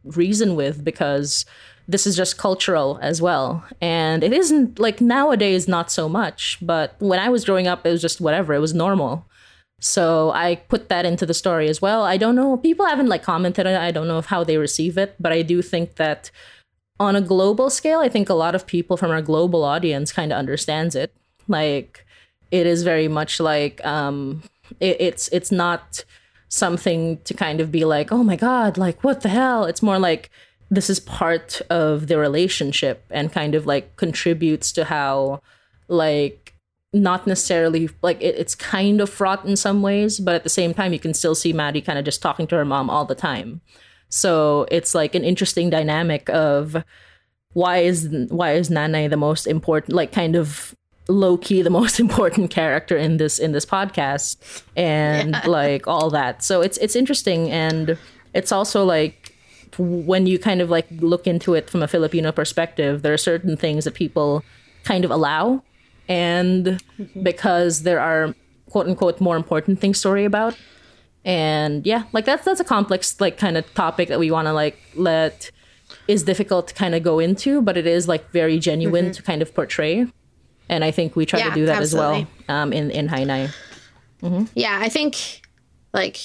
reason 0.05 0.57
with 0.57 0.85
because 0.85 1.45
this 1.89 2.07
is 2.07 2.17
just 2.17 2.37
cultural 2.37 2.99
as 3.01 3.23
well. 3.23 3.65
And 3.81 4.25
it 4.25 4.33
isn't 4.33 4.79
like 4.79 5.01
nowadays, 5.01 5.69
not 5.69 5.91
so 5.91 6.09
much. 6.09 6.59
But 6.61 6.97
when 6.99 7.19
I 7.19 7.29
was 7.29 7.45
growing 7.45 7.67
up, 7.67 7.87
it 7.87 7.91
was 7.91 8.03
just 8.03 8.21
whatever, 8.21 8.55
it 8.55 8.61
was 8.61 8.75
normal. 8.75 9.27
So 9.81 10.31
I 10.31 10.57
put 10.57 10.89
that 10.89 11.05
into 11.05 11.27
the 11.27 11.35
story 11.35 11.69
as 11.69 11.83
well. 11.83 12.03
I 12.03 12.17
don't 12.17 12.35
know, 12.35 12.57
people 12.57 12.87
haven't 12.87 13.09
like 13.09 13.23
commented 13.23 13.67
on 13.67 13.75
it. 13.75 13.79
I 13.79 13.91
don't 13.91 14.09
know 14.09 14.21
how 14.21 14.43
they 14.43 14.57
receive 14.57 14.97
it, 14.99 15.15
but 15.21 15.33
I 15.33 15.43
do 15.43 15.63
think 15.63 15.97
that 15.97 16.31
on 16.99 17.15
a 17.15 17.21
global 17.21 17.69
scale, 17.69 18.01
I 18.01 18.09
think 18.09 18.29
a 18.29 18.35
lot 18.35 18.55
of 18.55 18.67
people 18.67 18.97
from 18.97 19.11
our 19.11 19.23
global 19.23 19.65
audience 19.65 20.13
kind 20.13 20.33
of 20.33 20.39
understands 20.39 20.95
it. 20.95 21.13
Like 21.47 22.05
it 22.51 22.67
is 22.67 22.83
very 22.83 23.09
much 23.09 23.39
like 23.39 23.85
um 23.85 24.43
it, 24.81 24.97
it's 24.99 25.29
it's 25.29 25.53
not 25.53 26.05
something 26.49 27.19
to 27.25 27.35
kind 27.35 27.61
of 27.61 27.71
be 27.71 27.85
like, 27.85 28.11
oh 28.11 28.23
my 28.23 28.37
god, 28.37 28.79
like 28.79 29.05
what 29.05 29.21
the 29.21 29.29
hell? 29.29 29.65
It's 29.65 29.83
more 29.83 29.99
like 29.99 30.31
this 30.71 30.91
is 30.91 31.01
part 31.01 31.61
of 31.71 32.09
the 32.09 32.19
relationship 32.19 33.05
and 33.11 33.33
kind 33.33 33.55
of 33.55 33.67
like 33.67 33.97
contributes 33.97 34.73
to 34.73 34.85
how 34.85 35.41
like 35.89 36.55
not 36.93 37.27
necessarily 37.27 37.89
like 38.03 38.21
it, 38.21 38.35
it's 38.37 38.55
kind 38.55 39.01
of 39.01 39.11
fraught 39.11 39.45
in 39.45 39.57
some 39.57 39.83
ways, 39.83 40.19
but 40.19 40.35
at 40.35 40.43
the 40.43 40.49
same 40.49 40.75
time 40.75 40.93
you 40.93 40.99
can 40.99 41.15
still 41.15 41.35
see 41.35 41.53
Maddie 41.53 41.81
kind 41.81 41.99
of 41.99 42.05
just 42.05 42.23
talking 42.23 42.47
to 42.49 42.57
her 42.57 42.65
mom 42.65 42.91
all 42.91 43.05
the 43.05 43.15
time. 43.15 43.61
So 44.09 44.67
it's 44.71 44.95
like 44.95 45.15
an 45.15 45.25
interesting 45.25 45.71
dynamic 45.71 46.29
of 46.31 46.85
why 47.53 47.79
is 47.79 48.09
why 48.29 48.53
is 48.53 48.69
Nanay 48.69 49.09
the 49.09 49.17
most 49.17 49.47
important 49.47 49.95
like 49.95 50.13
kind 50.13 50.37
of 50.37 50.75
low 51.09 51.37
key 51.37 51.63
the 51.63 51.71
most 51.81 52.01
important 52.01 52.51
character 52.51 52.97
in 52.97 53.19
this 53.19 53.39
in 53.39 53.53
this 53.53 53.67
podcast 53.67 54.63
and 54.77 55.37
like 55.47 55.87
all 55.87 56.11
that. 56.11 56.43
So 56.43 56.61
it's 56.61 56.79
it's 56.79 56.97
interesting 56.97 57.51
and 57.51 57.97
it's 58.35 58.53
also 58.53 58.85
like 58.85 59.26
when 59.79 60.27
you 60.27 60.39
kind 60.39 60.61
of 60.61 60.71
like 60.71 60.87
look 60.91 61.27
into 61.27 61.55
it 61.55 61.71
from 61.71 61.83
a 61.83 61.89
Filipino 61.89 62.33
perspective, 62.33 63.03
there 63.03 63.13
are 63.13 63.19
certain 63.19 63.57
things 63.57 63.85
that 63.85 63.95
people 63.95 64.43
kind 64.85 65.05
of 65.05 65.11
allow. 65.11 65.63
And 66.09 66.65
mm-hmm. 66.99 67.23
because 67.23 67.83
there 67.83 68.01
are 68.01 68.35
quote 68.71 68.87
unquote 68.87 69.21
more 69.21 69.37
important 69.37 69.81
things 69.81 70.01
to 70.03 70.09
worry 70.09 70.25
about. 70.25 70.57
And 71.25 71.85
yeah 71.85 72.05
like 72.13 72.25
that's 72.25 72.45
that's 72.45 72.61
a 72.61 72.65
complex 72.65 73.21
like 73.21 73.37
kind 73.37 73.57
of 73.57 73.73
topic 73.75 74.09
that 74.09 74.21
we 74.21 74.31
want 74.31 74.47
to 74.47 74.53
like 74.53 74.79
let 74.95 75.51
is 76.07 76.23
difficult 76.23 76.69
to 76.69 76.75
kind 76.75 76.95
of 76.95 77.03
go 77.03 77.19
into 77.19 77.61
but 77.61 77.77
it 77.77 77.85
is 77.85 78.07
like 78.07 78.31
very 78.31 78.61
genuine 78.61 79.07
mm-hmm. 79.07 79.13
to 79.13 79.23
kind 79.23 79.43
of 79.43 79.53
portray. 79.53 80.07
And 80.69 80.85
i 80.85 80.93
think 80.93 81.17
we 81.17 81.27
try 81.27 81.41
Yeah, 81.41 81.49
to 81.49 81.55
do 81.55 81.67
that 81.67 81.83
as 81.83 81.95
well 81.95 82.27
um 82.49 82.73
in 82.73 82.93
in 82.93 83.09
Hi 83.09 83.25
Nay. 83.25 83.49
Mm-hmm. 84.23 84.45
Yeah, 84.55 84.79
I 84.81 84.89
think 84.89 85.43
like 85.93 86.19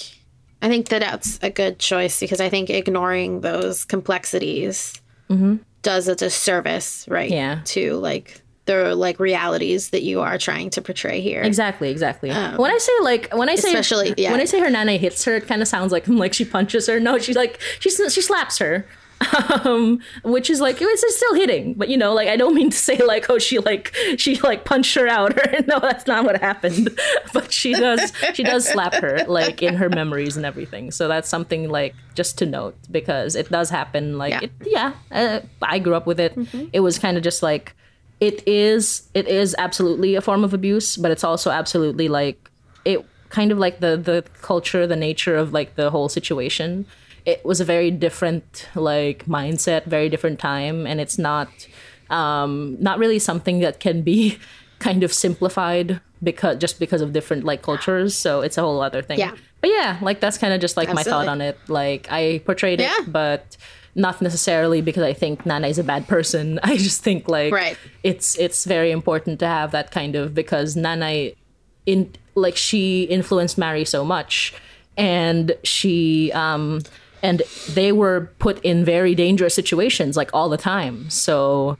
I 0.61 0.69
think 0.69 0.89
that 0.89 0.99
that's 0.99 1.39
a 1.41 1.49
good 1.49 1.79
choice 1.79 2.19
because 2.19 2.39
I 2.39 2.49
think 2.49 2.69
ignoring 2.69 3.41
those 3.41 3.83
complexities 3.85 4.93
does 5.81 6.07
a 6.07 6.15
disservice, 6.15 7.07
right? 7.07 7.29
Mm-hmm. 7.31 7.33
Yeah. 7.35 7.61
To 7.65 7.95
like 7.95 8.41
the 8.65 8.93
like 8.95 9.19
realities 9.19 9.89
that 9.89 10.03
you 10.03 10.21
are 10.21 10.37
trying 10.37 10.69
to 10.71 10.81
portray 10.81 11.19
here. 11.21 11.41
exactly 11.41 11.89
exactly 11.89 12.29
when 12.29 12.71
i 12.71 12.77
say 12.77 12.91
like 13.01 13.33
when 13.33 13.49
i 13.49 13.55
say 13.55 13.69
Um, 13.71 13.75
especially- 13.77 14.13
yeah. 14.17 14.31
when 14.31 14.39
i 14.39 14.45
say 14.45 14.59
her 14.59 14.69
nana 14.69 14.97
hits 14.97 15.25
her 15.25 15.37
it 15.37 15.47
kind 15.47 15.63
of 15.63 15.67
sounds 15.67 15.91
like 15.91 16.07
like 16.23 16.31
she 16.33 16.45
punches 16.45 16.85
her 16.85 16.99
no 16.99 17.17
she 17.17 17.33
like 17.33 17.59
she 17.79 17.89
she 17.89 18.21
slaps 18.21 18.59
her 18.59 18.85
um 19.65 19.99
which 20.23 20.49
is 20.49 20.59
like 20.61 20.77
it's 20.79 21.15
still 21.15 21.33
hitting 21.35 21.73
but 21.75 21.89
you 21.89 21.97
know 21.97 22.13
like 22.13 22.27
i 22.27 22.35
don't 22.35 22.55
mean 22.55 22.69
to 22.69 22.77
say 22.77 22.97
like 23.03 23.29
oh 23.29 23.37
she 23.37 23.59
like 23.59 23.93
she 24.17 24.35
like 24.41 24.65
punched 24.65 24.95
her 24.95 25.07
out 25.07 25.37
or 25.37 25.61
no 25.67 25.79
that's 25.79 26.07
not 26.07 26.23
what 26.23 26.39
happened. 26.41 26.89
But 27.33 27.51
she 27.53 27.73
does 27.73 28.11
she 28.33 28.43
does 28.43 28.67
slap 28.67 28.93
her 28.95 29.23
like 29.27 29.61
in 29.61 29.75
her 29.75 29.89
memories 29.89 30.35
and 30.37 30.45
everything. 30.45 30.91
So 30.91 31.07
that's 31.07 31.29
something 31.29 31.69
like 31.69 31.95
just 32.15 32.37
to 32.39 32.45
note 32.45 32.75
because 32.89 33.35
it 33.35 33.49
does 33.49 33.69
happen 33.69 34.17
like 34.17 34.31
Yeah. 34.33 34.39
it, 34.43 34.51
yeah 34.65 34.93
uh, 35.11 35.39
i 35.61 35.79
grew 35.79 35.95
up 35.95 36.05
with 36.07 36.19
it. 36.19 36.37
It 36.73 36.81
was 36.81 36.99
kind 36.99 37.15
of 37.17 37.23
just 37.23 37.41
like 37.43 37.73
it 38.19 38.45
is 38.47 39.07
it 39.13 39.27
is 39.27 39.55
absolutely 39.57 40.15
a 40.15 40.21
form 40.21 40.43
of 40.43 40.53
abuse 40.53 40.97
but 40.97 41.11
it's 41.11 41.23
also 41.23 41.49
absolutely 41.51 42.07
like 42.07 42.49
it 42.85 43.05
kind 43.29 43.51
of 43.51 43.57
like 43.57 43.79
the 43.79 43.95
the 43.97 44.23
culture 44.41 44.85
the 44.85 44.95
nature 44.95 45.35
of 45.37 45.53
like 45.53 45.75
the 45.75 45.89
whole 45.89 46.09
situation 46.09 46.85
it 47.25 47.43
was 47.45 47.61
a 47.61 47.65
very 47.65 47.91
different 47.91 48.67
like 48.75 49.25
mindset 49.25 49.85
very 49.85 50.09
different 50.09 50.39
time 50.39 50.87
and 50.87 50.99
it's 50.99 51.17
not 51.17 51.49
um 52.09 52.75
not 52.79 52.97
really 52.99 53.19
something 53.19 53.59
that 53.59 53.79
can 53.79 54.01
be 54.01 54.37
kind 54.79 55.03
of 55.03 55.13
simplified 55.13 56.01
because 56.23 56.57
just 56.57 56.79
because 56.79 57.01
of 57.01 57.13
different 57.13 57.43
like 57.43 57.61
cultures 57.61 58.15
so 58.15 58.41
it's 58.41 58.57
a 58.57 58.61
whole 58.61 58.81
other 58.81 59.01
thing 59.01 59.19
Yeah. 59.19 59.35
but 59.61 59.69
yeah 59.69 59.97
like 60.01 60.19
that's 60.19 60.37
kind 60.37 60.53
of 60.53 60.59
just 60.61 60.75
like 60.77 60.91
my 60.93 61.03
thought 61.03 61.27
on 61.27 61.41
it 61.41 61.57
like 61.67 62.07
i 62.11 62.41
portrayed 62.45 62.79
Yeah. 62.79 62.91
it 63.01 63.11
but 63.11 63.57
not 63.93 64.21
necessarily 64.21 64.81
because 64.81 65.03
i 65.03 65.13
think 65.13 65.45
nana 65.45 65.67
is 65.67 65.77
a 65.77 65.83
bad 65.83 66.07
person 66.07 66.59
i 66.63 66.77
just 66.77 67.03
think 67.03 67.27
like 67.29 67.53
Right. 67.53 67.77
it's 68.03 68.35
it's 68.39 68.65
very 68.65 68.89
important 68.91 69.39
to 69.39 69.47
have 69.47 69.71
that 69.71 69.91
kind 69.91 70.15
of 70.15 70.33
because 70.33 70.75
Nana 70.75 71.31
in 71.85 72.11
like 72.35 72.55
she 72.55 73.03
influenced 73.03 73.57
Mary 73.57 73.83
so 73.85 74.05
much 74.05 74.53
and 74.97 75.53
she 75.63 76.31
um 76.33 76.81
and 77.21 77.41
they 77.69 77.91
were 77.91 78.31
put 78.39 78.59
in 78.63 78.83
very 78.85 79.15
dangerous 79.15 79.53
situations 79.53 80.17
like 80.17 80.29
all 80.33 80.49
the 80.49 80.57
time 80.57 81.09
so 81.09 81.77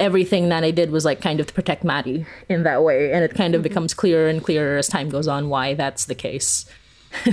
everything 0.00 0.48
that 0.48 0.64
I 0.64 0.70
did 0.70 0.90
was 0.90 1.04
like 1.04 1.20
kind 1.20 1.38
of 1.40 1.46
to 1.46 1.52
protect 1.54 1.84
Maddie 1.84 2.26
in 2.48 2.62
that 2.64 2.82
way 2.82 3.12
and 3.12 3.24
it 3.24 3.34
kind 3.34 3.54
of 3.54 3.62
becomes 3.62 3.94
clearer 3.94 4.28
and 4.28 4.42
clearer 4.42 4.76
as 4.78 4.88
time 4.88 5.08
goes 5.08 5.28
on 5.28 5.48
why 5.48 5.74
that's 5.74 6.06
the 6.06 6.14
case 6.14 6.64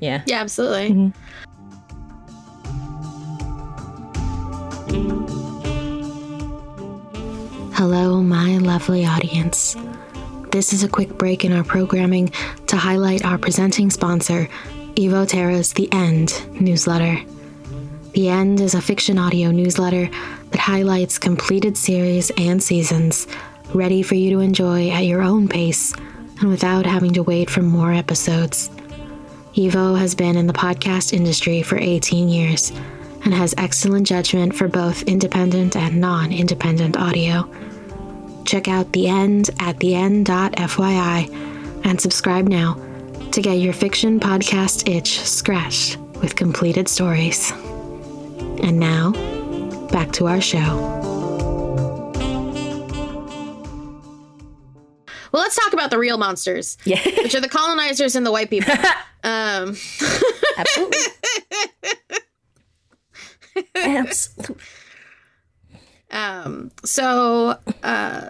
yeah 0.00 0.22
Yeah, 0.26 0.40
absolutely. 0.40 0.90
Mm-hmm. 0.90 1.74
Hello, 7.74 8.22
my 8.22 8.58
lovely 8.58 9.04
audience. 9.04 9.76
This 10.52 10.72
is 10.72 10.84
a 10.84 10.88
quick 10.88 11.18
break 11.18 11.44
in 11.44 11.52
our 11.52 11.64
programming 11.64 12.28
to 12.68 12.76
highlight 12.76 13.24
our 13.24 13.36
presenting 13.36 13.90
sponsor, 13.90 14.48
Evo 14.96 15.26
Terra's 15.26 15.72
The 15.72 15.92
End 15.92 16.60
newsletter. 16.60 17.20
The 18.12 18.28
End 18.28 18.60
is 18.60 18.74
a 18.74 18.80
fiction 18.80 19.18
audio 19.18 19.50
newsletter 19.50 20.08
that 20.50 20.60
highlights 20.60 21.18
completed 21.18 21.76
series 21.76 22.30
and 22.38 22.62
seasons, 22.62 23.26
ready 23.74 24.04
for 24.04 24.14
you 24.14 24.30
to 24.30 24.38
enjoy 24.38 24.90
at 24.90 25.04
your 25.04 25.20
own 25.20 25.48
pace 25.48 25.92
and 26.38 26.48
without 26.48 26.86
having 26.86 27.12
to 27.14 27.24
wait 27.24 27.50
for 27.50 27.60
more 27.60 27.92
episodes. 27.92 28.68
Evo 29.56 29.98
has 29.98 30.14
been 30.14 30.36
in 30.36 30.46
the 30.46 30.52
podcast 30.52 31.12
industry 31.12 31.60
for 31.60 31.76
18 31.76 32.28
years 32.28 32.70
and 33.24 33.34
has 33.34 33.52
excellent 33.58 34.06
judgment 34.06 34.54
for 34.54 34.68
both 34.68 35.02
independent 35.02 35.74
and 35.74 36.00
non 36.00 36.32
independent 36.32 36.96
audio. 36.96 37.52
Check 38.44 38.68
out 38.68 38.92
The 38.92 39.08
End 39.08 39.50
at 39.58 39.80
theend.fyi 39.80 40.24
and 41.84 42.00
subscribe 42.00 42.46
now 42.46 42.93
to 43.34 43.42
get 43.42 43.54
your 43.54 43.72
fiction 43.72 44.20
podcast 44.20 44.88
itch 44.88 45.20
scratched 45.20 45.96
with 46.22 46.36
completed 46.36 46.88
stories. 46.88 47.50
And 47.50 48.78
now, 48.78 49.10
back 49.90 50.12
to 50.12 50.28
our 50.28 50.40
show. 50.40 50.76
Well, 55.32 55.42
let's 55.42 55.56
talk 55.56 55.72
about 55.72 55.90
the 55.90 55.98
real 55.98 56.16
monsters, 56.16 56.78
yeah 56.84 57.00
which 57.04 57.34
are 57.34 57.40
the 57.40 57.48
colonizers 57.48 58.14
and 58.14 58.24
the 58.24 58.32
white 58.32 58.50
people. 58.50 58.74
Um, 59.26 59.74
absolutely 60.58 60.98
absolutely 63.74 64.56
um, 66.10 66.70
so, 66.84 67.58
uh, 67.82 68.28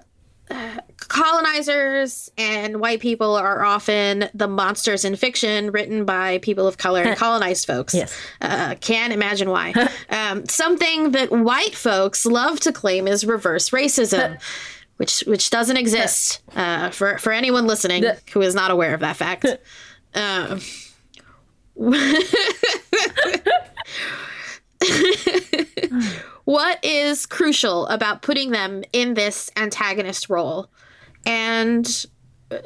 colonizers 1.09 2.31
and 2.37 2.81
white 2.81 3.01
people 3.01 3.35
are 3.35 3.65
often 3.65 4.29
the 4.35 4.49
monsters 4.49 5.05
in 5.05 5.17
fiction 5.17 5.71
written 5.71 6.05
by 6.05 6.39
people 6.39 6.67
of 6.67 6.79
color 6.79 7.03
and 7.03 7.17
colonized 7.25 7.67
folks. 7.67 7.95
Yes. 7.95 8.17
Uh, 8.41 8.75
can't 8.81 9.13
imagine 9.13 9.51
why. 9.51 9.73
um, 10.11 10.47
something 10.47 11.13
that 11.13 11.31
white 11.31 11.75
folks 11.75 12.27
love 12.27 12.61
to 12.61 12.73
claim 12.73 13.07
is 13.09 13.25
reverse 13.25 13.71
racism. 13.71 14.41
Which, 14.97 15.23
which 15.23 15.51
doesn't 15.51 15.77
exist 15.77 16.41
uh, 16.55 16.91
for 16.91 17.19
for 17.19 17.33
anyone 17.33 17.67
listening 17.67 18.05
who 18.33 18.43
is 18.43 18.55
not 18.55 18.71
aware 18.71 18.95
of 18.95 19.01
that 19.01 19.17
fact. 19.17 19.45
Um, 20.15 20.61
what 26.45 26.85
is 26.85 27.27
crucial 27.27 27.87
about 27.89 28.23
putting 28.23 28.53
them 28.53 28.85
in 28.93 29.15
this 29.15 29.51
antagonist 29.57 30.31
role? 30.31 30.71
And 31.27 32.07
uh, 32.51 32.59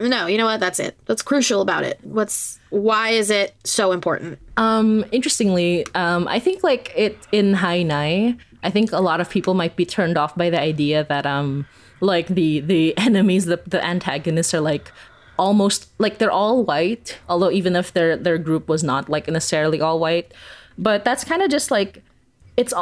no, 0.00 0.26
you 0.26 0.38
know 0.38 0.46
what? 0.46 0.60
That's 0.60 0.80
it. 0.80 0.98
That's 1.06 1.22
crucial 1.22 1.60
about 1.60 1.84
it? 1.84 2.00
What's 2.02 2.58
why 2.70 3.10
is 3.10 3.30
it 3.30 3.54
so 3.64 3.92
important? 3.92 4.38
Um, 4.56 5.04
interestingly, 5.12 5.86
um, 5.94 6.26
I 6.28 6.38
think 6.38 6.64
like 6.64 6.92
it 6.96 7.16
in 7.30 7.54
Hi 7.54 7.82
Nay, 7.82 8.36
I 8.62 8.70
think 8.70 8.92
a 8.92 9.00
lot 9.00 9.20
of 9.20 9.30
people 9.30 9.54
might 9.54 9.76
be 9.76 9.84
turned 9.84 10.16
off 10.16 10.34
by 10.34 10.50
the 10.50 10.60
idea 10.60 11.04
that 11.04 11.26
um, 11.26 11.66
like 12.00 12.28
the 12.28 12.60
the 12.60 12.96
enemies, 13.08 13.46
the 13.46 13.60
the 13.66 13.84
antagonists 13.84 14.54
are 14.54 14.60
like 14.60 14.90
almost 15.38 15.90
like 15.98 16.18
they're 16.18 16.32
all 16.32 16.64
white. 16.64 17.18
Although 17.28 17.50
even 17.50 17.76
if 17.76 17.92
their 17.92 18.16
their 18.16 18.38
group 18.38 18.68
was 18.68 18.82
not 18.82 19.08
like 19.08 19.28
necessarily 19.28 19.80
all 19.80 19.98
white, 19.98 20.32
but 20.78 21.04
that's 21.04 21.24
kind 21.24 21.42
of 21.42 21.50
just 21.50 21.70
like 21.70 22.02
it's. 22.56 22.74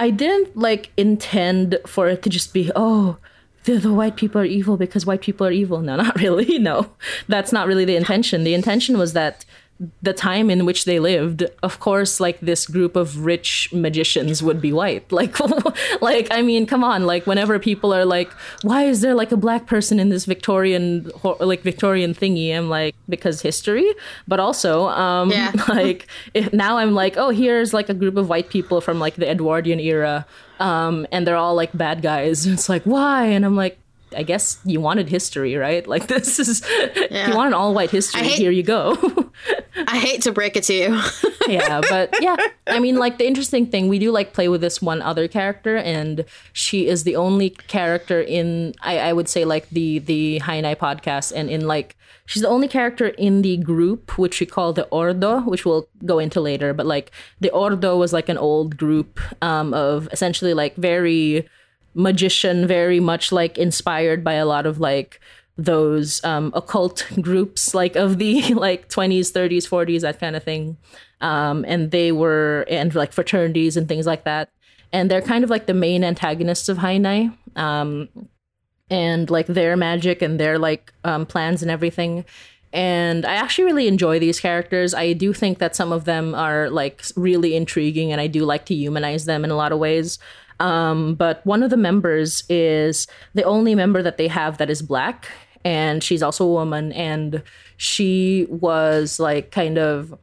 I 0.00 0.10
didn't 0.10 0.56
like 0.56 0.92
intend 0.96 1.76
for 1.84 2.06
it 2.06 2.22
to 2.22 2.30
just 2.30 2.54
be 2.54 2.70
oh 2.76 3.18
the, 3.68 3.78
the 3.78 3.92
white 3.92 4.16
people 4.16 4.40
are 4.40 4.46
evil 4.46 4.76
because 4.76 5.04
white 5.04 5.20
people 5.20 5.46
are 5.46 5.52
evil. 5.52 5.80
No, 5.80 5.96
not 5.96 6.16
really. 6.20 6.58
No, 6.58 6.90
that's 7.28 7.52
not 7.52 7.66
really 7.66 7.84
the 7.84 7.96
intention. 7.96 8.44
The 8.44 8.54
intention 8.54 8.98
was 8.98 9.12
that 9.12 9.44
the 10.02 10.12
time 10.12 10.50
in 10.50 10.64
which 10.66 10.84
they 10.86 10.98
lived, 10.98 11.44
of 11.62 11.78
course, 11.78 12.18
like 12.18 12.40
this 12.40 12.66
group 12.66 12.96
of 12.96 13.24
rich 13.24 13.68
magicians 13.72 14.42
would 14.42 14.60
be 14.60 14.72
white. 14.72 15.04
Like, 15.18 15.38
like 16.00 16.28
I 16.30 16.42
mean, 16.42 16.64
come 16.64 16.84
on. 16.84 17.04
Like, 17.04 17.26
whenever 17.26 17.58
people 17.58 17.92
are 17.92 18.04
like, 18.04 18.30
"Why 18.62 18.84
is 18.84 19.00
there 19.00 19.14
like 19.14 19.32
a 19.32 19.36
black 19.36 19.66
person 19.66 19.98
in 19.98 20.10
this 20.10 20.26
Victorian, 20.26 21.10
like 21.40 21.62
Victorian 21.62 22.14
thingy?" 22.14 22.56
I'm 22.56 22.68
like, 22.68 22.94
because 23.08 23.42
history. 23.42 23.88
But 24.28 24.38
also, 24.38 24.86
um, 24.88 25.30
Yeah. 25.30 25.52
like 25.68 26.06
if, 26.34 26.52
now 26.52 26.78
I'm 26.78 26.94
like, 26.94 27.16
oh, 27.16 27.30
here's 27.30 27.74
like 27.74 27.88
a 27.88 27.94
group 27.94 28.16
of 28.16 28.28
white 28.28 28.48
people 28.48 28.80
from 28.80 29.00
like 29.00 29.16
the 29.16 29.28
Edwardian 29.28 29.80
era, 29.80 30.24
um, 30.60 31.06
and 31.10 31.26
they're 31.26 31.36
all 31.36 31.54
like 31.56 31.76
bad 31.76 32.02
guys. 32.02 32.46
It's 32.46 32.68
like, 32.68 32.82
why? 32.84 33.26
And 33.26 33.44
I'm 33.44 33.56
like. 33.56 33.78
I 34.16 34.22
guess 34.22 34.58
you 34.64 34.80
wanted 34.80 35.08
history, 35.08 35.56
right? 35.56 35.86
Like 35.86 36.06
this 36.08 36.38
is 36.38 36.62
Yeah. 37.10 37.28
you 37.30 37.36
want 37.36 37.48
an 37.48 37.54
all 37.54 37.74
white 37.74 37.90
history. 37.90 38.22
hate- 38.22 38.38
Here 38.38 38.50
you 38.50 38.62
go. 38.62 38.96
I 39.86 39.98
hate 39.98 40.22
to 40.22 40.32
break 40.32 40.56
it 40.56 40.64
to 40.64 40.74
you. 40.74 41.00
yeah, 41.48 41.80
but 41.88 42.14
yeah, 42.20 42.36
I 42.66 42.78
mean, 42.80 42.96
like 42.96 43.18
the 43.18 43.26
interesting 43.26 43.66
thing, 43.66 43.88
we 43.88 43.98
do 43.98 44.10
like 44.10 44.32
play 44.32 44.48
with 44.48 44.60
this 44.60 44.82
one 44.82 45.00
other 45.02 45.28
character, 45.28 45.76
and 45.76 46.24
she 46.52 46.88
is 46.88 47.04
the 47.04 47.14
only 47.16 47.50
character 47.50 48.20
in 48.20 48.74
I, 48.82 48.98
I 48.98 49.12
would 49.12 49.28
say 49.28 49.44
like 49.44 49.68
the 49.70 50.00
the 50.00 50.38
Hi 50.38 50.60
Nay 50.60 50.74
podcast, 50.74 51.32
and 51.34 51.48
in 51.48 51.66
like 51.68 51.96
she's 52.26 52.42
the 52.42 52.48
only 52.48 52.68
character 52.68 53.08
in 53.08 53.42
the 53.42 53.56
group 53.56 54.18
which 54.18 54.40
we 54.40 54.46
call 54.46 54.72
the 54.72 54.84
Ordo, 54.88 55.40
which 55.42 55.64
we'll 55.64 55.88
go 56.04 56.18
into 56.18 56.40
later. 56.40 56.74
But 56.74 56.86
like 56.86 57.12
the 57.40 57.50
Ordo 57.50 57.96
was 57.96 58.12
like 58.12 58.28
an 58.28 58.38
old 58.38 58.76
group 58.76 59.20
um, 59.42 59.72
of 59.74 60.08
essentially 60.12 60.54
like 60.54 60.74
very 60.76 61.48
magician, 61.94 62.66
very 62.66 63.00
much 63.00 63.32
like 63.32 63.58
inspired 63.58 64.22
by 64.22 64.34
a 64.34 64.46
lot 64.46 64.66
of 64.66 64.80
like 64.80 65.20
those 65.58 66.22
um, 66.24 66.52
occult 66.54 67.06
groups 67.20 67.74
like 67.74 67.96
of 67.96 68.18
the 68.18 68.54
like 68.54 68.88
20s 68.88 69.32
30s 69.32 69.68
40s 69.68 70.00
that 70.02 70.20
kind 70.20 70.36
of 70.36 70.44
thing. 70.44 70.78
Um, 71.20 71.64
and 71.66 71.90
they 71.90 72.12
were 72.12 72.64
and 72.70 72.94
like 72.94 73.12
fraternities 73.12 73.76
and 73.76 73.88
things 73.88 74.06
like 74.06 74.24
that. 74.24 74.50
And 74.92 75.10
they're 75.10 75.20
kind 75.20 75.44
of 75.44 75.50
like 75.50 75.66
the 75.66 75.74
main 75.74 76.04
antagonists 76.04 76.68
of 76.68 76.78
Hi 76.78 76.96
Nay 76.96 77.30
um, 77.56 78.08
and 78.88 79.28
like 79.28 79.46
their 79.46 79.76
magic 79.76 80.22
and 80.22 80.40
their 80.40 80.58
like 80.58 80.94
um, 81.04 81.26
plans 81.26 81.60
and 81.60 81.70
everything. 81.70 82.24
And 82.70 83.24
i 83.24 83.32
actually 83.32 83.64
really 83.64 83.88
enjoy 83.88 84.18
these 84.18 84.38
characters. 84.38 84.92
I 84.94 85.14
do 85.14 85.32
think 85.32 85.58
that 85.58 85.74
some 85.74 85.90
of 85.90 86.04
them 86.04 86.34
are 86.34 86.70
like 86.70 87.02
really 87.16 87.56
intriguing 87.56 88.12
and 88.12 88.20
i 88.20 88.26
do 88.26 88.44
like 88.44 88.66
to 88.66 88.74
humanize 88.74 89.24
them 89.24 89.42
in 89.42 89.50
a 89.50 89.56
lot 89.56 89.72
of 89.72 89.78
ways 89.78 90.18
um, 90.60 91.14
but 91.14 91.44
one 91.46 91.62
of 91.62 91.70
the 91.70 91.76
members 91.76 92.44
is 92.48 93.06
the 93.34 93.44
only 93.44 93.74
member 93.74 94.02
that 94.02 94.16
they 94.16 94.28
have 94.28 94.58
that 94.58 94.70
is 94.70 94.82
black 94.82 95.28
and 95.64 96.02
she's 96.02 96.22
also 96.22 96.44
a 96.44 96.52
woman. 96.52 96.92
And 96.92 97.42
she 97.76 98.46
was 98.48 99.20
like 99.20 99.50
kind 99.50 99.78
of 99.78 100.18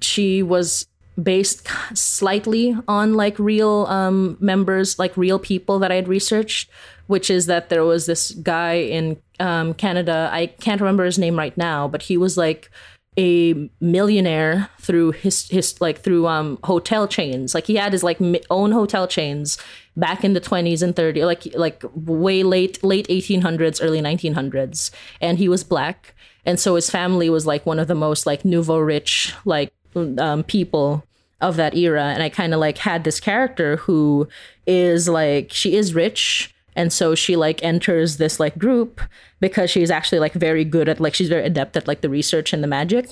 she 0.00 0.42
was 0.42 0.86
based 1.20 1.68
slightly 1.94 2.76
on 2.88 3.14
like 3.14 3.38
real 3.38 3.86
um, 3.88 4.36
members 4.40 4.98
like 4.98 5.14
real 5.16 5.38
people 5.38 5.78
that 5.78 5.92
i 5.92 5.96
had 5.96 6.08
researched 6.08 6.70
which 7.08 7.28
is 7.28 7.44
that 7.46 7.68
there 7.68 7.84
was 7.84 8.06
this 8.06 8.30
guy 8.30 8.74
in 8.74 9.20
um, 9.40 9.74
canada. 9.74 10.30
I 10.32 10.46
can't 10.46 10.80
remember 10.80 11.04
his 11.04 11.18
name 11.18 11.36
right 11.36 11.54
now 11.58 11.88
but 11.88 12.02
he 12.02 12.16
was 12.16 12.38
like 12.38 12.70
a 13.18 13.68
millionaire 13.80 14.70
through 14.78 15.12
his 15.12 15.48
his 15.48 15.80
like 15.80 15.98
through 16.00 16.26
um 16.26 16.58
hotel 16.64 17.08
chains. 17.08 17.54
Like 17.54 17.66
he 17.66 17.76
had 17.76 17.92
his 17.92 18.02
like 18.02 18.18
own 18.50 18.72
hotel 18.72 19.08
chains 19.08 19.58
back 19.96 20.24
in 20.24 20.32
the 20.32 20.40
20s 20.40 20.82
and 20.82 20.94
30s 20.94 21.26
like 21.26 21.54
like 21.56 21.82
way 21.94 22.42
late 22.42 22.82
late 22.84 23.08
1800s 23.08 23.82
early 23.82 24.00
1900s 24.00 24.90
and 25.20 25.38
he 25.38 25.48
was 25.48 25.64
black. 25.64 26.14
And 26.46 26.58
so 26.58 26.76
his 26.76 26.88
family 26.88 27.28
was 27.28 27.46
like 27.46 27.66
one 27.66 27.78
of 27.78 27.88
the 27.88 27.94
most 27.94 28.26
like 28.26 28.44
nouveau 28.44 28.78
rich 28.78 29.34
like 29.44 29.72
um, 29.94 30.44
people 30.44 31.04
of 31.40 31.56
that 31.56 31.74
era. 31.74 32.04
And 32.04 32.22
i 32.22 32.28
kind 32.28 32.54
of 32.54 32.60
like 32.60 32.78
had 32.78 33.02
this 33.02 33.18
character 33.18 33.76
who 33.76 34.28
is 34.66 35.08
like 35.08 35.52
she 35.52 35.74
is 35.74 35.94
rich 35.94 36.54
and 36.76 36.92
so 36.92 37.14
she 37.14 37.36
like 37.36 37.62
enters 37.62 38.16
this 38.16 38.38
like 38.40 38.58
group 38.58 39.00
because 39.40 39.70
she's 39.70 39.90
actually 39.90 40.18
like 40.18 40.32
very 40.34 40.64
good 40.64 40.88
at 40.88 41.00
like 41.00 41.14
she's 41.14 41.28
very 41.28 41.44
adept 41.44 41.76
at 41.76 41.88
like 41.88 42.00
the 42.00 42.08
research 42.08 42.52
and 42.52 42.62
the 42.62 42.68
magic. 42.68 43.08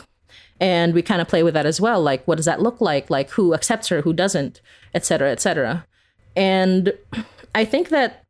And 0.60 0.92
we 0.92 1.02
kind 1.02 1.20
of 1.20 1.28
play 1.28 1.42
with 1.42 1.54
that 1.54 1.66
as 1.66 1.80
well 1.80 2.02
like 2.02 2.26
what 2.26 2.36
does 2.36 2.46
that 2.46 2.62
look 2.62 2.80
like? 2.80 3.10
Like 3.10 3.30
who 3.30 3.54
accepts 3.54 3.88
her? 3.88 4.02
Who 4.02 4.12
doesn't? 4.12 4.60
Etc 4.94 5.04
cetera, 5.04 5.30
etc 5.32 5.40
cetera. 5.42 5.86
and 6.36 6.92
i 7.54 7.64
think 7.64 7.88
that 7.90 8.24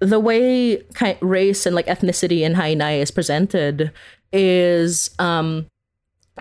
the 0.00 0.20
way 0.20 0.82
race 1.20 1.66
and 1.66 1.74
like 1.74 1.86
ethnicity 1.86 2.40
in 2.40 2.54
Hi 2.54 2.74
Nay 2.74 3.00
is 3.00 3.10
presented 3.10 3.92
is 4.32 5.10
um 5.18 5.66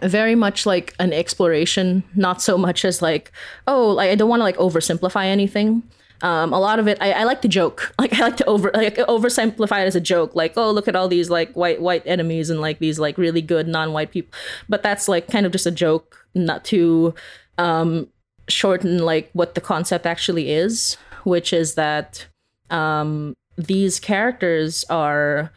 very 0.02 0.36
much 0.36 0.66
like 0.66 0.96
an 1.00 1.14
exploration 1.14 2.04
not 2.16 2.42
so 2.42 2.58
much 2.58 2.84
as 2.84 3.02
like 3.02 3.32
oh 3.68 3.98
i 4.00 4.16
don't 4.16 4.30
want 4.30 4.40
to 4.40 4.44
like 4.44 4.58
oversimplify 4.58 5.26
anything 5.26 5.84
um, 6.24 6.54
a 6.54 6.60
lot 6.60 6.80
of 6.80 6.88
it 6.88 6.98
I, 7.02 7.12
I 7.12 7.24
like 7.26 7.42
to 7.44 7.48
joke. 7.48 7.94
Like 8.00 8.14
i 8.14 8.22
like 8.22 8.38
to 8.38 8.46
over 8.46 8.72
like 8.74 8.96
oversimplify 8.96 9.84
it 9.84 9.88
as 9.88 9.96
a 9.96 10.02
joke. 10.02 10.36
Like 10.36 10.54
oh 10.58 10.72
look 10.72 10.88
at 10.88 10.96
all 10.96 11.08
these 11.08 11.30
like 11.30 11.54
white 11.54 11.82
white 11.82 12.04
enemies 12.06 12.50
and 12.50 12.60
like 12.60 12.80
these 12.80 12.98
like 12.98 13.18
really 13.18 13.42
good 13.42 13.68
non-white 13.68 14.12
people 14.12 14.34
but 14.68 14.82
that's 14.82 15.08
like 15.08 15.28
kind 15.28 15.46
of 15.46 15.52
just 15.52 15.66
a 15.66 15.72
joke 15.72 16.26
not 16.34 16.66
to 16.66 17.14
um 17.58 18.08
shorten 18.50 19.00
like 19.00 19.30
what 19.34 19.56
the 19.56 19.62
concept 19.62 20.06
actually 20.06 20.52
is 20.52 20.98
which 21.24 21.54
is 21.54 21.76
that 21.76 22.26
um 22.70 23.36
these 23.58 24.00
characters 24.00 24.84
are 24.90 25.52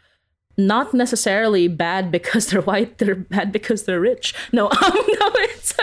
not 0.57 0.93
necessarily 0.93 1.67
bad 1.67 2.11
because 2.11 2.47
they're 2.47 2.61
white 2.61 2.97
they're 2.97 3.15
bad 3.15 3.51
because 3.51 3.83
they're 3.83 3.99
rich. 3.99 4.33
No 4.51 4.67
um 4.69 4.77
no 4.81 5.31
it's 5.45 5.73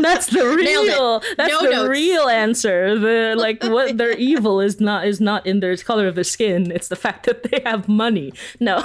that's 0.00 0.26
the 0.26 0.44
real 0.44 1.20
that's 1.36 1.52
No 1.52 1.62
the 1.62 1.70
notes. 1.70 1.88
real 1.88 2.28
answer. 2.28 2.98
The 2.98 3.34
like 3.36 3.62
what 3.64 3.96
their 3.96 4.12
evil 4.18 4.60
is 4.60 4.80
not 4.80 5.06
is 5.06 5.20
not 5.20 5.46
in 5.46 5.60
their 5.60 5.76
color 5.76 6.06
of 6.06 6.14
their 6.14 6.24
skin. 6.24 6.70
It's 6.70 6.88
the 6.88 6.96
fact 6.96 7.26
that 7.26 7.44
they 7.44 7.62
have 7.64 7.88
money. 7.88 8.32
No 8.60 8.84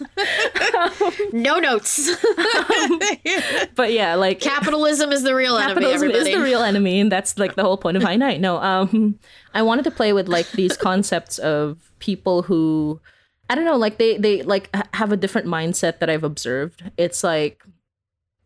no 1.32 1.58
notes. 1.58 2.10
but 3.74 3.92
yeah 3.92 4.14
like 4.14 4.40
Capitalism 4.40 5.12
is 5.12 5.22
the 5.22 5.34
real 5.34 5.56
enemy. 5.56 5.74
capitalism 5.74 6.10
is 6.10 6.24
the 6.24 6.40
real 6.40 6.62
enemy 6.62 7.00
and 7.00 7.10
that's 7.12 7.38
like 7.38 7.54
the 7.54 7.62
whole 7.62 7.76
point 7.76 7.96
of 7.96 8.02
Hi 8.02 8.16
Nay 8.16 8.38
no 8.38 8.56
um 8.58 9.18
i 9.52 9.62
wanted 9.62 9.84
to 9.84 9.90
play 9.90 10.12
with 10.12 10.28
like 10.28 10.50
these 10.52 10.76
concepts 10.76 11.38
of 11.38 11.92
people 11.98 12.42
who 12.42 13.00
i 13.48 13.54
don't 13.54 13.64
know 13.64 13.76
like 13.76 13.98
they 13.98 14.16
they 14.18 14.42
like 14.42 14.68
ha- 14.74 14.88
have 14.94 15.12
a 15.12 15.16
different 15.16 15.46
mindset 15.46 15.98
that 16.00 16.10
i've 16.10 16.24
observed 16.24 16.90
it's 16.96 17.22
like 17.24 17.62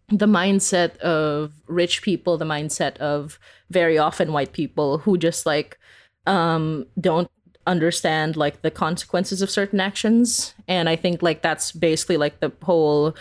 the 0.08 0.26
mindset 0.26 0.96
of 0.98 1.52
rich 1.66 2.02
people 2.02 2.38
the 2.38 2.44
mindset 2.44 2.96
of 2.98 3.38
very 3.70 3.98
often 3.98 4.32
white 4.32 4.52
people 4.52 4.98
who 4.98 5.18
just 5.18 5.46
like 5.46 5.78
um 6.26 6.86
don't 7.00 7.30
understand 7.68 8.36
like 8.36 8.62
the 8.62 8.70
consequences 8.70 9.42
of 9.42 9.50
certain 9.50 9.80
actions. 9.80 10.54
And 10.66 10.88
i 10.88 10.96
think 10.96 11.22
like 11.22 11.42
that's 11.42 11.70
basically 11.72 12.16
like 12.16 12.40
the 12.40 12.52
whole 12.62 13.14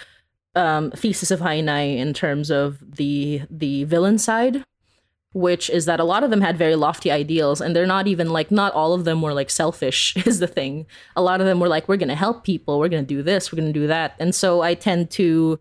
um 0.55 0.91
thesis 0.91 1.31
of 1.31 1.41
Hi 1.41 1.61
Nay 1.61 1.97
in 1.97 2.13
terms 2.13 2.49
of 2.49 2.79
the 2.95 3.41
the 3.51 3.83
villain 3.83 4.17
side 4.17 4.63
which 5.33 5.69
is 5.69 5.85
that 5.85 5.99
a 5.99 6.03
lot 6.03 6.23
of 6.23 6.31
them 6.31 6.41
had 6.41 6.57
very 6.57 6.75
lofty 6.75 7.11
ideals 7.11 7.61
and 7.61 7.75
they're 7.75 7.85
not 7.85 8.07
even 8.07 8.29
like 8.29 8.49
not 8.49 8.73
all 8.73 8.93
of 8.93 9.03
them 9.03 9.21
were 9.21 9.33
like 9.33 9.51
selfish 9.51 10.15
is 10.25 10.39
the 10.39 10.47
thing. 10.47 10.87
A 11.15 11.21
lot 11.21 11.41
of 11.41 11.45
them 11.45 11.59
were 11.59 11.67
like 11.67 11.87
we're 11.87 11.97
going 11.97 12.09
to 12.09 12.15
help 12.15 12.43
people. 12.43 12.79
We're 12.79 12.89
going 12.89 13.05
to 13.05 13.15
do 13.15 13.21
this. 13.21 13.51
We're 13.51 13.57
going 13.57 13.71
to 13.71 13.79
do 13.79 13.87
that. 13.87 14.15
And 14.19 14.33
so 14.33 14.61
i 14.61 14.73
tend 14.73 15.11
to 15.11 15.59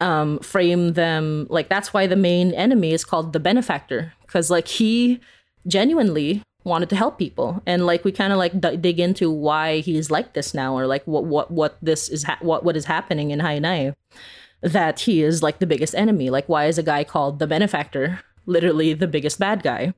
um, 0.00 0.40
frame 0.40 0.94
them 0.94 1.46
like 1.48 1.68
that's 1.68 1.94
why 1.94 2.06
the 2.06 2.16
main 2.16 2.52
enemy 2.52 2.92
is 2.92 3.04
called 3.04 3.32
the 3.32 3.40
benefactor 3.40 4.12
because 4.22 4.50
like 4.50 4.68
he 4.68 5.20
genuinely 5.66 6.42
wanted 6.64 6.88
to 6.90 6.96
help 6.96 7.18
people. 7.18 7.62
And 7.66 7.86
like 7.86 8.04
we 8.04 8.12
kind 8.12 8.32
of 8.32 8.38
like 8.38 8.58
d- 8.60 8.76
dig 8.76 8.98
into 8.98 9.30
why 9.30 9.80
he's 9.80 10.10
like 10.10 10.32
this 10.32 10.54
now 10.54 10.76
or 10.76 10.86
like 10.86 11.04
what 11.06 11.24
what 11.24 11.50
what 11.50 11.78
this 11.82 12.08
is 12.08 12.24
ha- 12.24 12.38
what 12.40 12.64
what 12.64 12.76
is 12.76 12.86
happening 12.86 13.30
in 13.30 13.40
Hi 13.40 13.58
Nay 13.58 13.94
that 14.62 15.00
he 15.00 15.22
is 15.22 15.42
like 15.42 15.58
the 15.58 15.66
biggest 15.66 15.94
enemy. 15.94 16.30
Like 16.30 16.48
why 16.48 16.66
is 16.66 16.78
a 16.78 16.82
guy 16.82 17.04
called 17.04 17.38
the 17.38 17.46
benefactor 17.46 18.20
literally 18.46 18.94
the 18.94 19.06
biggest 19.06 19.38
bad 19.38 19.62
guy? 19.62 19.94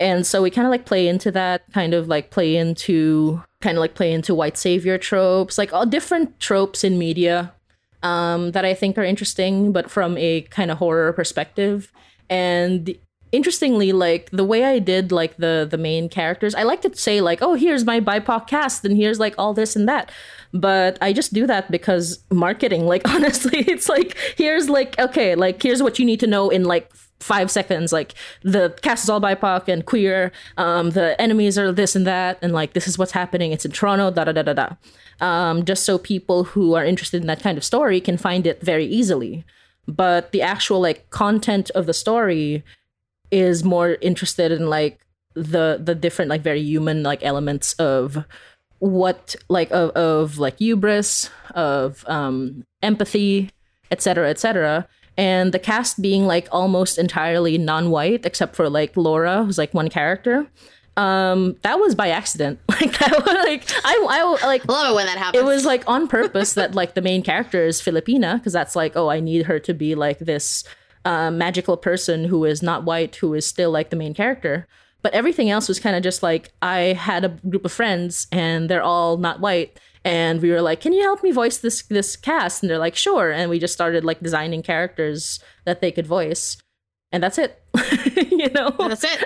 And 0.00 0.26
so 0.26 0.42
we 0.42 0.50
kind 0.50 0.66
of 0.66 0.70
like 0.70 0.86
play 0.86 1.08
into 1.08 1.30
that 1.32 1.62
kind 1.72 1.92
of 1.92 2.08
like 2.08 2.30
play 2.30 2.56
into 2.56 3.42
kind 3.60 3.76
of 3.76 3.80
like 3.80 3.94
play 3.94 4.12
into 4.12 4.34
white 4.34 4.56
savior 4.56 4.96
tropes 4.96 5.58
like 5.58 5.72
all 5.72 5.84
different 5.84 6.38
tropes 6.38 6.84
in 6.84 6.98
media 6.98 7.52
um, 8.02 8.52
that 8.52 8.64
I 8.64 8.74
think 8.74 8.96
are 8.96 9.04
interesting, 9.04 9.72
but 9.72 9.90
from 9.90 10.16
a 10.18 10.42
kind 10.42 10.70
of 10.70 10.78
horror 10.78 11.12
perspective. 11.12 11.92
And 12.30 12.96
interestingly, 13.32 13.92
like 13.92 14.30
the 14.30 14.44
way 14.44 14.64
I 14.64 14.78
did 14.78 15.12
like 15.12 15.36
the 15.36 15.66
the 15.68 15.78
main 15.78 16.08
characters, 16.08 16.54
I 16.54 16.62
like 16.62 16.82
to 16.82 16.94
say 16.96 17.20
like, 17.20 17.40
oh, 17.42 17.54
here's 17.54 17.84
my 17.84 18.00
BIPOC 18.00 18.46
cast, 18.46 18.84
and 18.84 18.96
here's 18.96 19.18
like 19.18 19.34
all 19.38 19.54
this 19.54 19.76
and 19.76 19.88
that. 19.88 20.10
But 20.52 20.98
I 21.00 21.12
just 21.12 21.32
do 21.32 21.46
that 21.46 21.70
because 21.70 22.24
marketing. 22.30 22.86
Like 22.86 23.08
honestly, 23.14 23.60
it's 23.60 23.88
like 23.88 24.16
here's 24.36 24.68
like 24.68 24.98
okay, 24.98 25.34
like 25.34 25.62
here's 25.62 25.82
what 25.82 25.98
you 25.98 26.04
need 26.04 26.20
to 26.20 26.26
know 26.26 26.50
in 26.50 26.64
like 26.64 26.90
five 27.20 27.50
seconds 27.50 27.92
like 27.92 28.14
the 28.42 28.72
cast 28.80 29.02
is 29.02 29.10
all 29.10 29.20
bipoc 29.20 29.66
and 29.66 29.86
queer 29.86 30.30
um 30.56 30.90
the 30.90 31.20
enemies 31.20 31.58
are 31.58 31.72
this 31.72 31.96
and 31.96 32.06
that 32.06 32.38
and 32.42 32.52
like 32.52 32.74
this 32.74 32.86
is 32.86 32.96
what's 32.96 33.10
happening 33.10 33.50
it's 33.50 33.64
in 33.64 33.72
toronto 33.72 34.10
da 34.10 34.22
da 34.22 34.30
da 34.30 34.42
da 34.42 34.52
da 34.52 34.68
um 35.20 35.64
just 35.64 35.84
so 35.84 35.98
people 35.98 36.44
who 36.44 36.74
are 36.74 36.84
interested 36.84 37.20
in 37.20 37.26
that 37.26 37.42
kind 37.42 37.58
of 37.58 37.64
story 37.64 38.00
can 38.00 38.16
find 38.16 38.46
it 38.46 38.60
very 38.62 38.86
easily 38.86 39.44
but 39.88 40.30
the 40.32 40.42
actual 40.42 40.80
like 40.80 41.10
content 41.10 41.70
of 41.70 41.86
the 41.86 41.94
story 41.94 42.62
is 43.30 43.64
more 43.64 43.96
interested 44.00 44.52
in 44.52 44.68
like 44.68 45.00
the 45.34 45.80
the 45.82 45.94
different 45.94 46.28
like 46.28 46.42
very 46.42 46.60
human 46.60 47.02
like 47.02 47.24
elements 47.24 47.74
of 47.74 48.24
what 48.80 49.36
like 49.48 49.70
of, 49.70 49.90
of 49.90 50.38
like 50.38 50.58
hubris 50.58 51.30
of 51.54 52.04
um 52.08 52.64
empathy 52.82 53.50
etc 53.90 54.28
etc 54.30 54.88
and 55.18 55.52
the 55.52 55.58
cast 55.58 56.00
being 56.00 56.26
like 56.26 56.48
almost 56.52 56.96
entirely 56.96 57.58
non-white 57.58 58.24
except 58.24 58.54
for 58.54 58.70
like 58.70 58.96
Laura 58.96 59.44
who's 59.44 59.58
like 59.58 59.74
one 59.74 59.90
character. 59.90 60.46
Um 60.96 61.56
that 61.62 61.78
was 61.78 61.94
by 61.94 62.08
accident. 62.10 62.60
Like 62.78 62.96
that 63.00 63.10
was 63.10 63.34
like 63.44 63.64
I, 63.84 64.06
I 64.08 64.46
like 64.46 64.64
love 64.68 64.92
it 64.92 64.94
when 64.94 65.06
that 65.06 65.18
happens. 65.18 65.42
it 65.42 65.44
was 65.44 65.64
like 65.64 65.82
on 65.88 66.06
purpose 66.06 66.54
that 66.54 66.76
like 66.76 66.94
the 66.94 67.02
main 67.02 67.24
character 67.24 67.64
is 67.66 67.82
Filipina 67.82 68.36
because 68.38 68.52
that's 68.52 68.76
like 68.76 68.96
oh 68.96 69.08
I 69.10 69.18
need 69.18 69.46
her 69.46 69.58
to 69.58 69.74
be 69.74 69.96
like 69.96 70.20
this 70.20 70.62
uh, 71.04 71.30
magical 71.30 71.76
person 71.76 72.24
who 72.24 72.44
is 72.44 72.62
not 72.62 72.84
white 72.84 73.16
who 73.16 73.34
is 73.34 73.46
still 73.46 73.70
like 73.70 73.90
the 73.90 73.96
main 73.96 74.14
character. 74.14 74.66
But 75.00 75.14
everything 75.14 75.48
else 75.48 75.68
was 75.68 75.78
kind 75.78 75.94
of 75.94 76.02
just 76.02 76.22
like 76.22 76.52
I 76.60 76.78
had 76.94 77.24
a 77.24 77.28
group 77.28 77.64
of 77.64 77.72
friends 77.72 78.26
and 78.32 78.68
they're 78.68 78.82
all 78.82 79.16
not 79.16 79.40
white 79.40 79.78
and 80.04 80.42
we 80.42 80.50
were 80.50 80.62
like 80.62 80.80
can 80.80 80.92
you 80.92 81.02
help 81.02 81.22
me 81.22 81.30
voice 81.30 81.58
this 81.58 81.82
this 81.82 82.16
cast? 82.16 82.62
And 82.62 82.70
they're 82.70 82.78
like 82.78 82.96
sure. 82.96 83.30
And 83.30 83.50
we 83.50 83.58
just 83.58 83.74
started 83.74 84.04
like 84.04 84.20
designing 84.20 84.62
characters 84.62 85.40
that 85.64 85.80
they 85.80 85.92
could 85.92 86.06
voice. 86.06 86.56
And 87.10 87.22
that's 87.22 87.38
it 87.38 87.62
you 88.44 88.48
know 88.50 88.70
that's 88.78 89.04
it 89.04 89.24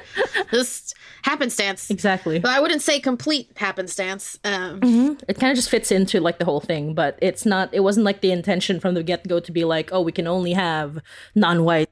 just 0.50 0.94
happenstance 1.22 1.90
exactly 1.90 2.38
but 2.38 2.50
i 2.50 2.58
wouldn't 2.58 2.82
say 2.82 2.98
complete 2.98 3.50
happenstance 3.56 4.38
um 4.44 4.80
mm-hmm. 4.80 5.12
it 5.28 5.38
kind 5.38 5.50
of 5.50 5.56
just 5.56 5.70
fits 5.70 5.92
into 5.92 6.20
like 6.20 6.38
the 6.38 6.44
whole 6.44 6.60
thing 6.60 6.94
but 6.94 7.18
it's 7.20 7.46
not 7.46 7.68
it 7.72 7.80
wasn't 7.80 8.04
like 8.04 8.20
the 8.22 8.32
intention 8.32 8.80
from 8.80 8.94
the 8.94 9.02
get-go 9.02 9.38
to 9.38 9.52
be 9.52 9.64
like 9.64 9.90
oh 9.92 10.00
we 10.00 10.12
can 10.12 10.26
only 10.26 10.52
have 10.52 10.98
non-white 11.34 11.90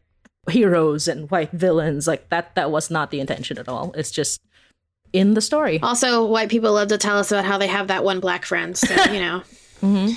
heroes 0.49 1.07
and 1.07 1.31
white 1.31 1.53
villains 1.53 2.07
like 2.07 2.29
that 2.31 2.55
that 2.55 2.71
was 2.71 2.91
not 2.91 3.11
the 3.11 3.21
intention 3.21 3.59
at 3.59 3.69
all 3.69 3.93
it's 3.95 4.11
just 4.11 4.41
in 5.13 5.35
the 5.35 5.41
story. 5.41 5.81
Also, 5.83 6.25
white 6.25 6.49
people 6.49 6.73
love 6.73 6.89
to 6.89 6.99
tell 6.99 7.19
us 7.19 7.33
about 7.33 7.45
how 7.45 7.59
they 7.59 7.67
have 7.67 7.89
that 7.89 8.05
one 8.05 8.21
black 8.21 8.45
friend. 8.45 8.77
So 8.77 8.95
you 9.13 9.21
know, 9.21 9.43
mm-hmm. 9.83 10.13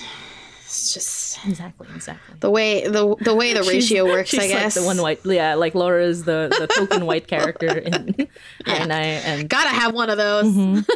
It's 0.74 0.94
just 0.94 1.46
exactly, 1.46 1.88
exactly 1.94 2.36
the 2.40 2.50
way 2.50 2.88
the 2.88 3.16
the 3.22 3.36
way 3.36 3.54
the 3.54 3.64
ratio 3.70 4.06
works. 4.06 4.30
She's 4.30 4.40
I 4.40 4.48
guess 4.48 4.76
like 4.76 4.84
the 4.84 4.88
one 4.88 5.02
white, 5.02 5.20
yeah, 5.26 5.54
like 5.56 5.76
Laura 5.76 6.04
is 6.04 6.24
the 6.24 6.54
the 6.60 6.68
token 6.68 7.06
white 7.06 7.28
character 7.28 7.68
in, 7.78 8.16
yeah. 8.18 8.26
and 8.66 8.92
I 8.92 9.02
and 9.02 9.48
gotta 9.48 9.70
have 9.70 9.94
one 9.94 10.10
of 10.10 10.18
those. 10.18 10.46
Mm-hmm. 10.46 10.82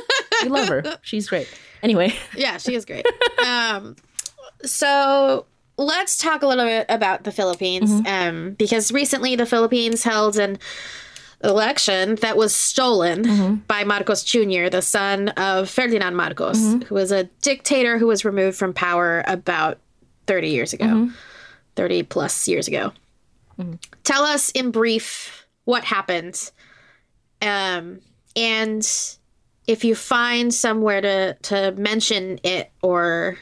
We 0.43 0.49
love 0.49 0.67
her. 0.67 0.83
She's 1.01 1.27
great. 1.27 1.49
Anyway, 1.81 2.13
yeah, 2.35 2.57
she 2.57 2.75
is 2.75 2.85
great. 2.85 3.07
um, 3.43 3.95
so 4.63 5.47
let's 5.77 6.15
talk 6.19 6.43
a 6.43 6.47
little 6.47 6.65
bit 6.65 6.85
about 6.89 7.23
the 7.23 7.31
Philippines, 7.31 7.91
mm-hmm. 7.91 8.07
um, 8.07 8.51
because 8.51 8.91
recently 8.91 9.35
the 9.35 9.47
Philippines 9.47 10.03
held 10.03 10.37
an 10.37 10.59
election 11.43 12.15
that 12.15 12.35
was 12.35 12.53
stolen 12.55 13.23
mm-hmm. 13.23 13.55
by 13.67 13.83
Marcos 13.83 14.23
Jr., 14.23 14.69
the 14.69 14.81
son 14.81 15.29
of 15.29 15.69
Ferdinand 15.69 16.15
Marcos, 16.15 16.57
mm-hmm. 16.57 16.81
who 16.81 16.95
was 16.95 17.11
a 17.11 17.25
dictator 17.41 17.97
who 17.97 18.07
was 18.07 18.25
removed 18.25 18.57
from 18.57 18.73
power 18.73 19.23
about 19.27 19.79
30 20.25 20.49
years 20.49 20.73
ago, 20.73 20.85
mm-hmm. 20.85 21.13
30 21.75 22.03
plus 22.03 22.47
years 22.47 22.67
ago. 22.67 22.91
Mm-hmm. 23.59 23.75
Tell 24.03 24.23
us 24.23 24.49
in 24.51 24.71
brief 24.71 25.45
what 25.65 25.83
happened. 25.83 26.51
Um, 27.41 27.99
and 28.35 28.87
if 29.67 29.83
you 29.83 29.95
find 29.95 30.53
somewhere 30.53 31.01
to, 31.01 31.33
to 31.43 31.71
mention 31.73 32.39
it 32.43 32.71
or 32.81 33.37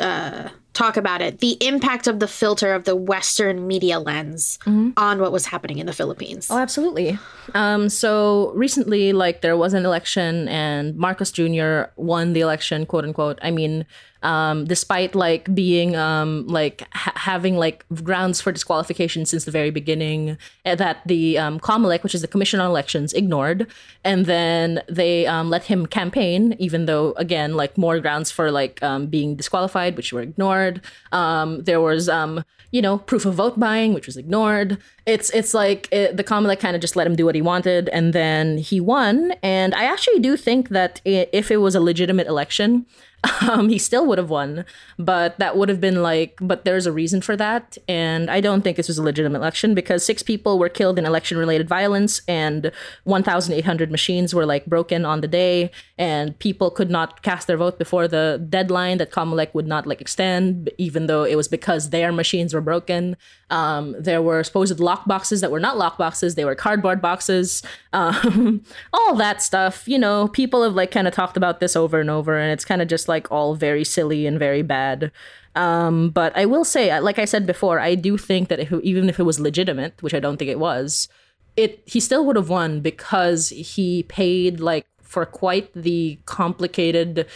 uh, 0.00 0.48
talk 0.78 0.96
about 0.96 1.20
it 1.20 1.40
the 1.40 1.56
impact 1.60 2.06
of 2.06 2.20
the 2.20 2.28
filter 2.28 2.72
of 2.72 2.84
the 2.84 2.94
western 2.94 3.66
media 3.66 3.98
lens 3.98 4.60
mm-hmm. 4.62 4.90
on 4.96 5.18
what 5.20 5.32
was 5.32 5.46
happening 5.46 5.78
in 5.78 5.86
the 5.86 5.92
philippines. 5.92 6.46
Oh 6.50 6.58
absolutely. 6.58 7.18
Um, 7.54 7.88
so 7.88 8.52
recently 8.54 9.12
like 9.12 9.40
there 9.40 9.56
was 9.56 9.74
an 9.74 9.84
election 9.84 10.46
and 10.46 10.96
marcos 10.96 11.32
jr 11.32 11.90
won 11.96 12.32
the 12.32 12.40
election 12.40 12.86
quote 12.86 13.04
unquote. 13.04 13.40
I 13.42 13.50
mean 13.50 13.86
um, 14.22 14.64
despite 14.64 15.14
like 15.14 15.52
being 15.54 15.96
um, 15.96 16.46
like 16.46 16.86
ha- 16.92 17.12
having 17.14 17.56
like 17.56 17.84
grounds 18.02 18.40
for 18.40 18.52
disqualification 18.52 19.24
since 19.26 19.44
the 19.44 19.50
very 19.50 19.70
beginning 19.70 20.38
eh, 20.64 20.74
that 20.74 20.98
the 21.06 21.38
um, 21.38 21.60
COMELEC, 21.60 22.02
which 22.02 22.14
is 22.14 22.22
the 22.22 22.28
Commission 22.28 22.60
on 22.60 22.68
Elections, 22.68 23.12
ignored, 23.12 23.66
and 24.04 24.26
then 24.26 24.82
they 24.88 25.26
um, 25.26 25.50
let 25.50 25.64
him 25.64 25.86
campaign, 25.86 26.56
even 26.58 26.86
though 26.86 27.12
again 27.12 27.54
like 27.54 27.78
more 27.78 28.00
grounds 28.00 28.30
for 28.30 28.50
like 28.50 28.82
um, 28.82 29.06
being 29.06 29.36
disqualified, 29.36 29.96
which 29.96 30.12
were 30.12 30.22
ignored. 30.22 30.80
Um, 31.12 31.62
there 31.64 31.80
was 31.80 32.08
um, 32.08 32.44
you 32.70 32.82
know 32.82 32.98
proof 32.98 33.24
of 33.24 33.34
vote 33.34 33.58
buying, 33.58 33.94
which 33.94 34.06
was 34.06 34.16
ignored. 34.16 34.78
It's 35.08 35.30
it's 35.30 35.54
like 35.54 35.88
it, 35.90 36.18
the 36.18 36.22
COMELEC 36.22 36.60
kind 36.60 36.76
of 36.76 36.82
just 36.82 36.94
let 36.94 37.06
him 37.06 37.16
do 37.16 37.24
what 37.24 37.34
he 37.34 37.40
wanted, 37.40 37.88
and 37.88 38.12
then 38.12 38.58
he 38.58 38.78
won. 38.78 39.32
And 39.42 39.74
I 39.74 39.84
actually 39.84 40.20
do 40.20 40.36
think 40.36 40.68
that 40.68 41.00
it, 41.04 41.30
if 41.32 41.50
it 41.50 41.56
was 41.58 41.74
a 41.74 41.80
legitimate 41.80 42.26
election 42.26 42.84
um, 43.48 43.68
he 43.68 43.78
still 43.78 44.06
would 44.06 44.18
have 44.18 44.30
won, 44.30 44.64
but 44.98 45.38
that 45.38 45.56
would 45.56 45.68
have 45.68 45.80
been 45.80 46.02
like, 46.02 46.38
but 46.40 46.64
there's 46.64 46.86
a 46.86 46.92
reason 46.92 47.20
for 47.20 47.36
that. 47.36 47.76
And 47.88 48.30
I 48.30 48.40
don't 48.40 48.62
think 48.62 48.76
this 48.76 48.88
was 48.88 48.98
a 48.98 49.02
legitimate 49.02 49.38
election 49.38 49.74
because 49.74 50.04
six 50.04 50.22
people 50.22 50.58
were 50.58 50.68
killed 50.68 50.98
in 50.98 51.06
election 51.06 51.36
related 51.36 51.68
violence 51.68 52.20
and 52.28 52.70
1,800 53.04 53.90
machines 53.90 54.34
were 54.34 54.46
like 54.46 54.66
broken 54.66 55.04
on 55.04 55.20
the 55.20 55.28
day 55.28 55.70
and 55.96 56.38
people 56.38 56.70
could 56.70 56.90
not 56.90 57.22
cast 57.22 57.48
their 57.48 57.56
vote 57.56 57.78
before 57.78 58.06
the 58.06 58.44
deadline 58.48 58.98
that 58.98 59.10
COMELEC 59.10 59.52
would 59.52 59.66
not 59.66 59.86
like 59.86 60.00
extend, 60.00 60.70
even 60.78 61.06
though 61.06 61.24
it 61.24 61.36
was 61.36 61.48
because 61.48 61.90
their 61.90 62.12
machines 62.12 62.54
were 62.54 62.60
broken. 62.60 63.16
Um, 63.50 63.96
there 63.98 64.20
were 64.20 64.44
supposed 64.44 64.78
lock 64.78 65.06
boxes 65.06 65.40
that 65.40 65.50
were 65.50 65.60
not 65.60 65.78
lock 65.78 65.96
boxes; 65.96 66.34
they 66.34 66.44
were 66.44 66.54
cardboard 66.54 67.00
boxes. 67.00 67.62
Um, 67.92 68.62
all 68.92 69.14
that 69.16 69.42
stuff. 69.42 69.88
You 69.88 69.98
know, 69.98 70.28
people 70.28 70.62
have 70.62 70.74
like 70.74 70.90
kind 70.90 71.08
of 71.08 71.14
talked 71.14 71.36
about 71.36 71.60
this 71.60 71.76
over 71.76 72.00
and 72.00 72.10
over, 72.10 72.38
and 72.38 72.52
it's 72.52 72.64
kind 72.64 72.82
of 72.82 72.88
just 72.88 73.08
like 73.08 73.30
all 73.32 73.54
very 73.54 73.84
silly 73.84 74.26
and 74.26 74.38
very 74.38 74.62
bad. 74.62 75.10
Um, 75.54 76.10
but 76.10 76.36
I 76.36 76.46
will 76.46 76.64
say, 76.64 76.98
like 77.00 77.18
I 77.18 77.24
said 77.24 77.46
before, 77.46 77.80
I 77.80 77.94
do 77.94 78.16
think 78.16 78.48
that 78.48 78.60
if, 78.60 78.72
even 78.72 79.08
if 79.08 79.18
it 79.18 79.24
was 79.24 79.40
legitimate, 79.40 80.00
which 80.02 80.14
I 80.14 80.20
don't 80.20 80.36
think 80.36 80.50
it 80.50 80.58
was, 80.58 81.08
it 81.56 81.82
he 81.86 81.98
still 81.98 82.24
would 82.26 82.36
have 82.36 82.48
won 82.48 82.80
because 82.80 83.48
he 83.48 84.04
paid 84.04 84.60
like 84.60 84.86
for 85.02 85.26
quite 85.26 85.72
the 85.74 86.18
complicated 86.26 87.26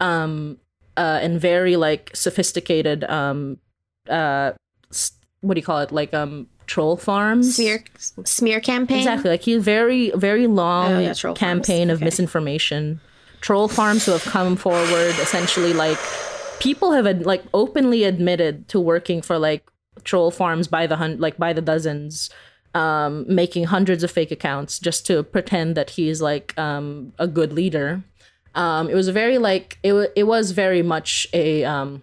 um, 0.00 0.58
uh, 0.96 1.18
and 1.22 1.40
very 1.40 1.76
like 1.76 2.10
sophisticated 2.14 3.02
um, 3.04 3.58
uh, 4.08 4.52
what 5.42 5.54
do 5.54 5.60
you 5.60 5.64
call 5.64 5.80
it? 5.80 5.92
Like 5.92 6.12
um 6.14 6.48
troll 6.66 6.96
farms 6.96 7.56
smear 7.56 7.84
smear 8.24 8.60
campaign 8.60 8.98
exactly 8.98 9.28
like 9.28 9.42
he 9.42 9.56
very 9.56 10.10
very 10.14 10.46
long 10.46 10.92
oh, 10.92 10.98
yeah, 11.00 11.12
campaign 11.34 11.88
farms. 11.88 11.90
of 11.90 11.96
okay. 11.96 12.04
misinformation 12.04 13.00
troll 13.40 13.66
farms 13.66 14.06
who 14.06 14.12
have 14.12 14.22
come 14.22 14.54
forward 14.54 15.10
essentially 15.18 15.72
like 15.74 15.98
people 16.60 16.92
have 16.92 17.04
ad- 17.04 17.26
like 17.26 17.42
openly 17.52 18.04
admitted 18.04 18.68
to 18.68 18.78
working 18.78 19.20
for 19.20 19.38
like 19.38 19.68
troll 20.04 20.30
farms 20.30 20.68
by 20.68 20.86
the 20.86 20.96
hunt 20.96 21.18
like 21.18 21.36
by 21.36 21.52
the 21.52 21.60
dozens 21.60 22.30
um, 22.74 23.26
making 23.28 23.64
hundreds 23.64 24.02
of 24.02 24.10
fake 24.10 24.30
accounts 24.30 24.78
just 24.78 25.06
to 25.06 25.22
pretend 25.22 25.76
that 25.76 25.90
he's 25.90 26.22
like 26.22 26.56
um, 26.58 27.12
a 27.18 27.26
good 27.26 27.52
leader. 27.52 28.02
Um, 28.54 28.88
it 28.88 28.94
was 28.94 29.08
a 29.08 29.12
very 29.12 29.38
like 29.38 29.78
it. 29.82 29.90
W- 29.90 30.08
it 30.16 30.24
was 30.24 30.52
very 30.52 30.82
much 30.82 31.26
a 31.32 31.64
um, 31.64 32.02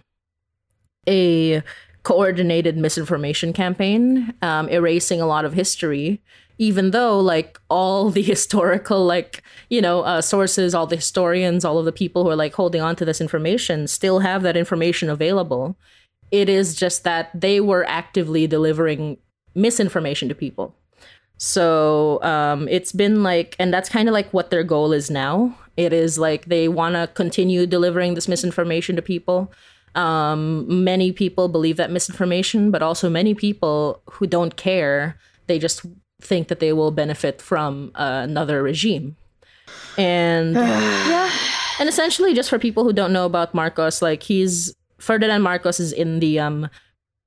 a 1.08 1.64
coordinated 2.10 2.76
misinformation 2.76 3.54
campaign, 3.54 4.34
um, 4.42 4.68
erasing 4.70 5.22
a 5.22 5.28
lot 5.28 5.46
of 5.46 5.54
history. 5.54 6.20
Even 6.58 6.90
though 6.90 7.20
like 7.20 7.60
all 7.70 8.10
the 8.10 8.24
historical 8.34 9.06
like 9.06 9.44
you 9.70 9.80
know 9.80 10.02
uh, 10.02 10.20
sources, 10.20 10.74
all 10.74 10.88
the 10.88 10.96
historians, 10.96 11.64
all 11.64 11.78
of 11.78 11.86
the 11.86 11.92
people 11.92 12.24
who 12.24 12.32
are 12.32 12.36
like 12.36 12.56
holding 12.56 12.82
on 12.82 12.96
to 12.96 13.06
this 13.06 13.22
information 13.22 13.86
still 13.88 14.20
have 14.20 14.42
that 14.42 14.58
information 14.58 15.08
available. 15.08 15.78
It 16.32 16.50
is 16.50 16.74
just 16.74 17.04
that 17.04 17.30
they 17.40 17.60
were 17.60 17.86
actively 17.88 18.48
delivering 18.48 19.18
misinformation 19.54 20.30
to 20.30 20.36
people. 20.36 20.76
So 21.38 22.22
um, 22.24 22.68
it's 22.70 22.92
been 22.92 23.22
like, 23.22 23.56
and 23.60 23.72
that's 23.72 23.88
kind 23.88 24.10
of 24.10 24.14
like 24.14 24.34
what 24.34 24.50
their 24.50 24.64
goal 24.64 24.94
is 24.94 25.12
now. 25.12 25.56
It 25.78 25.94
is 25.94 26.18
like 26.18 26.46
they 26.46 26.68
want 26.68 26.96
to 26.96 27.08
continue 27.14 27.68
delivering 27.68 28.16
this 28.16 28.28
misinformation 28.28 28.96
to 28.96 29.02
people. 29.02 29.52
Um, 29.96 30.84
many 30.84 31.12
people 31.12 31.48
believe 31.48 31.78
that 31.78 31.92
misinformation, 31.92 32.72
but 32.72 32.82
also 32.82 33.10
many 33.10 33.34
people 33.34 34.02
who 34.12 34.28
don't 34.28 34.56
care, 34.56 35.18
they 35.48 35.60
just 35.60 35.86
think 36.22 36.48
that 36.50 36.60
they 36.60 36.74
will 36.74 36.92
benefit 36.92 37.42
from 37.42 37.92
uh, 37.96 38.22
another 38.24 38.62
regime. 38.62 39.16
And 39.98 40.54
yeah, 40.56 41.32
and 41.80 41.90
essentially, 41.90 42.34
just 42.34 42.50
for 42.50 42.60
people 42.60 42.84
who 42.84 42.94
don't 42.94 43.14
know 43.14 43.26
about 43.26 43.54
Marcos, 43.54 44.02
like 44.02 44.24
he's 44.24 44.74
Ferdinand 45.00 45.42
Marcos 45.42 45.80
is 45.80 45.92
in 45.92 46.20
the 46.20 46.40
um, 46.40 46.70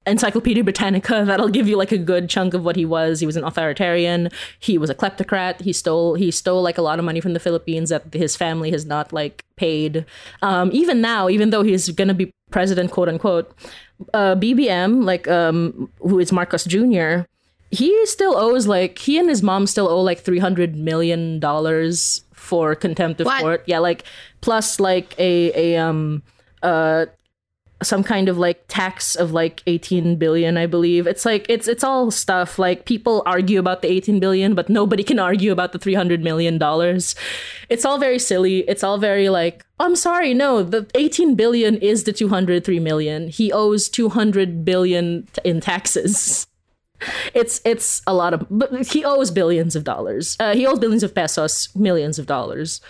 Encyclopedia 0.07 0.65
Britannica 0.65 1.25
that'll 1.27 1.49
give 1.49 1.69
you 1.69 1.77
like 1.77 1.93
a 1.93 1.99
good 1.99 2.29
chunk 2.29 2.55
of 2.55 2.65
what 2.65 2.77
he 2.77 2.85
was. 2.85 3.21
He 3.21 3.27
was 3.27 3.37
an 3.37 3.45
authoritarian. 3.45 4.31
He 4.59 4.77
was 4.79 4.91
a 4.91 4.95
kleptocrat. 4.95 5.61
He 5.61 5.73
stole 5.73 6.15
he 6.15 6.31
stole 6.31 6.63
like 6.63 6.79
a 6.79 6.83
lot 6.83 6.99
of 6.99 7.05
money 7.05 7.21
from 7.21 7.35
the 7.35 7.41
Philippines 7.41 7.91
that 7.91 8.13
his 8.13 8.35
family 8.37 8.71
has 8.73 8.85
not 8.85 9.13
like 9.13 9.45
paid. 9.57 10.05
Um, 10.43 10.71
even 10.73 11.01
now, 11.01 11.29
even 11.29 11.51
though 11.51 11.63
he's 11.63 11.89
gonna 11.91 12.15
be 12.15 12.33
president, 12.51 12.91
quote 12.91 13.09
unquote, 13.09 13.53
uh, 14.13 14.35
BBM 14.35 15.05
like 15.05 15.29
um, 15.29 15.91
who 16.01 16.19
is 16.19 16.33
Marcos 16.33 16.65
Jr. 16.65 17.21
He 17.71 18.05
still 18.07 18.37
owes 18.37 18.67
like 18.67 18.99
he 18.99 19.19
and 19.19 19.29
his 19.29 19.43
mom 19.43 19.67
still 19.67 19.89
owe 19.89 20.01
like 20.01 20.21
three 20.21 20.41
hundred 20.41 20.77
million 20.77 21.39
dollars 21.41 22.25
for 22.35 22.75
contempt 22.75 23.21
of 23.21 23.27
What? 23.27 23.41
court. 23.41 23.63
Yeah, 23.67 23.79
like 23.79 24.05
plus 24.41 24.81
like 24.81 25.15
a 25.19 25.53
a 25.75 25.79
um 25.81 26.23
uh 26.63 27.07
some 27.83 28.03
kind 28.03 28.29
of 28.29 28.39
like 28.39 28.65
tax 28.69 29.15
of 29.15 29.33
like 29.33 29.63
18 29.67 30.17
billion 30.17 30.57
i 30.57 30.67
believe. 30.67 31.07
It's 31.07 31.25
like 31.25 31.47
it's 31.49 31.69
it's 31.69 31.85
all 31.85 32.11
stuff. 32.11 32.59
Like 32.59 32.85
people 32.85 33.23
argue 33.27 33.59
about 33.59 33.83
the 33.83 33.91
18 33.91 34.21
billion 34.21 34.55
but 34.55 34.69
nobody 34.69 35.03
can 35.03 35.19
argue 35.19 35.53
about 35.53 35.73
the 35.73 35.79
300 35.79 36.23
million 36.23 36.59
dollars. 36.59 37.15
It's 37.69 37.85
all 37.85 37.99
very 37.99 38.19
silly. 38.19 38.61
It's 38.69 38.85
all 38.85 38.99
very 38.99 39.29
like 39.29 39.65
i'm 39.81 39.97
sorry 39.97 40.33
no 40.33 40.63
the 40.63 40.89
18 40.95 41.35
billion 41.35 41.77
is 41.79 42.05
the 42.05 42.13
203 42.13 42.79
million. 42.81 43.29
He 43.29 43.53
owes 43.53 43.89
200 43.89 44.65
billion 44.65 45.29
in 45.45 45.61
taxes. 45.61 46.47
It's 47.35 47.61
it's 47.65 48.01
a 48.07 48.15
lot 48.15 48.33
of 48.33 48.47
but 48.49 48.87
he 48.87 49.05
owes 49.05 49.33
billions 49.33 49.75
of 49.75 49.83
dollars. 49.83 50.37
Uh, 50.39 50.55
he 50.55 50.65
owes 50.65 50.79
billions 50.79 51.03
of 51.03 51.13
pesos 51.13 51.69
millions 51.75 52.17
of 52.21 52.27
dollars 52.27 52.81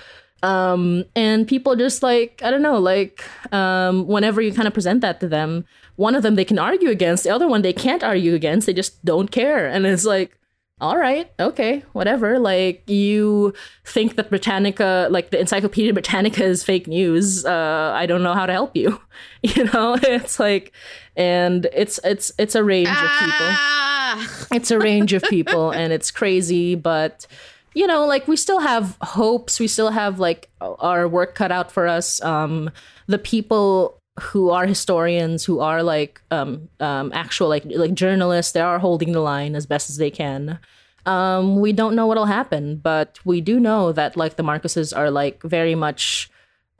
um 0.43 1.05
and 1.15 1.47
people 1.47 1.77
just 1.77 2.03
like 2.03 2.41
i 2.45 2.51
don't 2.51 2.63
know 2.63 2.79
like 2.79 3.25
um 3.53 4.07
whenever 4.07 4.41
you 4.41 4.53
kind 4.53 4.67
of 4.67 4.75
present 4.75 5.01
that 5.01 5.21
to 5.21 5.29
them 5.29 5.65
one 5.97 6.15
of 6.15 6.23
them 6.23 6.35
they 6.35 6.45
can 6.45 6.59
argue 6.59 6.91
against 6.91 7.25
the 7.25 7.31
other 7.31 7.49
one 7.49 7.63
they 7.63 7.73
can't 7.73 8.03
argue 8.03 8.35
against 8.35 8.67
they 8.67 8.73
just 8.73 9.05
don't 9.05 9.31
care. 9.31 9.67
And 9.67 9.87
it's 9.87 10.05
like 10.05 10.39
all 10.81 10.97
right 10.97 11.31
okay 11.39 11.85
whatever. 11.93 12.39
Like 12.39 12.89
you 12.89 13.53
think 13.85 14.17
that 14.17 14.31
britannica 14.31 15.09
like 15.11 15.31
the 15.31 15.39
encyclopedia 15.39 15.93
britannica 15.93 16.45
is 16.45 16.65
fake 16.65 16.89
news 16.89 17.45
uh 17.45 17.93
i 17.95 18.07
don't 18.07 18.23
know 18.23 18.35
how 18.35 18.47
to 18.47 18.53
help 18.53 18.77
you 18.77 19.01
you 19.43 19.65
know? 19.65 19.97
It's 20.03 20.41
like 20.41 20.73
and 21.17 21.67
it's 21.73 22.01
it's 22.05 22.33
it's 22.39 22.55
a 22.55 22.65
range 22.65 22.89
of 22.89 23.11
people. 23.21 23.49
Ah! 23.49 24.47
it's 24.53 24.71
a 24.71 24.79
range 24.79 25.13
of 25.13 25.23
people 25.23 25.71
and 25.71 25.93
it's 25.93 26.11
crazy 26.11 26.75
but 26.75 27.27
you 27.75 27.87
know 27.87 28.07
like 28.07 28.29
we 28.29 28.37
still 28.37 28.61
have 28.61 28.97
hopes. 29.01 29.61
We 29.61 29.69
still 29.69 29.91
have 29.91 30.19
like 30.19 30.49
our 30.61 31.09
work 31.09 31.35
cut 31.35 31.53
out 31.53 31.73
for 31.73 31.87
us. 31.87 32.23
Um 32.23 32.71
the 33.07 33.19
people 33.19 33.99
who 34.21 34.51
are 34.51 34.67
historians 34.67 35.45
who 35.45 35.61
are 35.61 35.83
like 35.83 36.21
um 36.31 36.69
um 36.81 37.11
actual 37.15 37.49
like 37.49 37.65
like 37.67 37.95
journalists 37.95 38.53
they 38.53 38.61
are 38.61 38.79
holding 38.79 39.13
the 39.13 39.21
line 39.21 39.55
as 39.55 39.67
best 39.67 39.89
as 39.89 39.97
they 39.97 40.11
can. 40.11 40.59
Um 41.07 41.59
we 41.61 41.73
don't 41.73 41.97
know 41.97 42.07
what'll 42.07 42.27
happen 42.27 42.77
but 42.77 43.19
we 43.25 43.41
do 43.41 43.59
know 43.59 43.93
that 43.93 44.17
like 44.17 44.37
the 44.37 44.43
Marcoses 44.43 44.97
are 44.97 45.11
like 45.11 45.43
very 45.43 45.75
much 45.75 46.31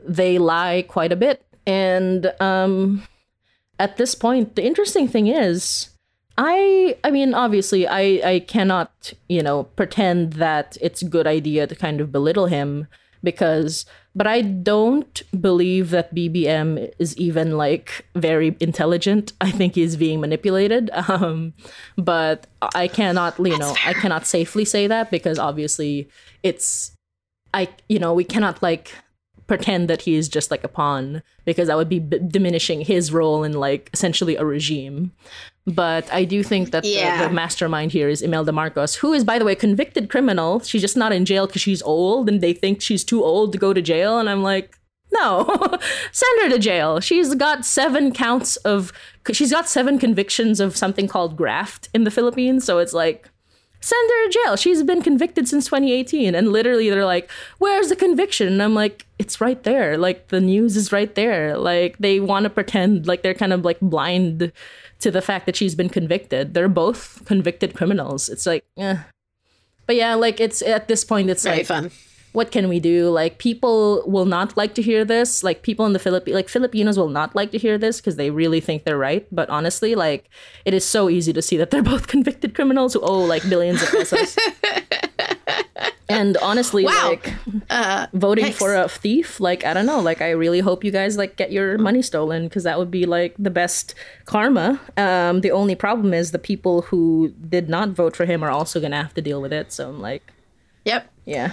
they 0.05 0.39
lie 0.39 0.85
quite 0.89 1.13
a 1.13 1.17
bit. 1.17 1.45
And 1.67 2.33
um 2.41 3.03
at 3.79 3.97
this 3.97 4.15
point 4.15 4.55
the 4.55 4.65
interesting 4.65 5.09
thing 5.09 5.27
is 5.27 5.92
I 6.39 6.97
I 7.05 7.11
mean 7.11 7.35
obviously 7.35 7.87
I 7.87 8.21
I 8.25 8.41
cannot, 8.41 9.13
you 9.29 9.43
know, 9.43 9.65
pretend 9.65 10.35
that 10.35 10.77
it's 10.81 11.03
a 11.03 11.09
good 11.09 11.27
idea 11.27 11.67
to 11.67 11.75
kind 11.75 12.01
of 12.01 12.13
belittle 12.13 12.47
him 12.47 12.87
because 13.23 13.87
but 14.15 14.27
I 14.27 14.43
don't 14.43 15.23
believe 15.41 15.89
that 15.91 16.15
BBM 16.15 16.93
is 16.99 17.17
even 17.17 17.57
like 17.57 18.07
very 18.15 18.57
intelligent. 18.61 19.33
I 19.41 19.51
think 19.51 19.75
he's 19.75 19.97
being 19.97 20.21
manipulated. 20.21 20.91
Um 21.09 21.53
but 21.97 22.47
I 22.75 22.89
cannot, 22.89 23.39
you 23.39 23.59
know, 23.59 23.75
I 23.85 23.93
cannot 23.93 24.27
safely 24.27 24.65
say 24.65 24.87
that 24.87 25.11
because 25.11 25.39
obviously 25.39 26.09
it's 26.43 26.93
I 27.53 27.69
you 27.89 27.99
know, 27.99 28.15
we 28.15 28.25
cannot 28.25 28.63
like 28.63 28.93
pretend 29.47 29.91
that 29.91 30.03
he 30.03 30.15
is 30.15 30.29
just 30.29 30.51
like 30.51 30.65
a 30.65 30.69
pawn 30.69 31.23
because 31.45 31.69
that 31.69 31.77
would 31.77 31.89
be 31.89 31.99
b- 31.99 32.19
diminishing 32.27 32.81
his 32.81 33.13
role 33.13 33.45
in 33.45 33.53
like 33.53 33.91
essentially 33.93 34.37
a 34.37 34.45
regime. 34.45 35.13
But 35.67 36.13
I 36.13 36.25
do 36.25 36.43
think 36.43 36.73
that 36.73 36.83
the- 36.83 37.29
the, 37.29 37.35
mastermind 37.35 37.93
here 37.93 38.09
is 38.09 38.21
Imelda 38.21 38.51
Marcos, 38.53 38.97
who 38.97 39.13
is, 39.13 39.23
by 39.25 39.39
the 39.39 39.45
way, 39.45 39.53
a 39.53 39.57
convicted 39.57 40.11
criminal. 40.11 40.61
She's 40.61 40.81
just 40.83 40.97
not 40.97 41.13
in 41.13 41.25
jail 41.25 41.47
because 41.47 41.63
she's 41.63 41.83
old 41.83 42.29
and 42.29 42.41
they 42.41 42.53
think 42.53 42.81
she's 42.83 43.05
too 43.05 43.23
old 43.23 43.53
to 43.53 43.59
go 43.59 43.73
to 43.73 43.81
jail. 43.81 44.19
And 44.19 44.29
I'm 44.29 44.43
like, 44.43 44.77
no, 45.13 45.45
send 46.13 46.43
her 46.43 46.49
to 46.49 46.59
jail. 46.59 46.99
She's 46.99 47.35
got 47.37 47.65
seven 47.65 48.13
counts 48.13 48.57
of, 48.57 48.93
she's 49.33 49.53
got 49.53 49.69
seven 49.69 49.99
convictions 49.99 50.59
of 50.59 50.77
something 50.77 51.07
called 51.07 51.37
graft 51.37 51.89
in 51.95 52.03
the 52.05 52.11
Philippines. 52.11 52.65
So 52.65 52.79
it's 52.79 52.93
like, 52.95 53.29
send 53.81 54.11
her 54.11 54.27
to 54.27 54.33
jail. 54.45 54.57
She's 54.57 54.83
been 54.83 55.03
convicted 55.03 55.47
since 55.49 55.67
2018. 55.67 56.35
And 56.35 56.51
literally, 56.53 56.89
they're 56.89 57.05
like, 57.05 57.31
where's 57.59 57.89
the 57.89 57.97
conviction? 57.97 58.49
And 58.49 58.63
I'm 58.63 58.75
like, 58.75 59.07
it's 59.19 59.41
right 59.41 59.63
there. 59.63 59.99
Like, 59.99 60.29
the 60.29 60.41
news 60.41 60.77
is 60.77 60.93
right 60.93 61.15
there. 61.15 61.57
Like, 61.59 61.99
they 61.99 62.19
want 62.19 62.45
to 62.45 62.51
pretend 62.51 63.07
like 63.07 63.23
they're 63.23 63.35
kind 63.35 63.53
of 63.53 63.65
like 63.65 63.79
blind 63.81 64.53
to 65.03 65.11
the 65.11 65.21
fact 65.23 65.47
that 65.47 65.57
she's 65.57 65.75
been 65.75 65.89
convicted. 65.89 66.55
They're 66.55 66.69
both 66.69 67.23
convicted 67.27 67.75
criminals. 67.75 68.29
It's 68.29 68.47
like, 68.47 68.65
eh. 68.77 68.99
But 69.87 69.97
yeah, 69.97 70.15
like, 70.15 70.41
it's 70.41 70.63
at 70.63 70.89
this 70.89 71.05
point, 71.05 71.29
it's 71.31 71.43
Very 71.45 71.59
like, 71.59 71.67
fun. 71.67 71.91
what 72.33 72.51
can 72.51 72.69
we 72.69 72.81
do? 72.81 73.11
Like 73.11 73.39
people 73.39 74.03
will 74.07 74.25
not 74.25 74.57
like 74.57 74.75
to 74.77 74.83
hear 74.83 75.05
this. 75.05 75.43
Like 75.45 75.63
people 75.63 75.85
in 75.87 75.93
the 75.93 75.99
Philippines, 75.99 76.35
like 76.35 76.49
Filipinos 76.49 76.97
will 76.97 77.11
not 77.11 77.35
like 77.35 77.51
to 77.51 77.59
hear 77.59 77.77
this 77.79 78.01
because 78.01 78.17
they 78.17 78.31
really 78.31 78.61
think 78.61 78.85
they're 78.85 78.97
right. 78.97 79.27
But 79.31 79.51
honestly, 79.51 79.95
like 79.95 80.31
it 80.65 80.73
is 80.73 80.85
so 80.85 81.11
easy 81.11 81.33
to 81.35 81.43
see 81.43 81.57
that 81.59 81.71
they're 81.71 81.83
both 81.95 82.07
convicted 82.07 82.55
criminals 82.55 82.95
who 82.95 83.01
owe 83.01 83.25
like 83.25 83.43
billions 83.51 83.83
of 83.83 83.91
pesos. 83.91 84.39
and 86.19 86.37
honestly, 86.39 86.85
Wow. 86.85 87.11
like 87.11 87.33
Uh, 87.71 88.07
voting 88.13 88.45
Thanks. 88.45 88.59
for 88.59 88.75
a 88.75 88.89
thief, 88.89 89.41
like 89.41 89.65
I 89.65 89.73
don't 89.75 89.87
know, 89.87 90.01
like 90.01 90.21
I 90.21 90.31
really 90.31 90.61
hope 90.61 90.85
you 90.85 90.91
guys 90.91 91.17
like 91.17 91.37
get 91.37 91.51
your 91.53 91.79
money 91.79 92.03
stolen 92.03 92.45
because 92.49 92.65
that 92.65 92.79
would 92.79 92.91
be 92.91 93.05
like 93.07 93.35
the 93.39 93.51
best 93.51 93.95
karma. 94.25 94.81
Um, 94.97 95.41
the 95.41 95.51
only 95.51 95.75
problem 95.75 96.13
is 96.15 96.31
the 96.33 96.39
people 96.39 96.83
who 96.83 97.33
did 97.49 97.69
not 97.69 97.91
vote 97.91 98.15
for 98.17 98.25
him 98.27 98.43
are 98.43 98.51
also 98.51 98.81
gonna 98.81 99.03
have 99.03 99.15
to 99.15 99.23
deal 99.23 99.41
with 99.43 99.53
it. 99.53 99.73
So 99.73 99.89
I'm 99.89 100.01
like. 100.01 100.23
yep. 100.85 101.09
Yeah. 101.25 101.53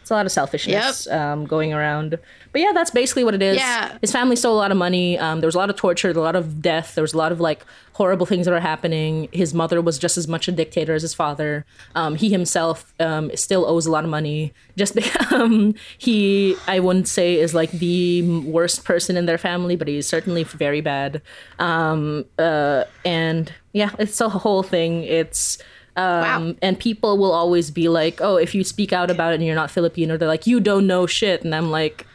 It's 0.00 0.10
a 0.10 0.14
lot 0.14 0.26
of 0.26 0.32
selfishness 0.32 1.06
um, 1.08 1.46
going 1.46 1.72
around. 1.72 2.18
But 2.52 2.60
yeah, 2.60 2.72
that's 2.74 2.90
basically 2.90 3.24
what 3.24 3.34
it 3.34 3.42
is. 3.42 3.56
Yeah. 3.56 3.96
His 4.00 4.12
family 4.12 4.36
stole 4.36 4.54
a 4.54 4.58
lot 4.58 4.70
of 4.70 4.76
money. 4.76 5.18
Um, 5.18 5.40
there 5.40 5.48
was 5.48 5.54
a 5.54 5.58
lot 5.58 5.70
of 5.70 5.76
torture, 5.76 6.10
a 6.10 6.14
lot 6.14 6.36
of 6.36 6.60
death. 6.60 6.94
There 6.94 7.02
was 7.02 7.14
a 7.14 7.18
lot 7.18 7.32
of 7.32 7.40
like 7.40 7.64
horrible 7.94 8.26
things 8.26 8.44
that 8.46 8.52
are 8.52 8.60
happening. 8.60 9.28
His 9.32 9.54
mother 9.54 9.80
was 9.80 9.98
just 9.98 10.18
as 10.18 10.28
much 10.28 10.48
a 10.48 10.52
dictator 10.52 10.94
as 10.94 11.02
his 11.02 11.14
father. 11.14 11.64
Um, 11.94 12.14
he 12.14 12.28
himself 12.28 12.92
um, 13.00 13.30
still 13.36 13.64
owes 13.64 13.86
a 13.86 13.90
lot 13.90 14.04
of 14.04 14.10
money. 14.10 14.52
Just 14.76 14.94
because 14.96 15.32
um, 15.32 15.74
he, 15.96 16.56
I 16.66 16.80
wouldn't 16.80 17.08
say, 17.08 17.38
is 17.38 17.54
like 17.54 17.70
the 17.72 18.22
worst 18.40 18.84
person 18.84 19.16
in 19.16 19.26
their 19.26 19.38
family, 19.38 19.74
but 19.76 19.88
he's 19.88 20.06
certainly 20.06 20.44
very 20.44 20.80
bad. 20.82 21.22
Um, 21.58 22.26
uh, 22.38 22.84
and 23.04 23.52
yeah, 23.72 23.90
it's 23.98 24.20
a 24.20 24.28
whole 24.28 24.62
thing. 24.62 25.04
It's 25.04 25.58
um, 25.96 26.04
Wow. 26.04 26.54
and 26.62 26.78
people 26.78 27.18
will 27.18 27.32
always 27.32 27.70
be 27.70 27.88
like, 27.88 28.20
"Oh, 28.20 28.36
if 28.36 28.54
you 28.54 28.64
speak 28.64 28.92
out 28.92 29.10
about 29.10 29.32
it 29.32 29.36
and 29.36 29.44
you're 29.44 29.54
not 29.54 29.70
Filipino, 29.70 30.16
they're 30.16 30.28
like, 30.28 30.46
you 30.46 30.58
don't 30.60 30.86
know 30.86 31.06
shit." 31.06 31.44
And 31.44 31.54
I'm 31.54 31.70
like, 31.70 32.06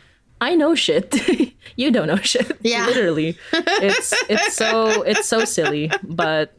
"I 0.41 0.55
know 0.55 0.75
shit. 0.75 1.15
you 1.75 1.91
don't 1.91 2.07
know 2.07 2.17
shit." 2.17 2.51
Yeah. 2.61 2.85
literally. 2.85 3.37
It's 3.53 4.13
it's 4.29 4.55
so 4.55 5.01
it's 5.03 5.27
so 5.27 5.45
silly, 5.45 5.91
but 6.03 6.53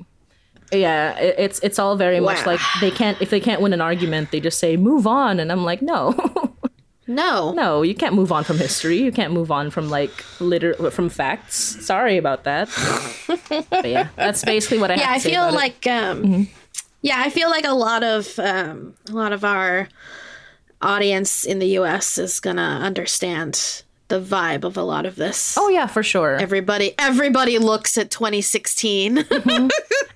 yeah, 0.72 1.18
it, 1.18 1.34
it's 1.38 1.58
it's 1.60 1.78
all 1.78 1.96
very 1.96 2.20
much 2.20 2.44
like 2.46 2.60
they 2.80 2.90
can't 2.90 3.20
if 3.22 3.30
they 3.30 3.40
can't 3.40 3.60
win 3.60 3.72
an 3.72 3.80
argument, 3.80 4.30
they 4.30 4.40
just 4.40 4.58
say 4.58 4.76
move 4.76 5.06
on, 5.06 5.40
and 5.40 5.50
I'm 5.52 5.64
like, 5.64 5.80
no, 5.82 6.14
No. 7.10 7.52
no, 7.52 7.80
you 7.82 7.94
can't 7.94 8.14
move 8.14 8.30
on 8.32 8.44
from 8.44 8.58
history. 8.58 8.98
You 8.98 9.10
can't 9.12 9.32
move 9.32 9.50
on 9.50 9.70
from 9.70 9.88
like 9.88 10.12
liter 10.40 10.74
from 10.90 11.08
facts. 11.08 11.56
Sorry 11.84 12.18
about 12.18 12.44
that. 12.44 12.68
but 13.70 13.88
yeah, 13.88 14.08
that's 14.16 14.44
basically 14.44 14.78
what 14.78 14.90
I 14.90 14.96
yeah 14.96 15.06
have 15.06 15.16
i 15.16 15.18
feel 15.20 15.42
about 15.48 15.54
it. 15.54 15.56
like 15.56 15.86
um 15.86 16.48
yeah 17.00 17.16
i 17.24 17.30
feel 17.30 17.48
like 17.48 17.64
a 17.64 17.72
lot 17.72 18.02
of 18.02 18.38
um 18.38 18.92
a 19.08 19.12
lot 19.12 19.32
of 19.32 19.44
our 19.44 19.88
audience 20.82 21.44
in 21.44 21.58
the 21.58 21.66
us 21.68 22.18
is 22.18 22.40
gonna 22.40 22.80
understand 22.82 23.82
the 24.08 24.20
vibe 24.20 24.64
of 24.64 24.76
a 24.76 24.82
lot 24.82 25.04
of 25.04 25.16
this 25.16 25.56
Oh 25.58 25.68
yeah, 25.68 25.86
for 25.86 26.02
sure. 26.02 26.36
everybody 26.36 26.94
everybody 26.98 27.58
looks 27.58 27.98
at 27.98 28.10
2016 28.10 29.24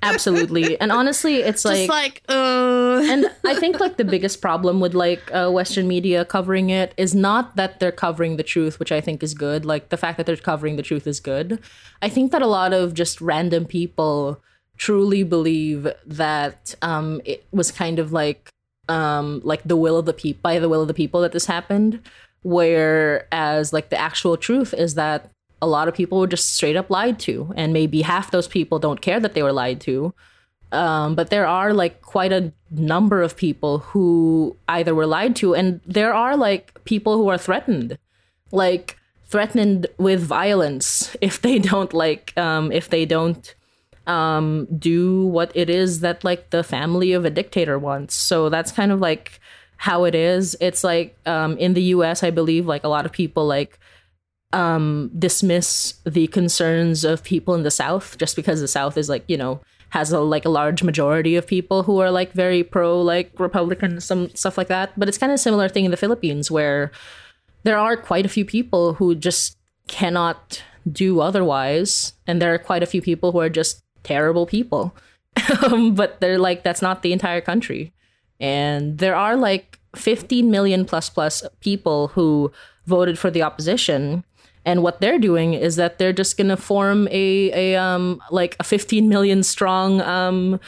Absolutely. 0.02 0.80
And 0.80 0.90
honestly, 0.90 1.36
it's 1.36 1.62
just 1.62 1.88
like, 1.88 1.88
like 1.88 2.22
uh 2.28 3.02
and 3.04 3.26
I 3.44 3.54
think 3.54 3.78
like 3.78 3.96
the 3.96 4.04
biggest 4.04 4.40
problem 4.40 4.80
with 4.80 4.94
like 4.94 5.22
uh, 5.32 5.50
Western 5.50 5.86
media 5.86 6.24
covering 6.24 6.70
it 6.70 6.92
is 6.96 7.14
not 7.14 7.54
that 7.56 7.78
they're 7.78 7.92
covering 7.92 8.36
the 8.36 8.42
truth, 8.42 8.78
which 8.78 8.90
I 8.90 9.00
think 9.00 9.22
is 9.22 9.32
good. 9.34 9.64
Like 9.64 9.90
the 9.90 9.96
fact 9.96 10.16
that 10.16 10.26
they're 10.26 10.36
covering 10.36 10.76
the 10.76 10.82
truth 10.82 11.06
is 11.06 11.20
good. 11.20 11.60
I 12.00 12.08
think 12.08 12.32
that 12.32 12.42
a 12.42 12.46
lot 12.46 12.72
of 12.72 12.94
just 12.94 13.20
random 13.20 13.64
people 13.64 14.40
truly 14.76 15.22
believe 15.22 15.86
that 16.04 16.74
um, 16.82 17.20
it 17.24 17.44
was 17.52 17.70
kind 17.70 17.98
of 18.00 18.12
like 18.12 18.50
um, 18.88 19.40
like 19.44 19.62
the 19.64 19.76
will 19.76 19.96
of 19.96 20.06
the 20.06 20.12
people 20.12 20.40
by 20.42 20.58
the 20.58 20.68
will 20.68 20.82
of 20.82 20.88
the 20.88 20.94
people 20.94 21.20
that 21.20 21.32
this 21.32 21.46
happened. 21.46 22.00
Whereas 22.42 23.72
like 23.72 23.90
the 23.90 24.00
actual 24.00 24.36
truth 24.36 24.74
is 24.74 24.94
that 24.94 25.30
a 25.60 25.66
lot 25.66 25.86
of 25.86 25.94
people 25.94 26.18
were 26.18 26.26
just 26.26 26.54
straight 26.54 26.76
up 26.76 26.90
lied 26.90 27.20
to, 27.20 27.52
and 27.56 27.72
maybe 27.72 28.02
half 28.02 28.32
those 28.32 28.48
people 28.48 28.80
don't 28.80 29.00
care 29.00 29.20
that 29.20 29.34
they 29.34 29.42
were 29.42 29.52
lied 29.52 29.80
to. 29.82 30.12
Um, 30.72 31.14
but 31.14 31.30
there 31.30 31.46
are 31.46 31.72
like 31.72 32.02
quite 32.02 32.32
a 32.32 32.52
number 32.70 33.22
of 33.22 33.36
people 33.36 33.78
who 33.78 34.56
either 34.68 34.94
were 34.94 35.06
lied 35.06 35.36
to, 35.36 35.54
and 35.54 35.80
there 35.86 36.12
are 36.12 36.36
like 36.36 36.82
people 36.84 37.16
who 37.16 37.28
are 37.28 37.38
threatened, 37.38 37.96
like 38.50 38.98
threatened 39.26 39.86
with 39.98 40.20
violence 40.20 41.16
if 41.20 41.40
they 41.40 41.58
don't 41.58 41.94
like 41.94 42.36
um, 42.36 42.72
if 42.72 42.90
they 42.90 43.06
don't 43.06 43.54
um, 44.06 44.66
do 44.78 45.26
what 45.26 45.52
it 45.54 45.70
is 45.70 46.00
that 46.00 46.24
like 46.24 46.50
the 46.50 46.64
family 46.64 47.12
of 47.12 47.24
a 47.24 47.30
dictator 47.30 47.78
wants. 47.78 48.14
So 48.14 48.48
that's 48.48 48.72
kind 48.72 48.92
of 48.92 49.00
like 49.00 49.40
how 49.76 50.04
it 50.04 50.14
is. 50.14 50.56
It's 50.60 50.84
like 50.84 51.16
um, 51.26 51.56
in 51.58 51.74
the 51.74 51.82
U.S., 51.94 52.22
I 52.22 52.30
believe 52.30 52.66
like 52.66 52.84
a 52.84 52.88
lot 52.88 53.06
of 53.06 53.12
people 53.12 53.46
like 53.46 53.78
um, 54.52 55.10
dismiss 55.18 55.94
the 56.04 56.26
concerns 56.28 57.04
of 57.04 57.24
people 57.24 57.54
in 57.54 57.62
the 57.62 57.70
South 57.70 58.18
just 58.18 58.36
because 58.36 58.60
the 58.60 58.68
South 58.68 58.96
is 58.96 59.08
like 59.08 59.24
you 59.26 59.36
know 59.36 59.60
has 59.90 60.12
a 60.12 60.20
like 60.20 60.44
a 60.44 60.50
large 60.50 60.82
majority 60.82 61.36
of 61.36 61.46
people 61.46 61.82
who 61.82 61.98
are 62.00 62.10
like 62.10 62.32
very 62.32 62.62
pro 62.62 63.00
like 63.00 63.30
Republican 63.38 64.00
some 64.00 64.28
stuff 64.34 64.58
like 64.58 64.68
that. 64.68 64.92
But 64.98 65.08
it's 65.08 65.18
kind 65.18 65.32
of 65.32 65.40
similar 65.40 65.68
thing 65.68 65.84
in 65.84 65.90
the 65.90 65.96
Philippines 65.96 66.50
where 66.50 66.90
there 67.62 67.78
are 67.78 67.96
quite 67.96 68.26
a 68.26 68.30
few 68.30 68.44
people 68.44 68.94
who 68.94 69.14
just 69.14 69.56
cannot 69.88 70.62
do 70.90 71.20
otherwise, 71.20 72.14
and 72.26 72.40
there 72.40 72.52
are 72.52 72.58
quite 72.58 72.82
a 72.82 72.86
few 72.86 73.02
people 73.02 73.32
who 73.32 73.40
are 73.40 73.50
just 73.50 73.82
terrible 74.02 74.46
people. 74.46 74.94
um, 75.66 75.94
but 75.94 76.20
they're 76.20 76.38
like 76.38 76.62
that's 76.62 76.82
not 76.82 77.02
the 77.02 77.12
entire 77.12 77.40
country, 77.40 77.92
and 78.38 78.98
there 78.98 79.16
are 79.16 79.36
like 79.36 79.78
15 79.96 80.50
million 80.50 80.84
plus 80.84 81.08
plus 81.10 81.42
people 81.60 82.08
who 82.08 82.52
voted 82.86 83.18
for 83.18 83.30
the 83.30 83.42
opposition. 83.42 84.24
And 84.64 84.82
what 84.82 85.00
they're 85.00 85.18
doing 85.18 85.54
is 85.54 85.76
that 85.76 85.98
they're 85.98 86.12
just 86.12 86.36
gonna 86.36 86.56
form 86.56 87.08
a 87.10 87.50
a 87.52 87.76
um 87.76 88.20
like 88.30 88.56
a 88.60 88.64
15 88.64 89.08
million 89.08 89.42
strong 89.42 90.00
um 90.02 90.60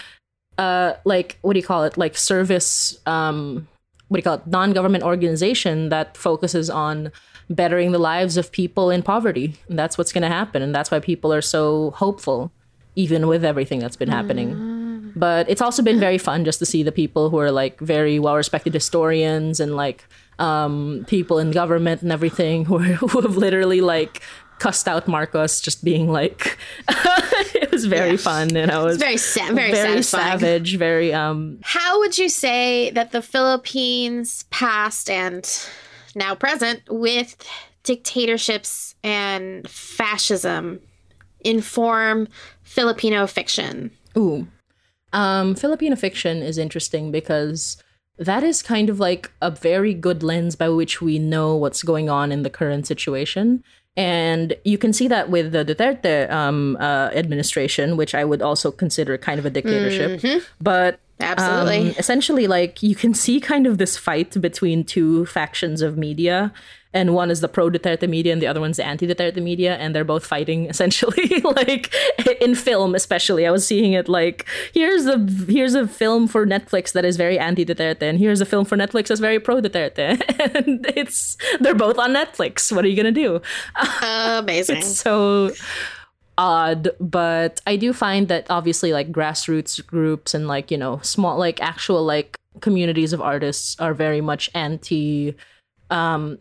uh 0.59 0.95
like 1.05 1.39
what 1.43 1.55
do 1.55 1.61
you 1.61 1.66
call 1.66 1.85
it? 1.85 1.97
Like 1.97 2.16
service 2.16 2.99
um 3.07 3.68
what 4.09 4.16
do 4.16 4.20
you 4.20 4.24
call 4.24 4.35
it? 4.35 4.47
Non-government 4.47 5.05
organization 5.05 5.89
that 5.89 6.16
focuses 6.16 6.70
on 6.70 7.11
bettering 7.51 7.93
the 7.93 7.99
lives 7.99 8.37
of 8.37 8.51
people 8.51 8.91
in 8.91 9.03
poverty. 9.03 9.57
And 9.68 9.78
that's 9.78 9.97
what's 9.97 10.12
gonna 10.12 10.28
happen. 10.28 10.62
And 10.62 10.74
that's 10.74 10.91
why 10.91 11.01
people 11.01 11.32
are 11.32 11.43
so 11.43 11.93
hopeful 11.93 12.53
even 12.97 13.26
with 13.26 13.45
everything 13.45 13.80
that's 13.80 13.97
been 13.97 14.09
happening. 14.09 15.12
But 15.16 15.49
it's 15.49 15.61
also 15.62 15.82
been 15.82 16.01
very 16.01 16.18
fun 16.18 16.45
just 16.45 16.59
to 16.59 16.66
see 16.66 16.82
the 16.82 16.90
people 16.92 17.30
who 17.30 17.38
are 17.38 17.53
like 17.53 17.78
very 17.80 18.18
well 18.18 18.34
respected 18.36 18.74
historians 18.74 19.61
and 19.61 19.76
like 19.76 20.05
um, 20.40 21.05
people 21.09 21.38
in 21.38 21.53
government 21.53 22.03
and 22.03 22.11
everything 22.11 22.64
who, 22.64 22.78
are, 22.78 22.82
who 23.11 23.20
have 23.20 23.36
literally 23.36 23.80
like 23.80 24.20
cussed 24.59 24.88
out 24.88 25.07
Marcos 25.09 25.61
just 25.61 25.84
being 25.84 26.11
like 26.11 26.57
it 26.88 27.70
was 27.72 27.86
very 27.86 28.12
Yeah. 28.12 28.16
fun 28.16 28.57
and 28.57 28.70
I 28.70 28.82
was 28.82 28.97
very 28.97 29.16
sa- 29.16 29.53
very, 29.53 29.72
very 29.72 30.03
savage 30.03 30.76
very 30.76 31.12
um 31.12 31.59
How 31.62 31.99
would 31.99 32.16
you 32.18 32.28
say 32.28 32.90
that 32.90 33.11
the 33.11 33.20
Philippines 33.20 34.45
past 34.51 35.11
and 35.11 35.45
now 36.14 36.34
present 36.36 36.82
with 36.88 37.36
dictatorships 37.82 38.95
and 39.03 39.68
fascism 39.68 40.80
inform 41.40 42.28
Filipino 42.75 43.27
fiction? 43.29 43.93
Ooh. 44.18 44.49
Um, 45.12 45.55
Filipino 45.55 45.95
fiction 45.95 46.43
is 46.43 46.59
interesting 46.59 47.12
because 47.12 47.77
that 48.18 48.43
is 48.43 48.62
kind 48.62 48.91
of 48.91 48.99
like 48.99 49.31
a 49.41 49.49
very 49.51 49.95
good 49.95 50.25
lens 50.25 50.57
by 50.57 50.68
which 50.68 51.01
we 51.01 51.20
know 51.20 51.55
what's 51.55 51.85
going 51.85 52.11
on 52.11 52.33
in 52.33 52.43
the 52.43 52.51
current 52.51 52.85
situation. 52.85 53.62
And 53.97 54.57
you 54.64 54.77
can 54.77 54.93
see 54.93 55.07
that 55.07 55.31
with 55.31 55.53
the 55.53 55.64
Duterte 55.64 56.29
um, 56.33 56.77
uh, 56.81 57.11
administration, 57.14 57.97
which 57.97 58.12
I 58.12 58.25
would 58.25 58.43
also 58.43 58.72
consider 58.72 59.16
kind 59.18 59.39
of 59.39 59.47
a 59.47 59.51
dictatorship. 59.51 60.43
But 60.61 60.99
Absolutely. 61.20 61.91
um, 61.91 61.95
essentially, 61.97 62.49
like 62.49 62.83
you 62.83 62.97
can 62.97 63.14
see 63.14 63.41
kind 63.41 63.68
of 63.68 63.79
this 63.79 63.97
fight 63.97 64.41
between 64.41 64.83
two 64.83 65.27
factions 65.27 65.81
of 65.81 65.97
media. 65.97 66.53
And 66.95 67.12
one 67.12 67.30
is 67.30 67.40
the 67.40 67.49
pro 67.49 67.68
Duterte 67.68 68.09
media, 68.09 68.32
and 68.32 68.40
the 68.40 68.47
other 68.47 68.61
one's 68.61 68.78
the 68.78 68.86
anti 68.86 69.07
Duterte 69.07 69.42
media, 69.42 69.76
and 69.76 69.95
they're 69.95 70.05
both 70.05 70.24
fighting 70.24 70.66
essentially, 70.70 71.40
like 71.40 71.92
in 72.40 72.55
film, 72.55 72.95
especially. 72.95 73.47
I 73.47 73.51
was 73.51 73.66
seeing 73.66 73.92
it 73.92 74.09
like 74.09 74.47
here's 74.72 75.05
the 75.05 75.18
here's 75.49 75.74
a 75.74 75.86
film 75.86 76.28
for 76.28 76.47
Netflix 76.47 76.92
that 76.92 77.05
is 77.05 77.16
very 77.16 77.38
anti 77.38 77.64
Duterte, 77.66 78.03
and 78.03 78.18
here's 78.18 78.40
a 78.40 78.47
film 78.47 78.64
for 78.64 78.76
Netflix 78.76 79.09
that's 79.09 79.20
very 79.20 79.40
pro 79.40 79.61
Duterte, 79.61 80.20
and 80.55 80.86
it's 80.97 81.36
they're 81.61 81.74
both 81.74 81.99
on 81.99 82.14
Netflix. 82.14 82.74
What 82.74 82.84
are 82.84 82.88
you 82.88 82.97
gonna 82.97 83.12
do? 83.12 83.42
Amazing. 84.03 84.78
it's 84.78 85.01
so 85.01 85.51
odd 86.36 86.88
but 86.99 87.61
i 87.64 87.76
do 87.76 87.92
find 87.92 88.26
that 88.26 88.45
obviously 88.51 88.92
like 88.92 89.12
grassroots 89.12 89.84
groups 89.86 90.34
and 90.34 90.49
like 90.49 90.68
you 90.70 90.76
know 90.76 90.99
small 91.03 91.38
like 91.38 91.62
actual 91.62 92.05
like 92.05 92.40
communities 92.61 93.12
of 93.12 93.20
artists 93.20 93.78
are 93.78 93.95
very 93.95 94.20
much 94.20 94.51
anti 94.55 95.34
um 95.90 96.38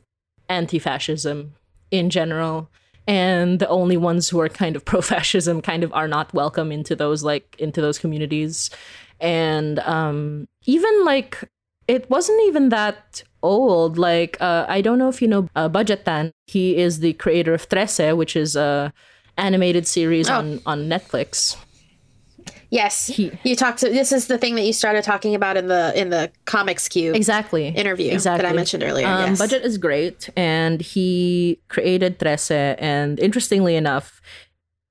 anti-fascism 0.50 1.54
in 1.92 2.10
general. 2.10 2.70
And 3.06 3.60
the 3.60 3.68
only 3.68 3.98
ones 3.98 4.30
who 4.30 4.40
are 4.40 4.50
kind 4.50 4.76
of 4.76 4.86
pro-fascism 4.92 5.62
kind 5.62 5.84
of 5.84 5.92
are 5.94 6.08
not 6.08 6.34
welcome 6.34 6.72
into 6.72 6.96
those 6.96 7.24
like 7.24 7.56
into 7.60 7.82
those 7.82 8.00
communities. 8.00 8.70
And 9.20 9.80
um 9.80 10.48
even 10.66 11.06
like 11.06 11.44
it 11.88 12.10
wasn't 12.10 12.42
even 12.44 12.70
that 12.70 13.24
old. 13.42 13.98
Like 13.98 14.38
uh, 14.42 14.66
i 14.70 14.80
don't 14.82 14.98
know 14.98 15.10
if 15.10 15.22
you 15.22 15.28
know 15.28 15.48
uh, 15.56 15.68
Budjette 15.70 16.06
Tan 16.06 16.32
he 16.48 16.78
is 16.78 17.00
the 17.00 17.14
creator 17.14 17.54
of 17.54 17.68
Trese, 17.68 18.16
which 18.16 18.36
is 18.36 18.56
a 18.56 18.94
animated 19.38 19.86
series 19.88 20.30
Oh. 20.30 20.36
on 20.36 20.62
on 20.66 20.88
netflix 20.88 21.58
yes. 22.74 23.08
He- 23.08 23.32
you 23.44 23.56
talked 23.56 23.80
to 23.80 23.90
this 23.90 24.12
is 24.12 24.28
the 24.28 24.38
thing 24.38 24.56
that 24.56 24.66
you 24.66 24.74
started 24.74 25.04
talking 25.04 25.34
about 25.36 25.56
in 25.62 25.68
the 25.68 25.84
in 26.00 26.10
the 26.10 26.32
comics 26.46 26.90
cube 26.90 27.16
exactly 27.16 27.68
interview 27.68 28.12
exactly 28.12 28.42
that 28.44 28.52
I 28.52 28.56
mentioned 28.56 28.84
earlier. 28.84 29.08
Um, 29.08 29.30
yes. 29.30 29.42
Budjette 29.42 29.64
is 29.64 29.78
great, 29.78 30.30
and 30.36 30.82
he 30.82 31.60
created 31.70 32.20
Trese. 32.20 32.76
And 32.80 33.20
interestingly 33.20 33.76
enough, 33.76 34.22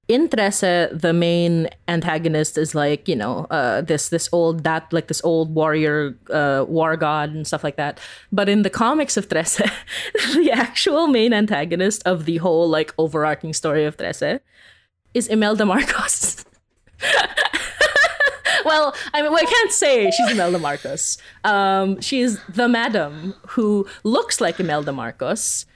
in 0.09 0.29
Trese, 0.29 0.89
the 1.01 1.13
main 1.13 1.69
antagonist 1.89 2.59
is 2.59 2.75
like 2.75 3.09
you 3.09 3.17
know 3.17 3.47
uh, 3.51 3.81
this 3.83 4.09
this 4.09 4.29
old 4.33 4.65
that 4.65 4.93
like 4.93 5.09
this 5.09 5.23
old 5.25 5.55
warrior 5.55 6.17
uh, 6.31 6.65
war 6.69 6.97
god 6.97 7.35
and 7.35 7.47
stuff 7.47 7.65
like 7.65 7.77
that. 7.77 7.99
But 8.31 8.49
in 8.49 8.63
the 8.63 8.71
comics 8.71 9.17
of 9.17 9.29
Trese, 9.29 9.63
the 10.35 10.51
actual 10.53 11.07
main 11.09 11.33
antagonist 11.33 12.03
of 12.07 12.25
the 12.25 12.39
whole 12.39 12.69
like 12.69 12.93
overarching 12.99 13.53
story 13.53 13.85
of 13.85 13.97
Trese 13.97 14.41
is 15.15 15.29
Imelda 15.29 15.65
Marcos. 15.67 16.45
well, 18.65 18.95
I 19.13 19.23
mean, 19.23 19.33
well, 19.33 19.43
I 19.43 19.47
can't 19.47 19.73
say 19.73 20.11
she's 20.11 20.31
Imelda 20.31 20.59
Marcos. 20.59 21.19
Um, 21.45 22.01
she's 22.01 22.39
the 22.45 22.69
madam 22.69 23.35
who 23.49 23.87
looks 24.05 24.41
like 24.41 24.61
Imelda 24.61 24.93
Marcos. 24.93 25.67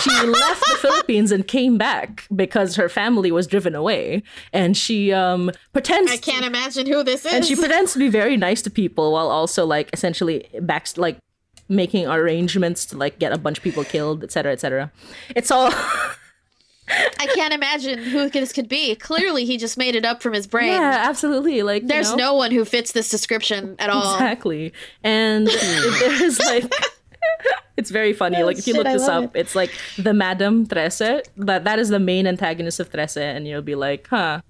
She 0.00 0.10
left 0.26 0.60
the 0.60 0.76
Philippines 0.80 1.32
and 1.32 1.46
came 1.46 1.78
back 1.78 2.26
because 2.34 2.76
her 2.76 2.88
family 2.88 3.32
was 3.32 3.46
driven 3.46 3.74
away, 3.74 4.22
and 4.52 4.76
she 4.76 5.12
um, 5.12 5.50
pretends. 5.72 6.12
I 6.12 6.16
can't 6.16 6.44
imagine 6.44 6.86
who 6.86 7.02
this 7.02 7.24
is. 7.24 7.32
and 7.32 7.44
she 7.44 7.56
pretends 7.56 7.92
to 7.94 7.98
be 7.98 8.08
very 8.08 8.36
nice 8.36 8.62
to 8.62 8.70
people 8.70 9.12
while 9.12 9.28
also 9.28 9.64
like 9.64 9.90
essentially 9.92 10.46
back 10.60 10.86
like 10.96 11.18
making 11.68 12.06
arrangements 12.06 12.84
to 12.86 12.96
like 12.96 13.18
get 13.18 13.32
a 13.32 13.38
bunch 13.38 13.58
of 13.58 13.64
people 13.64 13.84
killed, 13.84 14.22
etc., 14.22 14.52
etc. 14.52 14.92
It's 15.34 15.50
all. 15.50 15.70
I 17.18 17.26
can't 17.34 17.52
imagine 17.52 17.98
who 17.98 18.28
this 18.28 18.52
could 18.52 18.68
be. 18.68 18.94
Clearly, 18.94 19.44
he 19.44 19.56
just 19.56 19.76
made 19.76 19.94
it 19.94 20.04
up 20.04 20.22
from 20.22 20.32
his 20.32 20.46
brain. 20.46 20.68
Yeah, 20.68 21.04
absolutely. 21.08 21.62
Like 21.62 21.82
you 21.82 21.88
There's 21.88 22.10
know? 22.10 22.16
no 22.16 22.34
one 22.34 22.50
who 22.50 22.64
fits 22.64 22.92
this 22.92 23.08
description 23.08 23.76
at 23.78 23.90
all. 23.90 24.14
Exactly. 24.14 24.72
And 25.02 25.48
there's 25.48 26.38
like 26.40 26.72
it's 27.76 27.90
very 27.90 28.12
funny. 28.12 28.42
like 28.42 28.58
if 28.58 28.66
you 28.66 28.74
shit, 28.74 28.84
look 28.84 28.92
this 28.92 29.06
love 29.06 29.24
up, 29.24 29.36
it's 29.36 29.54
like 29.54 29.72
the 29.98 30.14
Madame 30.14 30.66
Trese. 30.66 31.24
That 31.36 31.64
that 31.64 31.78
is 31.78 31.88
the 31.88 31.98
main 31.98 32.26
antagonist 32.26 32.80
of 32.80 32.90
Trese, 32.90 33.16
and 33.20 33.46
you'll 33.46 33.62
be 33.62 33.74
like, 33.74 34.06
huh, 34.08 34.40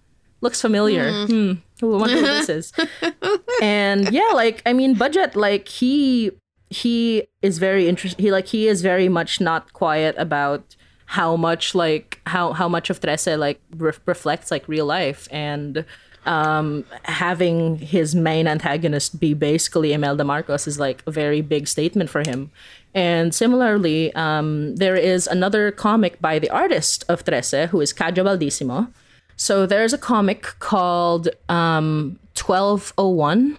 looks 0.40 0.60
familiar. 0.60 1.26
Hmm. 1.26 1.52
I 1.82 1.86
wonder 1.86 2.16
who 2.16 2.22
this 2.22 2.48
is. 2.48 2.72
and 3.62 4.10
yeah, 4.12 4.30
like 4.34 4.62
I 4.66 4.72
mean, 4.72 4.94
Budjette, 4.94 5.36
like 5.36 5.68
he 5.68 6.32
he 6.70 7.26
is 7.42 7.58
very 7.58 7.88
interesting. 7.88 8.22
He 8.24 8.30
like 8.30 8.46
he 8.46 8.68
is 8.68 8.82
very 8.82 9.08
much 9.08 9.40
not 9.40 9.72
quiet 9.72 10.14
about 10.18 10.76
how 11.06 11.36
much 11.36 11.74
like 11.74 12.20
how 12.26 12.52
how 12.52 12.68
much 12.68 12.90
of 12.90 13.00
Trese 13.00 13.38
like 13.38 13.60
re- 13.76 13.92
reflects 14.04 14.50
like 14.50 14.66
real 14.68 14.86
life 14.86 15.28
and 15.30 15.84
um 16.26 16.84
having 17.04 17.78
his 17.78 18.14
main 18.14 18.48
antagonist 18.48 19.20
be 19.20 19.32
basically 19.32 19.92
Imelda 19.92 20.24
Marcos 20.24 20.66
is 20.66 20.78
like 20.78 21.02
a 21.06 21.10
very 21.10 21.40
big 21.40 21.68
statement 21.68 22.10
for 22.10 22.22
him. 22.26 22.50
And 22.94 23.34
similarly, 23.34 24.12
um, 24.14 24.74
there 24.76 24.96
is 24.96 25.26
another 25.26 25.70
comic 25.70 26.18
by 26.18 26.38
the 26.38 26.48
artist 26.48 27.04
of 27.10 27.24
Trese, 27.26 27.68
who 27.68 27.82
is 27.82 27.92
Kajo 27.92 28.24
Baldisimo. 28.24 28.90
So 29.36 29.66
there's 29.66 29.92
a 29.92 29.98
comic 29.98 30.42
called 30.60 31.28
um, 31.50 32.18
1201, 32.34 33.58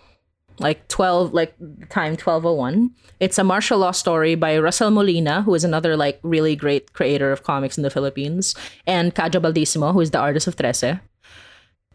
like 0.59 0.87
12, 0.87 1.33
like 1.33 1.57
time 1.89 2.13
1201. 2.13 2.91
It's 3.19 3.37
a 3.37 3.43
martial 3.43 3.79
law 3.79 3.91
story 3.91 4.35
by 4.35 4.57
Russell 4.57 4.91
Molina, 4.91 5.41
who 5.41 5.53
is 5.53 5.63
another 5.63 5.95
like 5.95 6.19
really 6.23 6.55
great 6.55 6.93
creator 6.93 7.31
of 7.31 7.43
comics 7.43 7.77
in 7.77 7.83
the 7.83 7.89
Philippines, 7.89 8.55
and 8.85 9.13
Kajo 9.13 9.41
Baldisimo, 9.41 9.93
who 9.93 10.01
is 10.01 10.11
the 10.11 10.19
artist 10.19 10.47
of 10.47 10.55
Trese. 10.55 10.99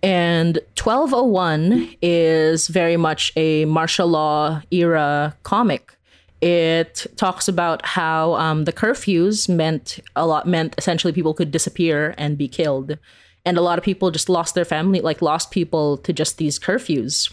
And 0.02 0.56
1201 0.76 1.96
is 2.02 2.66
very 2.66 2.96
much 2.96 3.32
a 3.36 3.64
martial 3.66 4.08
law 4.08 4.60
era 4.72 5.36
comic. 5.44 5.96
It 6.40 7.06
talks 7.16 7.46
about 7.46 7.86
how 7.86 8.34
um, 8.34 8.64
the 8.64 8.72
curfews 8.72 9.48
meant 9.48 10.00
a 10.16 10.26
lot, 10.26 10.46
meant 10.46 10.74
essentially 10.76 11.12
people 11.12 11.34
could 11.34 11.52
disappear 11.52 12.16
and 12.18 12.36
be 12.36 12.48
killed. 12.48 12.98
And 13.44 13.56
a 13.56 13.60
lot 13.60 13.78
of 13.78 13.84
people 13.84 14.10
just 14.10 14.28
lost 14.28 14.56
their 14.56 14.64
family, 14.64 15.00
like 15.00 15.22
lost 15.22 15.52
people 15.52 15.98
to 15.98 16.12
just 16.12 16.38
these 16.38 16.58
curfews. 16.58 17.32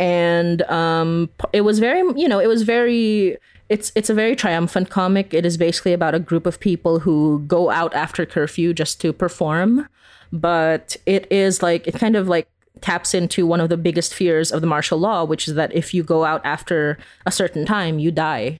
And 0.00 0.62
um, 0.62 1.28
it 1.52 1.60
was 1.60 1.78
very, 1.78 2.00
you 2.18 2.26
know, 2.26 2.40
it 2.40 2.46
was 2.46 2.62
very, 2.62 3.36
it's 3.68 3.92
it's 3.94 4.08
a 4.08 4.14
very 4.14 4.34
triumphant 4.34 4.88
comic. 4.88 5.34
It 5.34 5.44
is 5.44 5.58
basically 5.58 5.92
about 5.92 6.14
a 6.14 6.18
group 6.18 6.46
of 6.46 6.58
people 6.58 7.00
who 7.00 7.44
go 7.46 7.68
out 7.68 7.94
after 7.94 8.24
curfew 8.24 8.72
just 8.72 8.98
to 9.02 9.12
perform. 9.12 9.86
But 10.32 10.96
it 11.04 11.30
is 11.30 11.62
like 11.62 11.86
it 11.86 11.94
kind 11.96 12.16
of 12.16 12.28
like 12.28 12.48
taps 12.80 13.12
into 13.12 13.46
one 13.46 13.60
of 13.60 13.68
the 13.68 13.76
biggest 13.76 14.14
fears 14.14 14.50
of 14.50 14.62
the 14.62 14.66
martial 14.66 14.96
law 14.96 15.22
which 15.22 15.46
is 15.46 15.54
that 15.54 15.74
if 15.74 15.92
you 15.92 16.02
go 16.02 16.24
out 16.24 16.40
after 16.46 16.96
a 17.26 17.30
certain 17.30 17.66
time 17.66 17.98
you 17.98 18.10
die. 18.10 18.58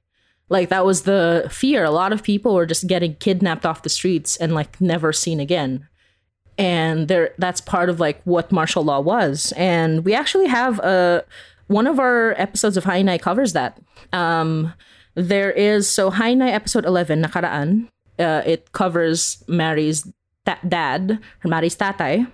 Like 0.51 0.69
that 0.69 0.85
was 0.85 1.05
the 1.05 1.49
fear. 1.51 1.85
A 1.85 1.91
lot 1.91 2.13
of 2.13 2.23
people 2.23 2.55
were 2.55 2.67
just 2.67 2.87
getting 2.87 3.15
kidnapped 3.15 3.65
off 3.65 3.83
the 3.83 3.89
streets 3.89 4.37
and 4.37 4.53
like 4.55 4.79
never 4.79 5.11
seen 5.11 5.41
again 5.41 5.89
and 6.61 7.09
there 7.09 7.35
that's 7.39 7.61
part 7.61 7.89
of 7.89 8.01
like 8.01 8.21
what 8.25 8.53
martial 8.53 8.85
law 8.85 9.01
was. 9.01 9.53
And 9.57 10.05
we 10.05 10.15
actually 10.15 10.47
have 10.47 10.79
a 10.81 11.25
one 11.69 11.87
of 11.87 11.99
our 11.99 12.35
episodes 12.37 12.77
of 12.77 12.85
Hi 12.85 13.03
Nay 13.03 13.19
covers 13.19 13.53
that. 13.53 13.81
Um 14.13 14.73
there 15.15 15.51
is 15.51 15.89
so 15.89 16.11
Hi 16.11 16.35
Nay 16.35 16.53
episode 16.53 16.85
11 16.85 17.23
nakaraan 17.23 17.89
uh, 18.19 18.43
it 18.45 18.73
covers 18.73 19.43
Mary's 19.49 20.07
ta- 20.45 20.61
dad 20.67 21.19
or 21.45 21.49
Mary's 21.49 21.77
tatay 21.77 22.31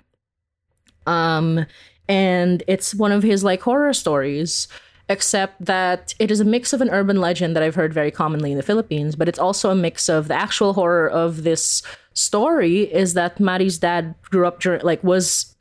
um 1.07 1.65
and 2.07 2.63
it's 2.67 2.93
one 2.93 3.11
of 3.11 3.23
his 3.23 3.43
like 3.43 3.61
horror 3.61 3.93
stories 3.93 4.67
except 5.09 5.63
that 5.63 6.13
it 6.19 6.29
is 6.31 6.39
a 6.39 6.45
mix 6.45 6.73
of 6.73 6.81
an 6.81 6.89
urban 6.89 7.21
legend 7.21 7.55
that 7.55 7.63
I've 7.63 7.75
heard 7.75 7.93
very 7.93 8.11
commonly 8.11 8.51
in 8.51 8.57
the 8.57 8.63
Philippines, 8.63 9.15
but 9.15 9.29
it's 9.29 9.39
also 9.39 9.69
a 9.69 9.75
mix 9.75 10.09
of 10.09 10.27
the 10.27 10.35
actual 10.35 10.73
horror 10.73 11.09
of 11.09 11.43
this 11.43 11.81
story 12.13 12.81
is 12.93 13.13
that 13.13 13.39
Mari's 13.39 13.77
dad 13.77 14.15
grew 14.23 14.45
up 14.47 14.59
during 14.59 14.81
like 14.81 15.03
was 15.03 15.55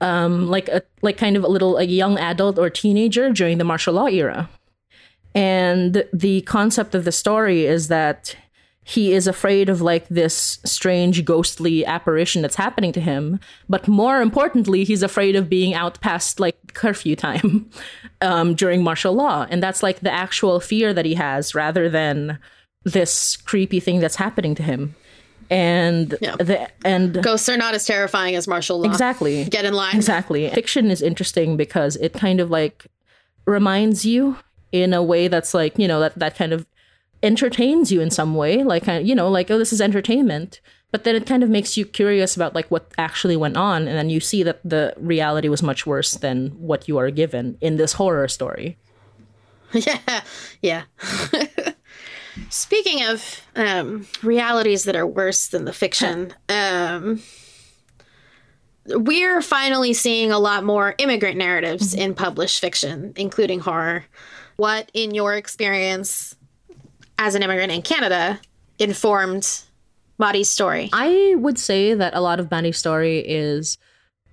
um 0.00 0.48
like 0.48 0.68
a 0.68 0.82
like 1.02 1.16
kind 1.16 1.36
of 1.36 1.44
a 1.44 1.48
little 1.48 1.72
like 1.74 1.90
young 1.90 2.18
adult 2.18 2.58
or 2.58 2.70
teenager 2.70 3.30
during 3.30 3.58
the 3.58 3.64
martial 3.64 3.94
law 3.94 4.06
era. 4.06 4.48
And 5.34 6.04
the 6.12 6.40
concept 6.42 6.94
of 6.94 7.04
the 7.04 7.12
story 7.12 7.66
is 7.66 7.88
that 7.88 8.34
he 8.88 9.12
is 9.12 9.26
afraid 9.26 9.68
of 9.68 9.82
like 9.82 10.08
this 10.08 10.58
strange 10.64 11.22
ghostly 11.24 11.84
apparition 11.84 12.40
that's 12.42 12.56
happening 12.56 12.90
to 12.92 13.00
him 13.00 13.38
but 13.68 13.86
more 13.86 14.22
importantly 14.22 14.82
he's 14.84 15.02
afraid 15.02 15.36
of 15.36 15.48
being 15.48 15.74
out 15.74 16.00
past 16.00 16.40
like 16.40 16.56
curfew 16.74 17.14
time 17.14 17.68
um, 18.22 18.54
during 18.54 18.82
martial 18.82 19.12
law 19.12 19.46
and 19.50 19.62
that's 19.62 19.82
like 19.82 20.00
the 20.00 20.10
actual 20.12 20.58
fear 20.60 20.94
that 20.94 21.04
he 21.04 21.14
has 21.14 21.54
rather 21.54 21.88
than 21.90 22.38
this 22.84 23.36
creepy 23.36 23.80
thing 23.80 24.00
that's 24.00 24.16
happening 24.16 24.54
to 24.54 24.62
him 24.62 24.94
and 25.50 26.14
Yeah. 26.20 26.36
the 26.36 26.68
and 26.84 27.22
Ghosts 27.22 27.48
are 27.48 27.56
not 27.56 27.74
as 27.74 27.84
terrifying 27.86 28.34
as 28.36 28.46
martial 28.46 28.80
law. 28.80 28.88
exactly 28.90 29.44
Get 29.44 29.64
in 29.64 29.72
line. 29.74 29.96
Exactly. 29.96 30.48
Fiction 30.50 30.90
is 30.90 31.00
interesting 31.00 31.56
because 31.56 31.96
it 31.96 32.12
kind 32.12 32.38
of 32.40 32.50
like 32.50 32.86
reminds 33.46 34.04
you 34.04 34.36
in 34.72 34.92
a 34.92 35.02
way 35.02 35.26
that's 35.28 35.54
like, 35.54 35.78
you 35.78 35.88
know, 35.88 36.00
that, 36.00 36.18
that 36.18 36.36
kind 36.36 36.52
of 36.52 36.66
entertains 37.22 37.90
you 37.90 38.00
in 38.00 38.10
some 38.10 38.34
way. 38.34 38.62
Like, 38.62 38.86
you 38.86 39.14
know, 39.14 39.28
like, 39.28 39.50
oh, 39.50 39.58
this 39.58 39.72
is 39.72 39.80
entertainment. 39.80 40.60
But 40.90 41.04
then 41.04 41.14
it 41.14 41.26
kind 41.26 41.42
of 41.42 41.50
makes 41.50 41.76
you 41.76 41.84
curious 41.84 42.34
about 42.34 42.54
like 42.54 42.70
what 42.70 42.90
actually 42.96 43.36
went 43.36 43.56
on. 43.56 43.86
And 43.86 43.96
then 43.96 44.08
you 44.08 44.20
see 44.20 44.42
that 44.42 44.60
the 44.64 44.94
reality 44.96 45.48
was 45.48 45.62
much 45.62 45.86
worse 45.86 46.12
than 46.12 46.48
what 46.58 46.88
you 46.88 46.96
are 46.96 47.10
given 47.10 47.58
in 47.60 47.76
this 47.76 47.94
horror 47.94 48.26
story. 48.28 48.78
yeah, 49.72 50.22
yeah. 50.62 50.82
Speaking 52.48 53.04
of 53.04 53.42
um, 53.54 54.06
realities 54.22 54.84
that 54.84 54.96
are 54.96 55.06
worse 55.06 55.48
than 55.48 55.66
the 55.66 55.72
fiction, 55.72 56.32
um, 56.48 57.20
we're 58.86 59.42
finally 59.42 59.92
seeing 59.92 60.32
a 60.32 60.38
lot 60.38 60.64
more 60.64 60.94
immigrant 60.96 61.36
narratives 61.36 61.92
in 61.92 62.14
published 62.14 62.60
fiction, 62.60 63.12
including 63.16 63.60
horror. 63.60 64.06
What, 64.56 64.90
in 64.94 65.14
your 65.14 65.34
experience 65.34 66.34
as 67.18 67.34
an 67.34 67.42
immigrant 67.42 67.72
in 67.72 67.82
Canada, 67.82 68.40
informed 68.78 69.60
Mari's 70.18 70.48
story? 70.48 70.88
I 70.92 71.34
would 71.36 71.58
say 71.58 71.94
that 71.94 72.14
a 72.14 72.20
lot 72.20 72.40
of 72.40 72.48
Banny's 72.48 72.78
story 72.78 73.18
is 73.18 73.78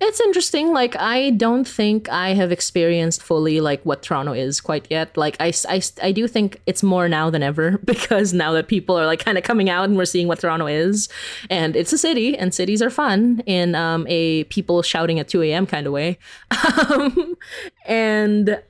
it's 0.01 0.19
interesting. 0.19 0.73
Like 0.73 0.95
I 0.97 1.29
don't 1.31 1.65
think 1.65 2.09
I 2.09 2.33
have 2.33 2.51
experienced 2.51 3.23
fully 3.23 3.61
like 3.61 3.81
what 3.83 4.03
Toronto 4.03 4.33
is 4.33 4.59
quite 4.59 4.87
yet. 4.89 5.15
Like 5.15 5.37
I, 5.39 5.53
I, 5.69 5.81
I 6.03 6.11
do 6.11 6.27
think 6.27 6.61
it's 6.65 6.83
more 6.83 7.07
now 7.07 7.29
than 7.29 7.41
ever 7.41 7.77
because 7.85 8.33
now 8.33 8.51
that 8.53 8.67
people 8.67 8.97
are 8.99 9.05
like 9.05 9.23
kind 9.23 9.37
of 9.37 9.43
coming 9.43 9.69
out 9.69 9.85
and 9.85 9.97
we're 9.97 10.05
seeing 10.05 10.27
what 10.27 10.39
Toronto 10.39 10.67
is, 10.67 11.07
and 11.49 11.75
it's 11.75 11.93
a 11.93 11.97
city 11.97 12.37
and 12.37 12.53
cities 12.53 12.81
are 12.81 12.89
fun 12.89 13.41
in 13.45 13.73
um, 13.75 14.05
a 14.09 14.43
people 14.45 14.81
shouting 14.81 15.19
at 15.19 15.29
two 15.29 15.41
a.m. 15.41 15.65
kind 15.65 15.87
of 15.87 15.93
way, 15.93 16.17
um, 16.89 17.35
and 17.85 18.61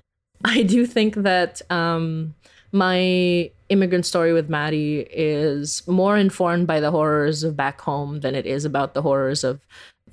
I 0.43 0.61
do 0.61 0.85
think 0.85 1.15
that 1.15 1.61
um, 1.71 2.35
my 2.71 3.49
immigrant 3.69 4.05
story 4.05 4.33
with 4.33 4.49
Maddie 4.49 5.07
is 5.11 5.85
more 5.87 6.17
informed 6.17 6.67
by 6.67 6.79
the 6.79 6.91
horrors 6.91 7.43
of 7.43 7.57
back 7.57 7.81
home 7.81 8.19
than 8.19 8.35
it 8.35 8.45
is 8.45 8.65
about 8.65 8.93
the 8.93 9.01
horrors 9.01 9.43
of 9.43 9.59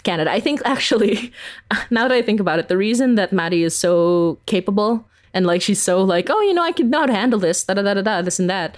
Canada. 0.03 0.31
I 0.31 0.41
think 0.41 0.61
actually, 0.65 1.33
now 1.91 2.09
that 2.09 2.15
I 2.15 2.23
think 2.23 2.41
about 2.41 2.59
it, 2.59 2.69
the 2.69 2.77
reason 2.77 3.15
that 3.17 3.33
Maddie 3.33 3.63
is 3.63 3.77
so 3.77 4.39
capable 4.47 5.07
and 5.35 5.47
like 5.47 5.63
she's 5.63 5.83
so 5.83 6.03
like, 6.03 6.29
oh, 6.31 6.41
you 6.43 6.55
know, 6.55 6.63
I 6.63 6.73
could 6.73 6.91
not 6.91 7.11
handle 7.11 7.39
this, 7.39 7.65
da 7.65 7.75
da 7.75 7.83
da 7.83 7.95
da 7.95 8.03
da, 8.03 8.23
this 8.23 8.39
and 8.39 8.51
that, 8.51 8.77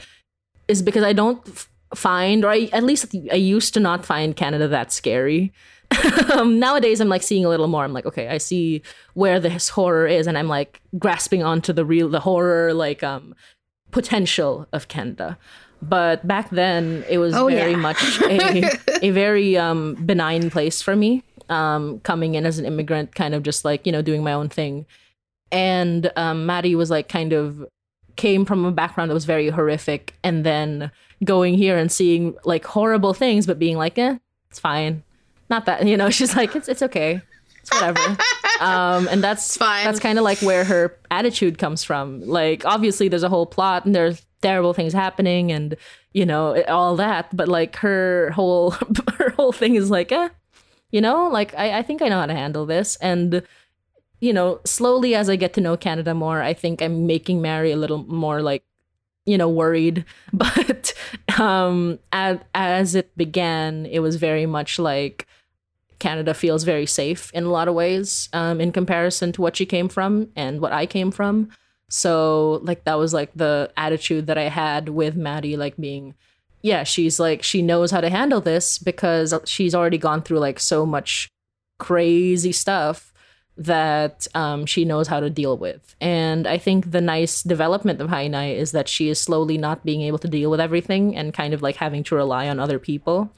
is 0.69 0.83
because 0.83 1.03
I 1.03 1.13
don't 1.13 1.47
f- 1.49 1.69
find, 1.95 2.45
or 2.45 2.51
I, 2.51 2.69
at 2.73 2.85
least 2.85 3.15
I 3.33 3.37
used 3.37 3.75
to 3.75 3.81
not 3.81 4.05
find 4.05 4.37
Canada 4.37 4.69
that 4.69 4.93
scary. 4.93 5.53
um, 6.33 6.59
nowadays, 6.59 7.01
I'm 7.01 7.09
like 7.09 7.23
seeing 7.23 7.45
a 7.45 7.49
little 7.49 7.69
more. 7.69 7.85
I'm 7.85 7.93
like, 7.93 8.07
okay, 8.07 8.29
I 8.29 8.39
see 8.39 8.83
where 9.15 9.39
this 9.39 9.69
horror 9.69 10.07
is, 10.07 10.27
and 10.27 10.39
I'm 10.39 10.49
like 10.49 10.81
grasping 10.99 11.43
onto 11.43 11.73
the 11.73 11.85
real, 11.85 12.09
the 12.09 12.21
horror, 12.21 12.73
like 12.73 13.03
um, 13.03 13.35
potential 13.95 14.67
of 14.73 14.89
Canada. 14.89 15.39
But 15.81 16.27
back 16.27 16.51
then, 16.51 17.05
it 17.09 17.19
was 17.19 17.35
Oh, 17.35 17.49
very 17.49 17.73
yeah. 17.73 17.77
much 17.89 18.21
a, 18.23 18.71
a 19.03 19.11
very 19.11 19.57
um, 19.57 19.95
benign 20.05 20.51
place 20.51 20.83
for 20.83 20.95
me. 20.97 21.23
Um, 21.49 22.01
coming 22.01 22.35
in 22.35 22.47
as 22.47 22.59
an 22.59 22.65
immigrant, 22.65 23.15
kind 23.15 23.35
of 23.35 23.43
just 23.43 23.65
like 23.65 23.85
you 23.87 23.93
know 23.93 24.01
doing 24.03 24.23
my 24.25 24.33
own 24.33 24.49
thing, 24.49 24.87
and 25.53 26.11
um, 26.17 26.47
Maddie 26.47 26.75
was 26.75 26.89
like 26.91 27.09
kind 27.09 27.33
of 27.35 27.67
came 28.17 28.45
from 28.47 28.65
a 28.65 28.73
background 28.73 29.11
that 29.11 29.15
was 29.15 29.27
very 29.27 29.51
horrific, 29.51 30.15
and 30.25 30.45
then 30.45 30.91
going 31.23 31.55
here 31.55 31.77
and 31.77 31.93
seeing 31.93 32.35
like 32.45 32.65
horrible 32.65 33.13
things, 33.13 33.47
but 33.47 33.59
being 33.59 33.77
like, 33.77 33.99
eh, 33.99 34.17
it's 34.51 34.59
fine, 34.59 35.03
not 35.51 35.67
that 35.67 35.87
you 35.87 35.99
know. 35.99 36.09
She's 36.19 36.35
like, 36.35 36.57
it's 36.57 36.67
it's 36.69 36.81
okay, 36.83 37.21
it's 37.61 37.71
whatever. 37.71 38.17
um, 38.61 39.09
and 39.09 39.23
that's 39.23 39.57
fine. 39.57 39.85
That's 39.85 40.01
kind 40.01 40.19
of 40.19 40.25
like 40.25 40.39
where 40.39 40.65
her 40.65 40.97
attitude 41.11 41.59
comes 41.59 41.85
from. 41.85 42.21
Like, 42.23 42.65
obviously, 42.65 43.09
there's 43.09 43.23
a 43.23 43.29
whole 43.29 43.47
plot 43.47 43.85
and 43.85 43.95
there's 43.95 44.25
terrible 44.45 44.75
things 44.75 44.93
happening 44.93 45.51
and 45.51 45.75
you 46.13 46.27
know 46.27 46.63
all 46.65 46.97
that 46.97 47.35
but 47.35 47.49
like 47.49 47.77
her 47.77 48.31
whole 48.33 48.71
her 49.19 49.31
whole 49.31 49.53
thing 49.53 49.75
is 49.75 49.91
like 49.91 50.13
eh, 50.13 50.29
you 50.91 51.01
know 51.01 51.29
like 51.29 51.55
I, 51.55 51.79
I 51.79 51.83
think 51.83 52.03
i 52.03 52.09
know 52.09 52.21
how 52.21 52.27
to 52.27 52.35
handle 52.35 52.67
this 52.67 52.97
and 52.97 53.43
you 54.21 54.35
know 54.35 54.61
slowly 54.67 55.15
as 55.15 55.31
i 55.31 55.37
get 55.37 55.55
to 55.55 55.63
know 55.63 55.79
canada 55.79 56.13
more 56.13 56.43
i 56.43 56.53
think 56.53 56.83
i'm 56.83 57.07
making 57.07 57.41
mary 57.41 57.73
a 57.73 57.77
little 57.77 58.05
more 58.05 58.43
like 58.43 58.63
you 59.25 59.39
know 59.39 59.49
worried 59.49 60.05
but 60.35 60.93
um 61.39 61.99
as, 62.13 62.39
as 62.55 62.95
it 62.95 63.17
began 63.17 63.87
it 63.87 64.01
was 64.01 64.17
very 64.17 64.45
much 64.45 64.79
like 64.79 65.27
canada 66.05 66.33
feels 66.35 66.65
very 66.65 66.87
safe 66.87 67.31
in 67.33 67.45
a 67.45 67.51
lot 67.57 67.69
of 67.69 67.75
ways 67.75 68.29
um 68.33 68.61
in 68.61 68.71
comparison 68.71 69.33
to 69.33 69.43
what 69.43 69.57
she 69.57 69.67
came 69.75 69.89
from 69.89 70.29
and 70.37 70.61
what 70.61 70.73
i 70.73 70.85
came 70.87 71.11
from 71.11 71.49
so 71.89 72.61
like 72.63 72.85
that 72.85 72.99
was 72.99 73.13
like 73.15 73.31
the 73.35 73.71
attitude 73.77 74.27
that 74.27 74.39
i 74.39 74.49
had 74.63 74.89
with 74.89 75.17
maddie 75.17 75.57
like 75.57 75.77
being 75.77 76.15
yeah 76.63 76.83
she's 76.83 77.19
like 77.21 77.43
she 77.43 77.61
knows 77.63 77.91
how 77.91 78.01
to 78.01 78.11
handle 78.11 78.41
this 78.41 78.79
because 78.79 79.35
she's 79.45 79.75
already 79.75 79.99
gone 79.99 80.23
through 80.23 80.39
like 80.39 80.61
so 80.61 80.85
much 80.87 81.29
crazy 81.79 82.53
stuff 82.53 83.13
that 83.57 84.27
um, 84.35 84.67
she 84.67 84.85
knows 84.85 85.07
how 85.07 85.21
to 85.21 85.31
deal 85.31 85.57
with. 85.57 85.95
And 86.01 86.47
I 86.47 86.59
think 86.59 86.91
the 86.91 87.01
nice 87.01 87.43
development 87.43 88.01
of 88.01 88.09
Hi 88.09 88.27
Nay 88.27 88.57
is 88.57 88.73
that 88.73 88.89
she 88.89 89.09
is 89.09 89.21
slowly 89.21 89.59
not 89.59 89.85
being 89.85 90.03
able 90.03 90.19
to 90.19 90.29
deal 90.29 90.51
with 90.51 90.61
everything 90.61 91.17
and 91.17 91.33
kind 91.33 91.55
of 91.55 91.63
like 91.63 91.77
having 91.77 92.03
to 92.05 92.17
rely 92.17 92.49
on 92.49 92.59
other 92.59 92.79
people. 92.79 93.31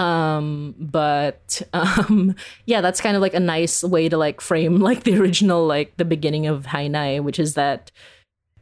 Um, 0.00 0.74
but 0.78 1.62
um, 1.72 2.34
yeah, 2.66 2.80
that's 2.80 3.00
kind 3.00 3.16
of 3.16 3.22
like 3.22 3.34
a 3.34 3.40
nice 3.40 3.82
way 3.82 4.08
to 4.08 4.16
like 4.16 4.40
frame 4.40 4.80
like 4.80 5.04
the 5.04 5.18
original, 5.18 5.66
like 5.66 5.96
the 5.96 6.04
beginning 6.04 6.46
of 6.46 6.66
Hi 6.66 6.88
Nay, 6.88 7.20
which 7.20 7.38
is 7.38 7.54
that 7.54 7.90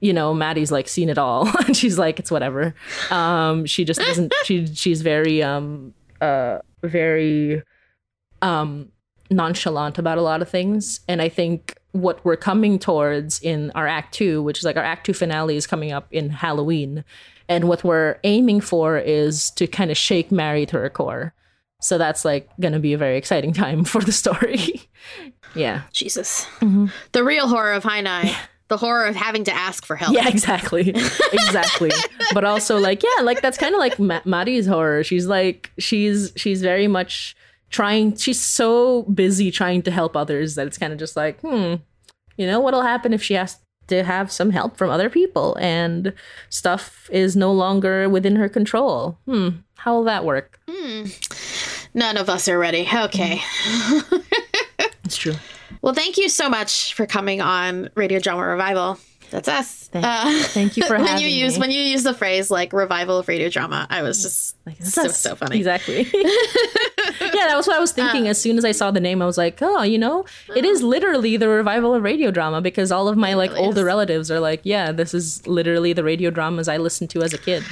you 0.01 0.12
know 0.12 0.32
maddie's 0.32 0.70
like 0.70 0.86
seen 0.86 1.09
it 1.09 1.18
all 1.18 1.49
and 1.66 1.76
she's 1.76 1.99
like 1.99 2.20
it's 2.20 2.30
whatever 2.30 2.72
um 3.11 3.66
she 3.66 3.84
just 3.84 3.99
doesn't 3.99 4.32
she 4.45 4.64
she's 4.72 5.03
very 5.03 5.43
um 5.43 5.93
uh 6.20 6.59
very 6.84 7.61
um 8.43 8.93
nonchalant 9.30 9.99
about 9.99 10.18
a 10.18 10.22
lot 10.22 10.43
of 10.43 10.49
things. 10.49 11.01
And 11.09 11.20
I 11.20 11.28
think 11.28 11.76
what 11.93 12.24
we're 12.24 12.36
coming 12.36 12.78
towards 12.78 13.41
in 13.41 13.70
our 13.74 13.86
act 13.86 14.14
two, 14.14 14.43
which 14.43 14.59
is 14.59 14.64
like 14.64 14.76
our 14.76 14.84
act 14.84 15.07
two 15.07 15.14
finale 15.14 15.57
is 15.57 15.66
coming 15.66 15.93
up 15.93 16.07
in 16.11 16.30
Halloween. 16.30 17.05
And 17.49 17.64
what 17.68 17.82
we're 17.84 18.18
aiming 18.24 18.61
for 18.61 18.99
is 18.99 19.51
to 19.53 19.66
kind 19.66 19.90
of 19.90 19.96
shake 19.96 20.30
Mary 20.30 20.66
to 20.66 20.78
her 20.78 20.90
core. 20.90 21.32
So 21.80 21.96
that's 21.96 22.24
like 22.24 22.49
going 22.61 22.72
to 22.72 22.78
be 22.80 22.92
a 22.92 22.99
very 22.99 23.16
exciting 23.16 23.53
time 23.53 23.84
for 23.84 24.01
the 24.03 24.12
story. 24.12 24.88
yeah. 25.55 25.82
Jesus. 25.92 26.44
Mm-hmm. 26.61 26.86
The 27.12 27.24
real 27.24 27.49
horror 27.49 27.72
of 27.72 27.84
Hi 27.84 28.01
Nay. 28.01 28.34
the 28.68 28.76
horror 28.76 29.07
of 29.07 29.16
having 29.16 29.44
to 29.44 29.53
ask 29.55 29.86
for 29.86 29.96
help. 29.96 30.12
Yeah, 30.14 30.28
exactly. 30.28 30.90
exactly. 31.32 31.90
but 32.34 32.44
also 32.44 32.78
like 32.78 33.03
yeah, 33.03 33.22
like 33.22 33.40
that's 33.40 33.57
kind 33.57 33.74
of 33.74 33.78
like 33.78 33.99
Ma- 33.99 34.20
Maddie's 34.24 34.66
horror. 34.66 35.03
She's 35.05 35.26
like 35.26 35.70
she's 35.78 36.32
she's 36.36 36.61
very 36.61 36.86
much 36.88 37.34
trying 37.70 38.16
she's 38.16 38.40
so 38.40 39.03
busy 39.05 39.51
trying 39.51 39.82
to 39.82 39.90
help 39.90 40.16
others 40.16 40.55
that 40.55 40.66
it's 40.66 40.78
kind 40.78 40.90
of 40.90 40.99
just 40.99 41.16
like 41.16 41.38
hmm 41.42 41.74
you 42.38 42.46
know 42.46 42.61
what'll 42.61 42.80
happen 42.80 43.12
if 43.12 43.22
she 43.22 43.34
has 43.34 43.59
to 43.89 44.05
have 44.05 44.30
some 44.30 44.51
help 44.51 44.76
from 44.76 44.91
other 44.91 45.11
people 45.11 45.57
and 45.61 46.12
stuff 46.49 47.09
is 47.12 47.36
no 47.36 47.53
longer 47.53 48.09
within 48.09 48.36
her 48.36 48.49
control. 48.49 49.18
Hmm 49.26 49.49
how 49.78 49.95
will 49.95 50.05
that 50.05 50.24
work? 50.24 50.61
Hmm. 50.68 51.05
none 51.95 52.16
of 52.16 52.28
us 52.28 52.49
are 52.49 52.59
ready. 52.59 52.86
Okay. 52.93 53.41
It's 55.05 55.16
true. 55.16 55.34
Well 55.80 55.95
thank 55.95 56.16
you 56.16 56.28
so 56.28 56.49
much 56.49 56.95
for 56.95 57.07
coming 57.07 57.41
on 57.41 57.89
radio 57.95 58.18
drama 58.18 58.45
revival 58.45 58.99
that's 59.31 59.49
us. 59.49 59.89
Thank, 59.89 60.05
uh, 60.05 60.43
thank 60.49 60.76
you 60.76 60.85
for 60.85 60.95
when 60.99 61.07
having 61.07 61.24
you 61.24 61.29
use 61.31 61.55
me. 61.55 61.61
when 61.61 61.70
you 61.70 61.81
use 61.81 62.03
the 62.03 62.14
phrase 62.14 62.51
like 62.51 62.72
revival 62.72 63.18
of 63.18 63.29
radio 63.29 63.49
drama. 63.49 63.87
I 63.91 64.03
was 64.03 64.22
just 64.22 64.57
like 64.66 64.83
so 64.83 65.09
so 65.09 65.35
funny. 65.35 65.57
Exactly. 65.57 66.03
yeah, 66.14 67.47
that 67.47 67.55
was 67.57 67.66
what 67.66 67.76
I 67.76 67.81
was 67.81 67.93
thinking. 67.93 68.26
Uh, 68.26 68.31
as 68.31 68.41
soon 68.41 68.59
as 68.59 68.64
I 68.64 68.72
saw 68.72 68.91
the 68.91 69.01
name, 69.01 69.22
I 69.22 69.26
was 69.26 69.39
like, 69.39 69.59
oh, 69.62 69.83
you 69.83 69.99
know, 69.99 70.24
it 70.55 70.64
is 70.64 70.83
literally 70.83 71.37
the 71.37 71.49
revival 71.49 71.95
of 71.95 72.03
radio 72.03 72.31
drama 72.31 72.61
because 72.61 72.93
all 72.93 73.09
of 73.09 73.16
my 73.16 73.35
like 73.35 73.51
really 73.53 73.64
older 73.64 73.81
is. 73.81 73.87
relatives 73.87 74.31
are 74.31 74.41
like, 74.41 74.61
yeah, 74.64 74.93
this 74.93 75.14
is 75.14 75.47
literally 75.47 75.93
the 75.93 76.05
radio 76.05 76.31
dramas 76.31 76.68
I 76.68 76.76
listened 76.76 77.11
to 77.11 77.22
as 77.22 77.33
a 77.33 77.39
kid. 77.39 77.62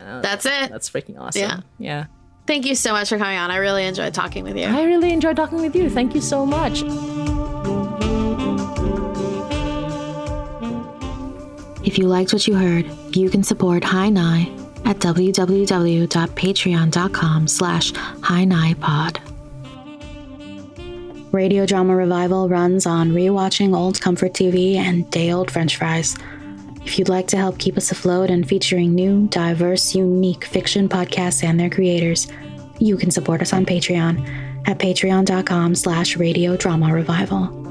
Uh, 0.00 0.20
that's 0.20 0.46
it. 0.46 0.70
That's 0.70 0.88
freaking 0.88 1.18
awesome. 1.18 1.42
Yeah. 1.42 1.60
Yeah. 1.78 2.06
Thank 2.46 2.64
you 2.64 2.74
so 2.74 2.92
much 2.92 3.10
for 3.10 3.18
coming 3.18 3.36
on. 3.36 3.50
I 3.50 3.56
really 3.56 3.84
enjoyed 3.86 4.14
talking 4.14 4.42
with 4.42 4.56
you. 4.56 4.64
I 4.64 4.84
really 4.84 5.12
enjoyed 5.12 5.36
talking 5.36 5.60
with 5.60 5.76
you. 5.76 5.90
Thank 5.90 6.14
you 6.14 6.22
so 6.22 6.46
much. 6.46 6.82
If 11.88 11.96
you 11.96 12.06
liked 12.06 12.34
what 12.34 12.46
you 12.46 12.54
heard, 12.54 12.84
you 13.16 13.30
can 13.30 13.42
support 13.42 13.82
Hi 13.82 14.10
Nay 14.10 14.52
at 14.84 14.98
www.patreon.com 14.98 17.48
slash 17.48 17.92
hinaypod. 17.92 19.18
Radio 21.32 21.64
Drama 21.64 21.96
Revival 21.96 22.50
runs 22.50 22.84
on 22.84 23.12
rewatching 23.12 23.74
old 23.74 23.98
comfort 24.02 24.34
TV 24.34 24.74
and 24.74 25.10
day 25.10 25.32
old 25.32 25.50
french 25.50 25.78
fries. 25.78 26.14
If 26.84 26.98
you'd 26.98 27.08
like 27.08 27.28
to 27.28 27.38
help 27.38 27.58
keep 27.58 27.78
us 27.78 27.90
afloat 27.90 28.28
and 28.28 28.46
featuring 28.46 28.94
new, 28.94 29.26
diverse, 29.28 29.94
unique 29.94 30.44
fiction 30.44 30.90
podcasts 30.90 31.42
and 31.42 31.58
their 31.58 31.70
creators, 31.70 32.30
you 32.78 32.98
can 32.98 33.10
support 33.10 33.40
us 33.40 33.54
on 33.54 33.64
Patreon 33.64 34.28
at 34.68 34.78
patreon.com 34.78 35.74
slash 35.74 36.18
radio 36.18 36.54
drama 36.54 36.92
revival. 36.92 37.67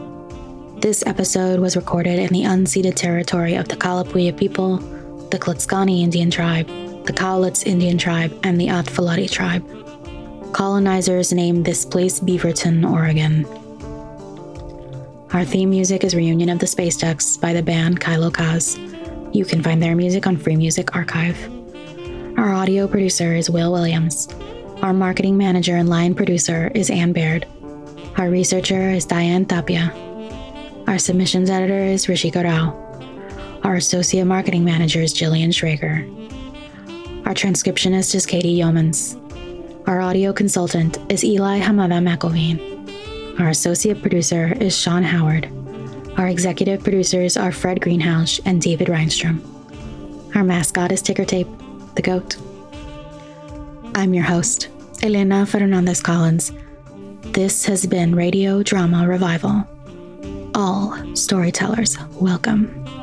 This 0.80 1.03
episode 1.07 1.59
was 1.59 1.75
recorded 1.75 2.19
in 2.19 2.28
the 2.28 2.43
unceded 2.43 2.93
territory 2.93 3.55
of 3.55 3.67
the 3.67 3.75
Kalapuya 3.75 4.38
people, 4.38 4.78
the 5.32 5.39
Clatskanie 5.39 6.03
Indian 6.03 6.30
tribe, 6.30 6.67
the 7.07 7.13
Cowlitz 7.13 7.65
Indian 7.65 7.97
tribe, 7.97 8.32
and 8.43 8.61
the 8.61 8.67
Atfalati 8.67 9.30
tribe. 9.30 9.65
Colonizers 10.53 11.34
named 11.34 11.65
this 11.65 11.84
place 11.84 12.19
Beaverton, 12.19 12.88
Oregon. 12.88 13.43
Our 15.34 15.43
theme 15.43 15.71
music 15.71 16.03
is 16.03 16.15
Reunion 16.15 16.49
of 16.49 16.59
the 16.59 16.67
Space 16.67 16.95
Ducks 16.95 17.38
by 17.38 17.53
the 17.53 17.63
band 17.63 17.99
Kilo 17.99 18.30
Kaz. 18.30 18.78
You 19.34 19.45
can 19.45 19.63
find 19.63 19.82
their 19.82 19.95
music 19.95 20.28
on 20.28 20.38
Free 20.38 20.55
Music 20.55 20.95
Archive. 20.95 21.38
Our 22.38 22.53
audio 22.53 22.88
producer 22.88 23.34
is 23.34 23.49
Will 23.49 23.71
Williams. 23.71 24.28
Our 24.84 24.93
marketing 24.93 25.38
manager 25.38 25.75
and 25.75 25.89
line 25.89 26.13
producer 26.13 26.71
is 26.75 26.91
Ann 26.91 27.13
Baird. 27.13 27.47
Our 28.17 28.30
researcher 28.30 28.91
is 28.91 29.05
Diane 29.05 29.45
Tapia. 29.45 29.91
Our 30.88 30.97
submissions 30.97 31.49
editor 31.49 31.83
is 31.83 32.07
Rishi 32.07 32.31
Rao. 32.31 32.71
Our 33.65 33.75
associate 33.75 34.23
marketing 34.23 34.63
manager 34.63 35.01
is 35.01 35.13
Jillian 35.13 35.49
Schrager. 35.49 36.07
Our 37.27 37.33
transcriptionist 37.33 38.15
is 38.15 38.25
Katie 38.25 38.57
Yeomans. 38.57 39.19
Our 39.85 39.99
audio 39.99 40.31
consultant 40.31 40.97
is 41.11 41.25
Eli 41.25 41.59
Hamada 41.59 41.99
McElveen. 41.99 43.38
Our 43.38 43.49
associate 43.49 44.01
producer 44.01 44.53
is 44.61 44.77
Sean 44.77 45.03
Howard. 45.03 45.51
Our 46.15 46.29
executive 46.29 46.85
producers 46.85 47.35
are 47.35 47.51
Fred 47.51 47.81
Greenhouse 47.81 48.39
and 48.45 48.61
David 48.61 48.88
Reinstrom. 48.88 49.41
Our 50.38 50.43
mascot 50.45 50.93
is 50.93 51.01
Ticker 51.01 51.25
Tape, 51.25 51.49
the 51.95 52.01
goat. 52.01 52.38
I'm 53.93 54.13
your 54.13 54.23
host, 54.23 54.69
Elena 55.03 55.45
Fernandez 55.45 56.01
Collins. 56.01 56.53
This 57.33 57.65
has 57.65 57.85
been 57.85 58.15
Radio 58.15 58.63
Drama 58.63 59.05
Revival 59.05 59.67
all 60.58 60.97
storytellers 61.16 61.99
welcome. 62.20 62.96